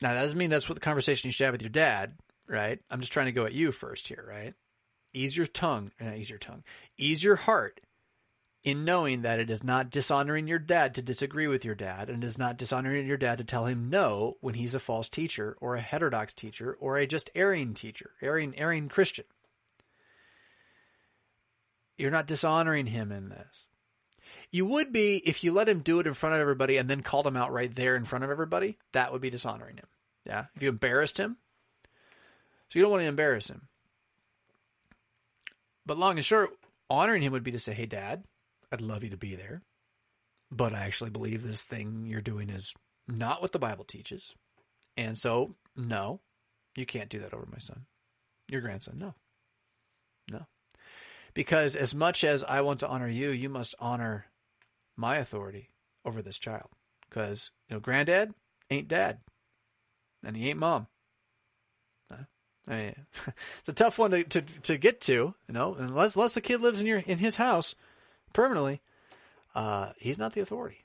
[0.00, 2.16] now that doesn't mean that's what the conversation you should have with your dad,
[2.48, 2.80] right?
[2.90, 4.54] I'm just trying to go at you first here, right?
[5.12, 6.62] Ease your tongue, uh, not ease your tongue.
[6.96, 7.80] Ease your heart
[8.62, 12.22] in knowing that it is not dishonoring your dad to disagree with your dad, and
[12.22, 15.56] it is not dishonoring your dad to tell him no when he's a false teacher
[15.60, 19.24] or a heterodox teacher or a just erring teacher, erring, erring Christian.
[21.96, 23.66] You're not dishonoring him in this.
[24.50, 27.02] You would be if you let him do it in front of everybody and then
[27.02, 28.78] called him out right there in front of everybody.
[28.92, 29.86] That would be dishonoring him.
[30.26, 30.46] Yeah.
[30.56, 31.36] If you embarrassed him.
[32.68, 33.68] So you don't want to embarrass him.
[35.90, 36.50] But long and short,
[36.88, 38.22] honoring him would be to say, Hey, dad,
[38.70, 39.62] I'd love you to be there.
[40.48, 42.72] But I actually believe this thing you're doing is
[43.08, 44.32] not what the Bible teaches.
[44.96, 46.20] And so, no,
[46.76, 47.86] you can't do that over my son,
[48.48, 48.98] your grandson.
[48.98, 49.16] No.
[50.30, 50.46] No.
[51.34, 54.26] Because as much as I want to honor you, you must honor
[54.96, 55.70] my authority
[56.04, 56.68] over this child.
[57.08, 58.32] Because, you know, granddad
[58.70, 59.18] ain't dad.
[60.24, 60.86] And he ain't mom.
[63.58, 66.60] It's a tough one to, to, to get to, you know, unless, unless the kid
[66.60, 67.74] lives in your, in his house
[68.32, 68.80] permanently,
[69.54, 70.84] uh, he's not the authority.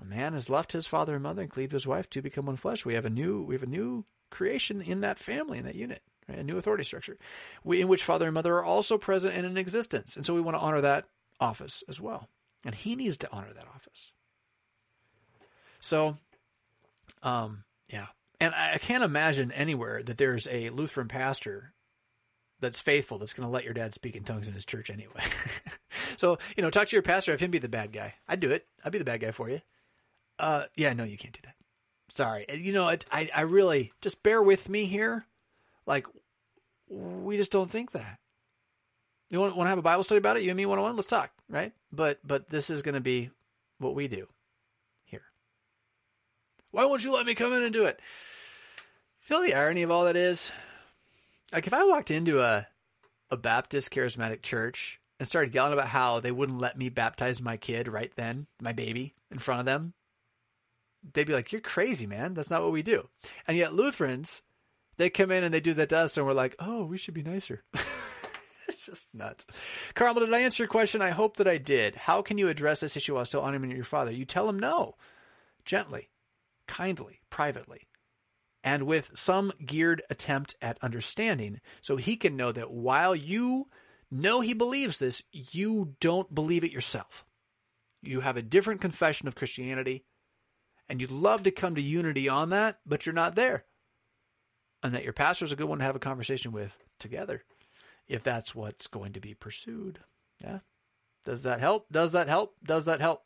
[0.00, 2.56] A man has left his father and mother and cleaved his wife to become one
[2.56, 2.84] flesh.
[2.84, 6.02] We have a new, we have a new creation in that family, in that unit,
[6.28, 6.38] right?
[6.38, 7.16] a new authority structure,
[7.64, 10.16] we, in which father and mother are also present and in existence.
[10.16, 11.06] And so we want to honor that
[11.40, 12.28] office as well.
[12.64, 14.12] And he needs to honor that office.
[15.80, 16.18] So,
[17.22, 18.06] um, yeah.
[18.40, 21.74] And I can't imagine anywhere that there's a Lutheran pastor
[22.60, 25.22] that's faithful that's going to let your dad speak in tongues in his church anyway.
[26.16, 28.14] so, you know, talk to your pastor, have him be the bad guy.
[28.26, 28.66] I'd do it.
[28.84, 29.60] I'd be the bad guy for you.
[30.38, 31.54] Uh, yeah, no, you can't do that.
[32.14, 32.46] Sorry.
[32.52, 35.24] You know, it, I, I really, just bear with me here.
[35.86, 36.06] Like,
[36.88, 38.18] we just don't think that.
[39.30, 40.42] You want, want to have a Bible study about it?
[40.42, 40.96] You and me one on one?
[40.96, 41.72] Let's talk, right?
[41.92, 43.30] But, but this is going to be
[43.78, 44.26] what we do
[45.04, 45.22] here.
[46.70, 48.00] Why won't you let me come in and do it?
[49.30, 50.50] Know the irony of all that is?
[51.52, 52.66] Like if I walked into a
[53.30, 57.56] a Baptist charismatic church and started yelling about how they wouldn't let me baptize my
[57.56, 59.92] kid right then, my baby, in front of them,
[61.12, 62.34] they'd be like, You're crazy, man.
[62.34, 63.08] That's not what we do.
[63.46, 64.42] And yet Lutherans,
[64.96, 67.14] they come in and they do that to us and we're like, Oh, we should
[67.14, 67.62] be nicer.
[68.66, 69.46] it's just nuts.
[69.94, 71.02] Caramel, did I answer your question?
[71.02, 71.94] I hope that I did.
[71.94, 74.10] How can you address this issue while still honoring your father?
[74.10, 74.96] You tell him no.
[75.64, 76.08] Gently,
[76.66, 77.86] kindly, privately
[78.62, 83.68] and with some geared attempt at understanding so he can know that while you
[84.10, 87.24] know he believes this, you don't believe it yourself.
[88.02, 90.04] You have a different confession of Christianity,
[90.88, 93.64] and you'd love to come to unity on that, but you're not there.
[94.82, 97.44] And that your pastor is a good one to have a conversation with together
[98.08, 100.00] if that's what's going to be pursued.
[100.42, 100.60] Yeah.
[101.24, 101.86] Does that help?
[101.92, 102.54] Does that help?
[102.64, 103.22] Does that help?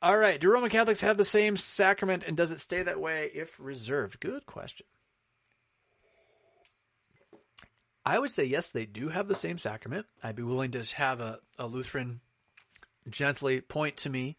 [0.00, 0.40] All right.
[0.40, 4.20] Do Roman Catholics have the same sacrament and does it stay that way if reserved?
[4.20, 4.86] Good question.
[8.04, 10.06] I would say yes, they do have the same sacrament.
[10.22, 12.20] I'd be willing to have a, a Lutheran
[13.10, 14.36] gently point to me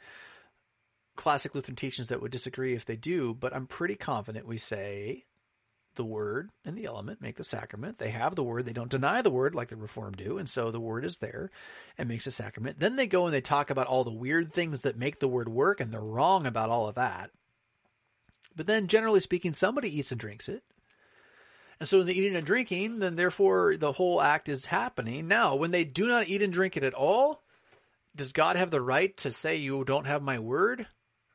[1.20, 5.26] classic Lutheran teachings that would disagree if they do, but I'm pretty confident we say
[6.00, 8.00] the word and the element make the sacrament.
[8.00, 8.66] They have the word.
[8.66, 10.38] They don't deny the word like the Reformed do.
[10.38, 11.52] And so the word is there
[11.98, 12.80] and makes a sacrament.
[12.80, 15.50] Then they go and they talk about all the weird things that make the word
[15.50, 17.32] work and they're wrong about all of that.
[18.56, 20.64] But then generally speaking, somebody eats and drinks it.
[21.82, 25.28] And so in the eating and drinking, then therefore the whole act is happening.
[25.28, 27.44] Now, when they do not eat and drink it at all,
[28.16, 30.88] does God have the right to say you don't have my word?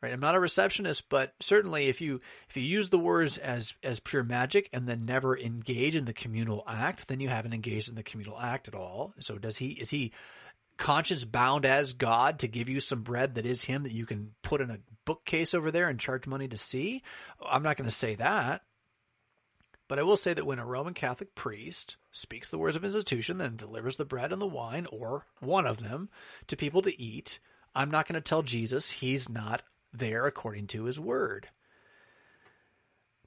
[0.04, 0.12] Right?
[0.12, 4.00] I'm not a receptionist, but certainly if you if you use the words as as
[4.00, 7.94] pure magic and then never engage in the communal act, then you haven't engaged in
[7.94, 9.14] the communal act at all.
[9.20, 10.12] So does he is he
[10.76, 14.34] conscience bound as God to give you some bread that is him that you can
[14.42, 17.02] put in a bookcase over there and charge money to see?
[17.44, 18.62] I'm not going to say that.
[19.86, 23.40] But I will say that when a Roman Catholic priest speaks the words of institution,
[23.40, 26.08] and delivers the bread and the wine, or one of them,
[26.46, 27.38] to people to eat,
[27.74, 29.62] I'm not going to tell Jesus he's not
[29.94, 31.48] there according to his word.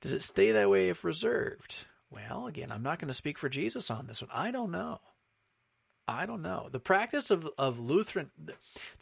[0.02, 1.74] Does it stay that way if reserved?
[2.10, 4.32] Well, again, I'm not going to speak for Jesus on this one.
[4.34, 5.00] I don't know.
[6.08, 6.70] I don't know.
[6.72, 8.32] The practice of, of Lutheran,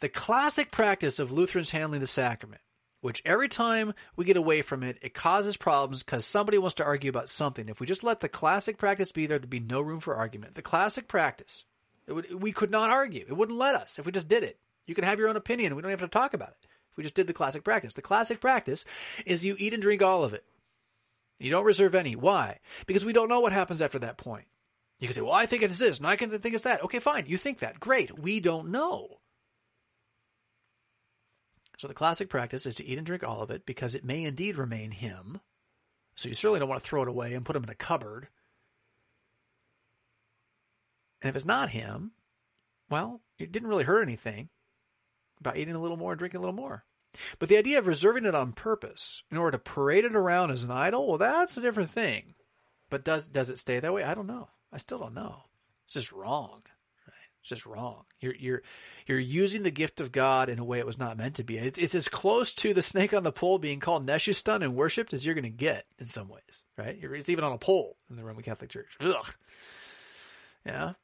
[0.00, 2.62] the classic practice of Lutherans handling the sacrament,
[3.00, 6.84] which every time we get away from it, it causes problems because somebody wants to
[6.84, 7.68] argue about something.
[7.68, 10.56] If we just let the classic practice be there, there'd be no room for argument.
[10.56, 11.62] The classic practice,
[12.08, 13.24] would, we could not argue.
[13.28, 14.58] It wouldn't let us if we just did it.
[14.86, 15.76] You can have your own opinion.
[15.76, 16.65] We don't have to talk about it
[16.96, 17.94] we just did the classic practice.
[17.94, 18.84] The classic practice
[19.24, 20.44] is you eat and drink all of it.
[21.38, 22.16] You don't reserve any.
[22.16, 22.60] Why?
[22.86, 24.46] Because we don't know what happens after that point.
[24.98, 26.82] You can say, well, I think it's this, and I can think it's that.
[26.84, 27.26] Okay, fine.
[27.26, 27.78] You think that.
[27.78, 28.18] Great.
[28.18, 29.18] We don't know.
[31.76, 34.24] So the classic practice is to eat and drink all of it because it may
[34.24, 35.40] indeed remain him.
[36.14, 38.28] So you certainly don't want to throw it away and put him in a cupboard.
[41.20, 42.12] And if it's not him,
[42.88, 44.48] well, it didn't really hurt anything.
[45.42, 46.85] by eating a little more and drinking a little more.
[47.38, 50.62] But the idea of reserving it on purpose in order to parade it around as
[50.62, 52.34] an idol, well, that's a different thing.
[52.90, 54.04] But does does it stay that way?
[54.04, 54.48] I don't know.
[54.72, 55.44] I still don't know.
[55.86, 56.62] It's just wrong.
[57.06, 57.28] Right?
[57.40, 58.04] It's just wrong.
[58.20, 58.62] You're you're
[59.06, 61.58] you're using the gift of God in a way it was not meant to be.
[61.58, 65.14] It's, it's as close to the snake on the pole being called Nehushtan and worshipped
[65.14, 66.62] as you're going to get in some ways.
[66.76, 66.98] Right?
[67.00, 68.96] It's even on a pole in the Roman Catholic Church.
[69.00, 69.34] Ugh.
[70.64, 70.94] Yeah.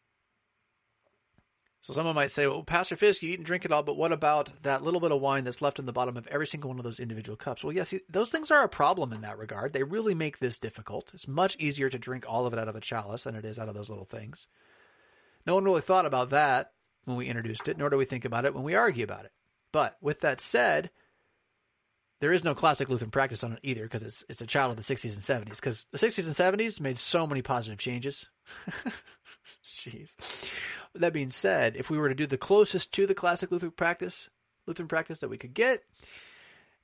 [1.82, 4.12] So someone might say, well, Pastor Fisk, you eat and drink it all, but what
[4.12, 6.78] about that little bit of wine that's left in the bottom of every single one
[6.78, 7.64] of those individual cups?
[7.64, 9.72] Well, yes, those things are a problem in that regard.
[9.72, 11.10] They really make this difficult.
[11.12, 13.58] It's much easier to drink all of it out of a chalice than it is
[13.58, 14.46] out of those little things.
[15.44, 16.70] No one really thought about that
[17.04, 19.32] when we introduced it, nor do we think about it when we argue about it.
[19.72, 20.90] But with that said,
[22.22, 24.76] there is no classic Lutheran practice on it either because it's it's a child of
[24.76, 28.26] the 60s and 70s because the 60s and 70s made so many positive changes.
[29.76, 30.10] Jeez.
[30.94, 34.30] That being said, if we were to do the closest to the classic Lutheran practice,
[34.68, 35.82] Lutheran practice that we could get,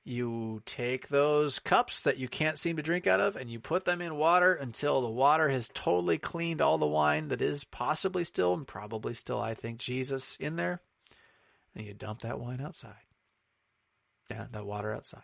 [0.03, 3.85] you take those cups that you can't seem to drink out of and you put
[3.85, 8.25] them in water until the water has totally cleaned all the wine that is possibly
[8.25, 10.81] still and probably still, I think, Jesus in there.
[11.77, 13.08] And you dump that wine outside.
[14.29, 15.23] Down that water outside.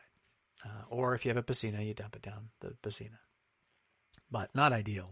[0.64, 3.18] Uh, or if you have a piscina, you dump it down the piscina.
[4.30, 5.10] But not ideal.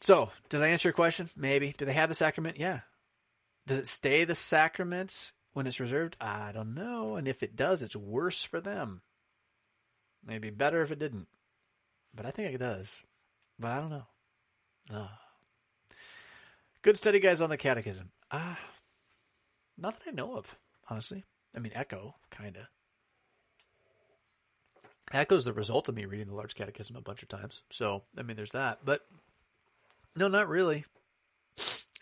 [0.00, 1.28] So, did I answer your question?
[1.36, 1.74] Maybe.
[1.76, 2.58] Do they have the sacrament?
[2.58, 2.80] Yeah.
[3.66, 6.16] Does it stay the sacrament when it's reserved?
[6.20, 7.16] I don't know.
[7.16, 9.02] And if it does, it's worse for them.
[10.24, 11.28] Maybe better if it didn't.
[12.14, 12.90] But I think it does.
[13.58, 14.06] But I don't know.
[14.92, 15.10] Oh.
[16.82, 18.10] Good study guys, on the catechism.
[18.30, 18.56] Ah, uh,
[19.76, 20.46] not that I know of,
[20.88, 21.24] honestly.
[21.54, 22.62] I mean, Echo, kind of.
[25.12, 27.62] Echo's the result of me reading the large catechism a bunch of times.
[27.70, 28.80] So, I mean, there's that.
[28.84, 29.06] But
[30.14, 30.84] no, not really.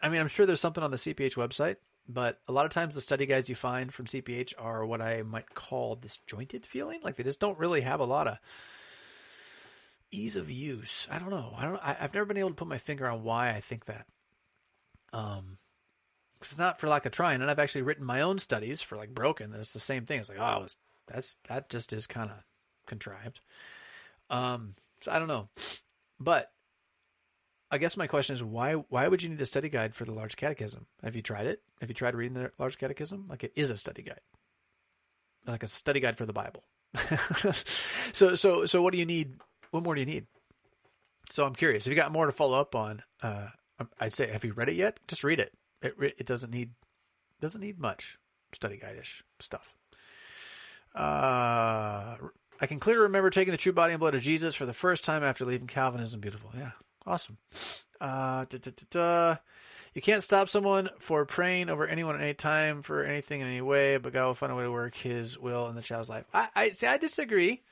[0.02, 1.77] I mean, I'm sure there's something on the CPH website,
[2.09, 5.23] but a lot of times the study guides you find from CPH are what I
[5.23, 7.01] might call disjointed feeling.
[7.02, 8.39] Like they just don't really have a lot of
[10.10, 11.06] ease of use.
[11.10, 11.55] I don't know.
[11.56, 11.81] I don't.
[11.82, 14.06] I, have never been able to put my finger on why I think that.
[15.12, 15.59] Um,
[16.41, 19.15] it's not for lack of trying, and I've actually written my own studies for like
[19.15, 19.53] Broken.
[19.53, 20.21] And it's the same thing.
[20.21, 20.67] It's like, oh,
[21.07, 22.37] that's that just is kind of
[22.87, 23.41] contrived.
[24.31, 25.49] Um, so I don't know,
[26.19, 26.51] but
[27.71, 30.13] I guess my question is why why would you need a study guide for the
[30.13, 30.87] large catechism?
[31.03, 31.63] Have you tried it?
[31.81, 33.27] Have you tried reading the large catechism?
[33.29, 34.21] Like it is a study guide.
[35.47, 36.65] Like a study guide for the Bible.
[38.13, 39.35] so so so what do you need?
[39.71, 40.27] What more do you need?
[41.31, 41.87] So I'm curious.
[41.87, 43.49] If you got more to follow up on, uh,
[43.99, 45.01] I'd say have you read it yet?
[45.09, 45.53] Just read it.
[45.87, 46.71] It it doesn't need
[47.41, 48.19] doesn't need much
[48.55, 49.75] study guide-ish stuff.
[50.95, 52.17] Uh,
[52.61, 55.05] I can clearly remember taking the true body and blood of Jesus for the first
[55.05, 56.21] time after leaving Calvinism.
[56.21, 56.71] Beautiful, yeah.
[57.07, 57.37] Awesome.
[58.01, 59.37] Uh, da, da, da,
[59.95, 63.63] you can't stop someone for praying over anyone at any time for anything in any
[63.63, 66.25] way, but God will find a way to work His will in the child's life.
[66.35, 66.87] I, I see.
[66.87, 67.63] I disagree,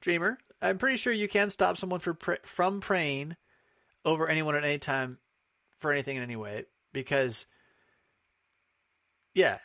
[0.00, 0.38] Dreamer.
[0.62, 3.36] I'm pretty sure you can stop someone for from praying
[4.04, 5.18] over anyone at any time
[5.78, 7.44] for anything in any way because,
[9.36, 9.58] yeah,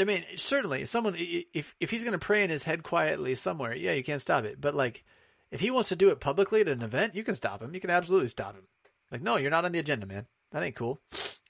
[0.00, 3.74] I mean certainly someone if if he's going to pray in his head quietly somewhere,
[3.74, 4.60] yeah, you can't stop it.
[4.60, 5.04] But like
[5.50, 7.74] if he wants to do it publicly at an event, you can stop him.
[7.74, 8.66] You can absolutely stop him.
[9.10, 10.26] Like, no, you're not on the agenda, man.
[10.50, 11.00] That ain't cool.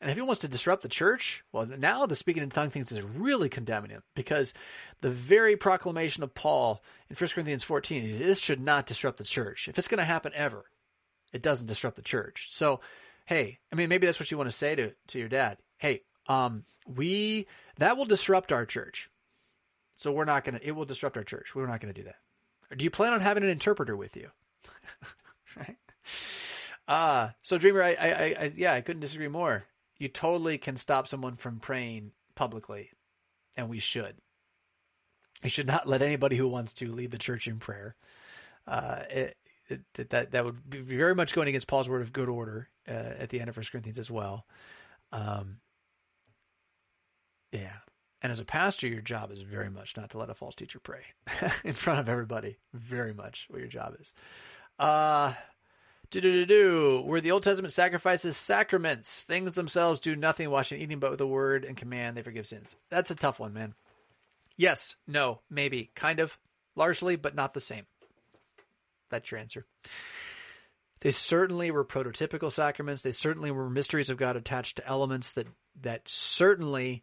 [0.00, 2.90] And if he wants to disrupt the church, well, now the speaking in tongue things
[2.90, 4.52] is really condemning him because
[5.00, 9.24] the very proclamation of Paul in 1 Corinthians 14 is this should not disrupt the
[9.24, 9.68] church.
[9.68, 10.64] If it's going to happen ever,
[11.32, 12.48] it doesn't disrupt the church.
[12.50, 12.80] So,
[13.26, 15.58] hey, I mean, maybe that's what you want to say to, to your dad.
[15.78, 17.46] Hey, um, we,
[17.78, 19.08] that will disrupt our church.
[19.96, 21.54] So we're not to, it will disrupt our church.
[21.54, 22.16] We're not to do that.
[22.70, 24.28] Or do you plan on having an interpreter with you?
[25.56, 25.76] right?
[26.88, 29.64] Uh, so Dreamer, I, I, I, yeah, I couldn't disagree more.
[29.98, 32.90] You totally can stop someone from praying publicly,
[33.56, 34.16] and we should.
[35.44, 37.94] We should not let anybody who wants to lead the church in prayer.
[38.66, 39.36] Uh, it,
[39.68, 42.92] it, that that would be very much going against Paul's word of good order uh,
[43.18, 44.44] at the end of First Corinthians as well.
[45.12, 45.58] Um,
[47.52, 47.76] yeah,
[48.22, 50.78] and as a pastor, your job is very much not to let a false teacher
[50.78, 51.02] pray
[51.64, 52.56] in front of everybody.
[52.72, 54.12] Very much what your job is.
[54.78, 55.34] Uh,
[56.10, 57.02] do do do do.
[57.06, 59.24] Were the Old Testament sacrifices sacraments?
[59.24, 62.76] Things themselves do nothing, washing, eating, but with the word and command they forgive sins.
[62.90, 63.74] That's a tough one, man.
[64.56, 66.36] Yes, no, maybe, kind of,
[66.76, 67.86] largely, but not the same.
[69.10, 69.66] That's your answer.
[71.00, 73.02] They certainly were prototypical sacraments.
[73.02, 75.48] They certainly were mysteries of God attached to elements that
[75.80, 77.02] that certainly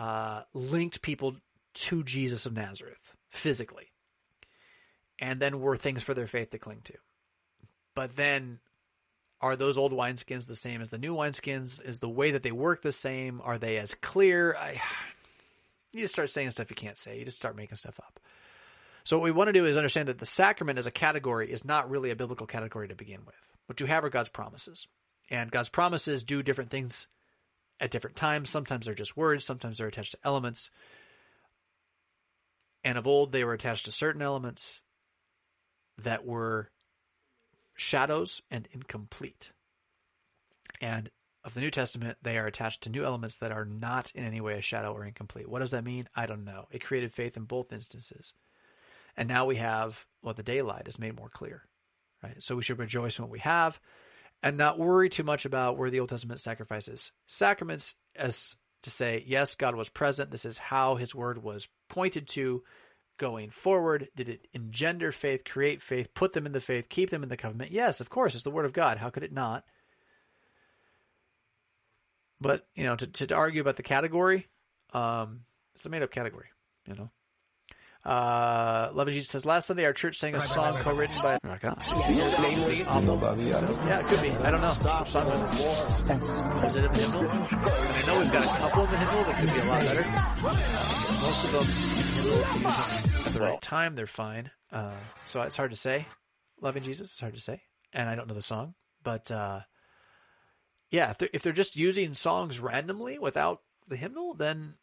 [0.00, 1.36] uh, linked people
[1.74, 3.92] to Jesus of Nazareth physically,
[5.18, 6.94] and then were things for their faith to cling to.
[7.94, 8.60] But then,
[9.42, 11.84] are those old wineskins the same as the new wineskins?
[11.86, 13.42] Is the way that they work the same?
[13.44, 14.56] Are they as clear?
[14.56, 14.80] I,
[15.92, 17.18] You just start saying stuff you can't say.
[17.18, 18.20] You just start making stuff up.
[19.02, 21.64] So what we want to do is understand that the sacrament as a category is
[21.64, 23.34] not really a biblical category to begin with.
[23.66, 24.86] What you have are God's promises.
[25.30, 27.08] And God's promises do different things
[27.80, 28.50] at different times.
[28.50, 30.70] Sometimes they're just words, sometimes they're attached to elements.
[32.84, 34.80] And of old, they were attached to certain elements
[35.98, 36.70] that were
[37.74, 39.50] shadows and incomplete.
[40.80, 41.10] And
[41.44, 44.40] of the New Testament, they are attached to new elements that are not in any
[44.40, 45.48] way a shadow or incomplete.
[45.48, 46.08] What does that mean?
[46.14, 46.66] I don't know.
[46.70, 48.34] It created faith in both instances.
[49.16, 51.64] And now we have well, the daylight is made more clear,
[52.22, 52.42] right?
[52.42, 53.80] So we should rejoice in what we have
[54.42, 57.12] and not worry too much about where the Old Testament sacrifices.
[57.26, 60.30] Sacraments as to say, yes, God was present.
[60.30, 62.62] This is how his word was pointed to
[63.18, 64.08] going forward.
[64.16, 67.36] Did it engender faith, create faith, put them in the faith, keep them in the
[67.36, 67.72] covenant?
[67.72, 68.96] Yes, of course, it's the word of God.
[68.96, 69.64] How could it not?
[72.40, 74.48] But, you know, to, to argue about the category,
[74.94, 75.40] um,
[75.74, 76.46] it's a made up category,
[76.86, 77.10] you know.
[78.04, 81.48] Uh, Love of Jesus says, last Sunday our church sang a song co-written by oh
[81.48, 81.76] my God.
[83.86, 84.30] yeah, it could be.
[84.32, 84.70] I don't know.
[84.70, 86.64] Which song was it?
[86.64, 87.28] Was it in the hymnal?
[87.30, 90.04] I know we've got a couple in the hymnal that could be a lot better.
[90.06, 94.50] Uh, most of them at the right time, they're fine.
[94.72, 94.94] Uh,
[95.24, 96.06] so it's hard to say.
[96.60, 97.62] Loving Jesus, it's hard to say.
[97.92, 99.60] And I don't know the song, but, uh,
[100.90, 104.74] yeah, if they're, if they're just using songs randomly without the hymnal, then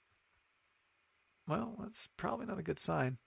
[1.47, 3.17] well, that's probably not a good sign.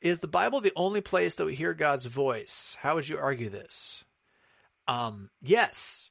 [0.00, 2.76] Is the Bible the only place that we hear God's voice?
[2.80, 4.04] How would you argue this?
[4.86, 6.10] Um, yes.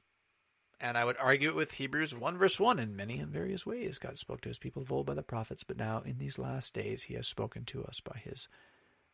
[0.80, 3.98] And I would argue it with Hebrews 1 verse 1 in many and various ways.
[3.98, 6.74] God spoke to his people of old by the prophets, but now in these last
[6.74, 8.48] days he has spoken to us by his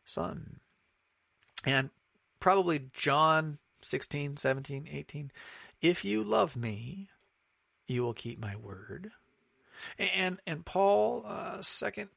[0.04, 0.60] son.
[1.64, 1.90] And
[2.40, 5.30] probably John 16, 17, 18.
[5.80, 7.08] If you love me,
[7.86, 9.12] you will keep my word
[9.98, 12.08] and and Paul, uh, Second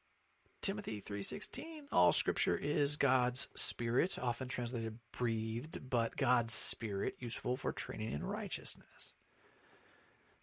[0.62, 7.56] Timothy three sixteen, all Scripture is God's Spirit, often translated breathed, but God's Spirit useful
[7.56, 9.14] for training in righteousness,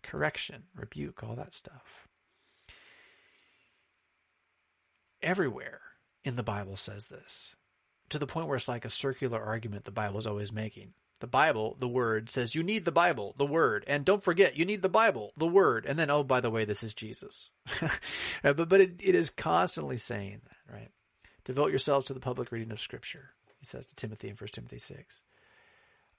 [0.02, 2.08] correction, rebuke, all that stuff.
[5.22, 5.82] Everywhere
[6.24, 7.56] in the Bible says this,
[8.10, 10.94] to the point where it's like a circular argument the Bible is always making
[11.24, 14.66] the Bible, the Word, says you need the Bible, the Word, and don't forget you
[14.66, 17.50] need the Bible, the Word, and then oh by the way this is Jesus,
[18.44, 20.92] but but it, it is constantly saying that right.
[21.46, 24.80] Devote yourselves to the public reading of Scripture, he says to Timothy in 1 Timothy
[24.80, 25.22] six.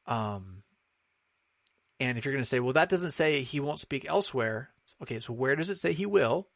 [0.06, 0.62] Um,
[2.00, 4.70] and if you're going to say, well, that doesn't say he won't speak elsewhere.
[5.02, 6.48] Okay, so where does it say he will?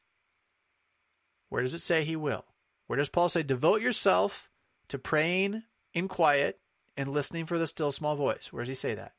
[1.51, 2.47] Where does it say he will?
[2.87, 4.49] Where does Paul say, devote yourself
[4.89, 6.59] to praying in quiet
[6.99, 8.53] and listening for the still small voice.
[8.53, 9.13] Where does he say that?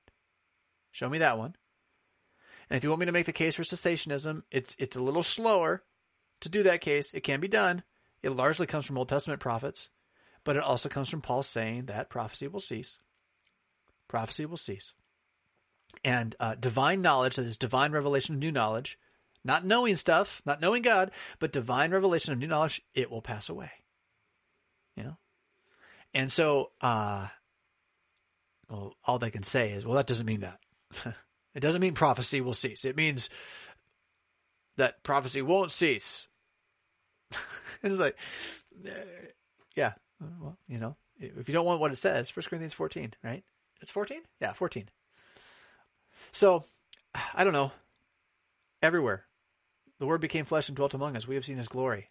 [0.91, 1.55] Show me that one.
[2.69, 5.23] And if you want me to make the case for cessationism, it's it's a little
[5.23, 5.81] slower
[6.41, 7.13] to do that case.
[7.13, 7.83] It can be done.
[8.21, 9.89] It largely comes from Old Testament prophets,
[10.43, 12.97] but it also comes from Paul saying that prophecy will cease.
[14.09, 14.93] Prophecy will cease.
[16.03, 18.99] And uh, divine knowledge, that is divine revelation of new knowledge,
[19.43, 23.47] not knowing stuff, not knowing God, but divine revelation of new knowledge, it will pass
[23.47, 23.71] away.
[24.95, 25.17] You know?
[26.13, 27.27] And so, uh,
[28.69, 30.59] well, all they can say is, well, that doesn't mean that.
[31.55, 32.85] it doesn't mean prophecy will cease.
[32.85, 33.29] It means
[34.77, 36.27] that prophecy won't cease.
[37.83, 38.17] it's like,
[39.75, 39.93] yeah,
[40.39, 43.43] well, you know, if you don't want what it says, 1 Corinthians 14, right?
[43.81, 44.21] It's 14?
[44.39, 44.89] Yeah, 14.
[46.31, 46.65] So,
[47.33, 47.71] I don't know.
[48.81, 49.25] Everywhere.
[49.99, 51.27] The word became flesh and dwelt among us.
[51.27, 52.09] We have seen his glory.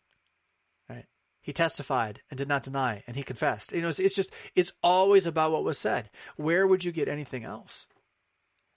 [1.41, 3.73] He testified and did not deny, and he confessed.
[3.73, 6.11] You know, it's, it's just, it's always about what was said.
[6.37, 7.87] Where would you get anything else?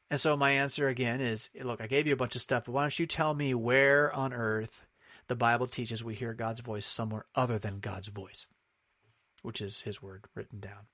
[0.09, 2.73] And so my answer again is look, I gave you a bunch of stuff, but
[2.73, 4.85] why don't you tell me where on earth
[5.27, 8.45] the Bible teaches we hear God's voice somewhere other than God's voice,
[9.41, 10.87] which is his word written down.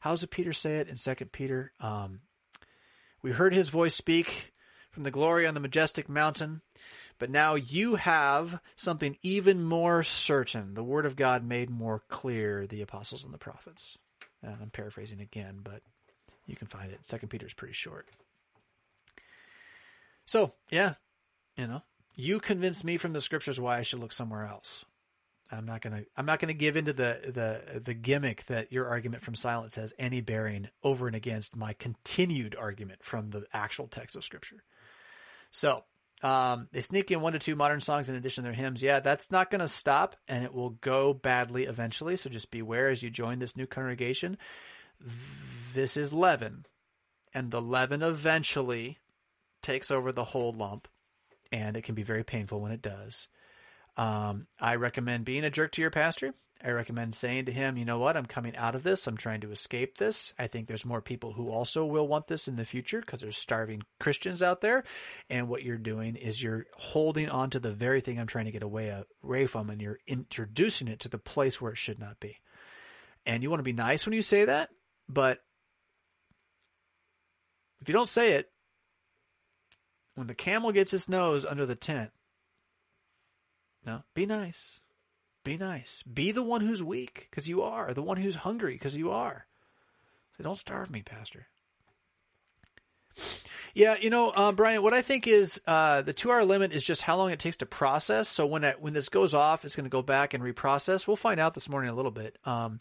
[0.00, 1.72] How does Peter say it in Second Peter?
[1.80, 2.20] Um,
[3.20, 4.52] we heard his voice speak
[4.92, 6.60] from the glory on the majestic mountain.
[7.22, 12.66] But now you have something even more certain, the Word of God made more clear,
[12.66, 13.96] the apostles and the prophets.
[14.42, 15.82] And I'm paraphrasing again, but
[16.46, 16.98] you can find it.
[17.04, 18.08] Second Peter is pretty short.
[20.26, 20.94] So, yeah,
[21.56, 21.82] you know,
[22.16, 24.84] you convinced me from the scriptures why I should look somewhere else.
[25.48, 29.22] I'm not gonna I'm not gonna give into the the the gimmick that your argument
[29.22, 34.16] from silence has any bearing over and against my continued argument from the actual text
[34.16, 34.64] of scripture.
[35.52, 35.84] So
[36.22, 38.82] um, they sneak in one to two modern songs in addition to their hymns.
[38.82, 42.16] Yeah, that's not going to stop, and it will go badly eventually.
[42.16, 44.38] So just beware as you join this new congregation.
[45.74, 46.66] This is leaven,
[47.34, 48.98] and the leaven eventually
[49.62, 50.86] takes over the whole lump,
[51.50, 53.26] and it can be very painful when it does.
[53.96, 56.34] Um, I recommend being a jerk to your pastor.
[56.64, 59.06] I recommend saying to him, you know what, I'm coming out of this.
[59.06, 60.32] I'm trying to escape this.
[60.38, 63.36] I think there's more people who also will want this in the future because there's
[63.36, 64.84] starving Christians out there.
[65.28, 68.52] And what you're doing is you're holding on to the very thing I'm trying to
[68.52, 72.20] get away, away from and you're introducing it to the place where it should not
[72.20, 72.36] be.
[73.26, 74.70] And you want to be nice when you say that,
[75.08, 75.40] but
[77.80, 78.48] if you don't say it,
[80.14, 82.10] when the camel gets its nose under the tent,
[83.84, 84.80] no, be nice.
[85.44, 86.02] Be nice.
[86.02, 87.92] Be the one who's weak, because you are.
[87.94, 89.46] The one who's hungry, because you are.
[90.36, 91.48] So don't starve me, Pastor.
[93.74, 96.84] Yeah, you know, uh, Brian, what I think is uh, the two hour limit is
[96.84, 98.28] just how long it takes to process.
[98.28, 101.06] So when it, when this goes off, it's going to go back and reprocess.
[101.06, 102.36] We'll find out this morning a little bit.
[102.44, 102.80] Um,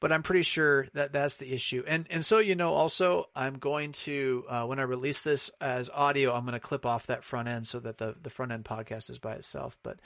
[0.00, 1.84] but I'm pretty sure that that's the issue.
[1.86, 5.88] And and so you know, also I'm going to uh, when I release this as
[5.88, 8.64] audio, I'm going to clip off that front end so that the the front end
[8.64, 9.78] podcast is by itself.
[9.82, 9.98] But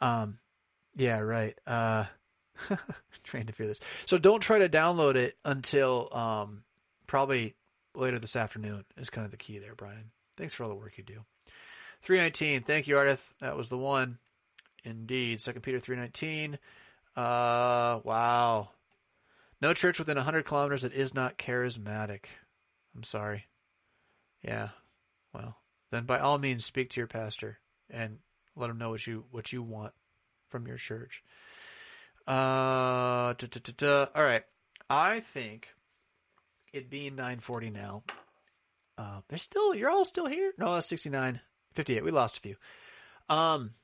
[0.00, 0.38] um,
[0.96, 1.56] yeah, right.
[1.66, 2.04] Uh,
[3.24, 3.80] trying to fear this.
[4.06, 6.62] So don't try to download it until um,
[7.06, 7.54] probably
[7.94, 10.10] later this afternoon is kind of the key there, Brian.
[10.36, 11.24] Thanks for all the work you do.
[12.02, 12.62] 319.
[12.62, 13.26] Thank you, Ardith.
[13.40, 14.18] That was the one.
[14.84, 15.40] Indeed.
[15.40, 16.58] Second Peter 319.
[17.16, 18.70] Uh, wow.
[19.60, 22.24] No church within 100 kilometers that is not charismatic.
[22.96, 23.46] I'm sorry.
[24.42, 24.68] Yeah.
[25.34, 25.56] Well,
[25.90, 27.58] then by all means speak to your pastor
[27.90, 28.18] and
[28.56, 29.92] let him know what you what you want
[30.50, 31.22] from your church.
[32.26, 33.34] Uh,
[34.14, 34.42] all right.
[34.88, 35.68] I think
[36.72, 38.02] it being 9:40 now.
[38.98, 39.74] Uh, they're still.
[39.74, 40.52] You're all still here.
[40.58, 41.40] No, that's 69,
[41.74, 42.04] 58.
[42.04, 42.56] We lost a few.
[43.28, 43.74] Um.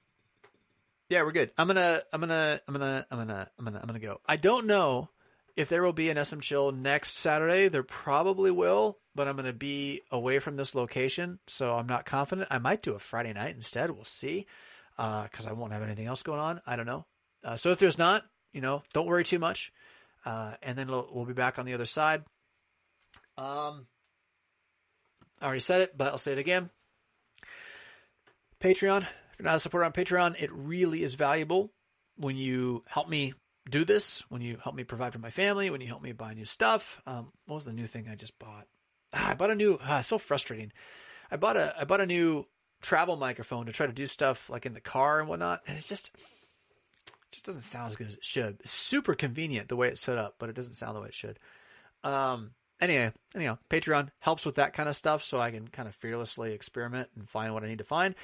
[1.09, 1.53] Yeah, we're good.
[1.57, 2.03] I'm gonna.
[2.13, 2.61] I'm gonna.
[2.67, 3.07] I'm gonna.
[3.11, 3.51] I'm gonna.
[3.59, 3.79] I'm gonna.
[3.79, 4.21] I'm gonna go.
[4.27, 5.09] I don't know
[5.57, 7.69] if there will be an SM Chill next Saturday.
[7.69, 12.49] There probably will, but I'm gonna be away from this location, so I'm not confident.
[12.51, 13.91] I might do a Friday night instead.
[13.91, 14.47] We'll see
[14.97, 16.61] because uh, I won't have anything else going on.
[16.67, 17.05] I don't know.
[17.45, 19.73] Uh, so if there's not, you know, don't worry too much.
[20.25, 22.25] Uh, and then we'll, we'll, be back on the other side.
[23.39, 23.87] Um,
[25.41, 26.71] I already said it, but I'll say it again.
[28.61, 29.03] Patreon.
[29.03, 31.71] If you're not a supporter on Patreon, it really is valuable
[32.17, 33.35] when you help me
[33.69, 36.35] do this, when you help me provide for my family, when you help me buy
[36.35, 37.01] new stuff.
[37.07, 38.67] Um, what was the new thing I just bought?
[39.13, 39.79] Ah, I bought a new.
[39.83, 40.73] Ah, so frustrating.
[41.31, 42.47] I bought a I bought a new
[42.81, 45.89] travel microphone to try to do stuff like in the car and whatnot, and it's
[45.89, 46.13] just
[47.31, 48.59] just doesn't sound as good as it should.
[48.61, 51.15] It's super convenient the way it's set up, but it doesn't sound the way it
[51.15, 51.39] should.
[52.03, 55.95] Um, anyway, anyhow, Patreon helps with that kind of stuff, so I can kind of
[55.97, 58.15] fearlessly experiment and find what I need to find.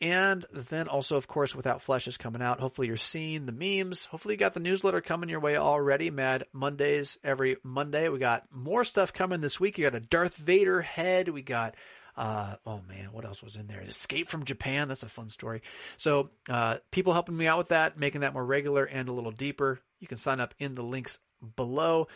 [0.00, 2.60] And then also, of course, Without Flesh is coming out.
[2.60, 4.06] Hopefully, you're seeing the memes.
[4.06, 6.10] Hopefully, you got the newsletter coming your way already.
[6.10, 8.08] Mad Mondays every Monday.
[8.08, 9.78] We got more stuff coming this week.
[9.78, 11.28] You got a Darth Vader head.
[11.28, 11.74] We got
[12.16, 13.80] uh, oh man, what else was in there?
[13.80, 14.88] Escape from Japan.
[14.88, 15.62] That's a fun story.
[15.96, 19.30] So, uh, people helping me out with that, making that more regular and a little
[19.30, 19.80] deeper.
[20.00, 21.18] You can sign up in the links
[21.56, 22.08] below.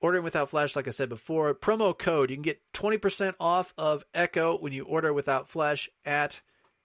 [0.00, 2.28] Ordering without flesh, like I said before, promo code.
[2.28, 6.40] You can get 20% off of Echo when you order without flesh at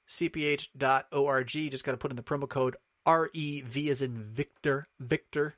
[0.10, 1.48] cph.org.
[1.48, 5.56] Just got to put in the promo code REV as in Victor, Victor,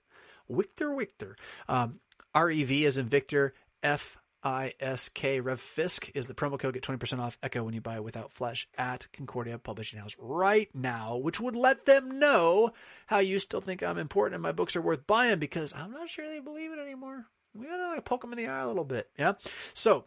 [0.50, 1.36] Victor, Victor.
[1.70, 2.00] Um,
[2.36, 3.54] REV as in Victor,
[3.84, 6.74] F I-S-K Rev Fisk is the promo code.
[6.74, 11.18] Get 20% off Echo when you buy Without Flesh at Concordia Publishing House right now,
[11.18, 12.72] which would let them know
[13.08, 16.10] how you still think I'm important and my books are worth buying because I'm not
[16.10, 17.26] sure they believe it anymore.
[17.54, 19.10] We gotta like poke them in the eye a little bit.
[19.20, 19.34] Yeah.
[19.74, 20.06] So,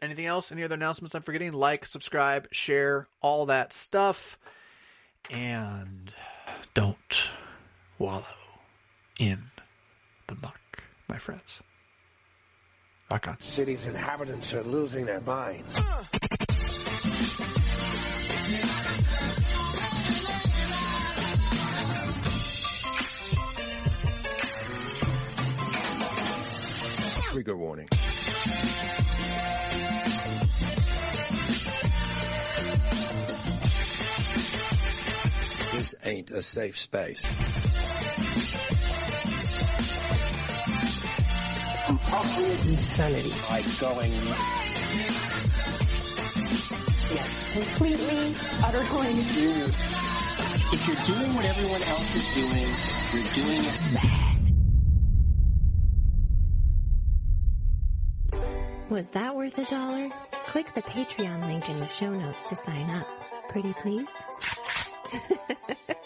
[0.00, 0.50] anything else?
[0.50, 1.52] Any other announcements I'm forgetting?
[1.52, 4.38] Like, subscribe, share, all that stuff.
[5.30, 6.12] And
[6.74, 7.22] don't
[7.98, 8.24] wallow
[9.18, 9.50] in
[10.28, 11.60] the muck, my friends.
[13.10, 13.38] Rock on.
[13.40, 15.74] City's inhabitants are losing their minds.
[27.30, 27.88] Trigger warning.
[35.72, 37.38] This ain't a safe space.
[42.66, 43.32] Insanity.
[43.50, 44.12] Like going.
[47.12, 49.10] Yes, completely, utterly.
[50.72, 52.74] If you're doing what everyone else is doing,
[53.12, 54.40] you're doing it mad.
[58.90, 60.10] Was that worth a dollar?
[60.46, 63.06] Click the Patreon link in the show notes to sign up.
[63.48, 64.10] Pretty please?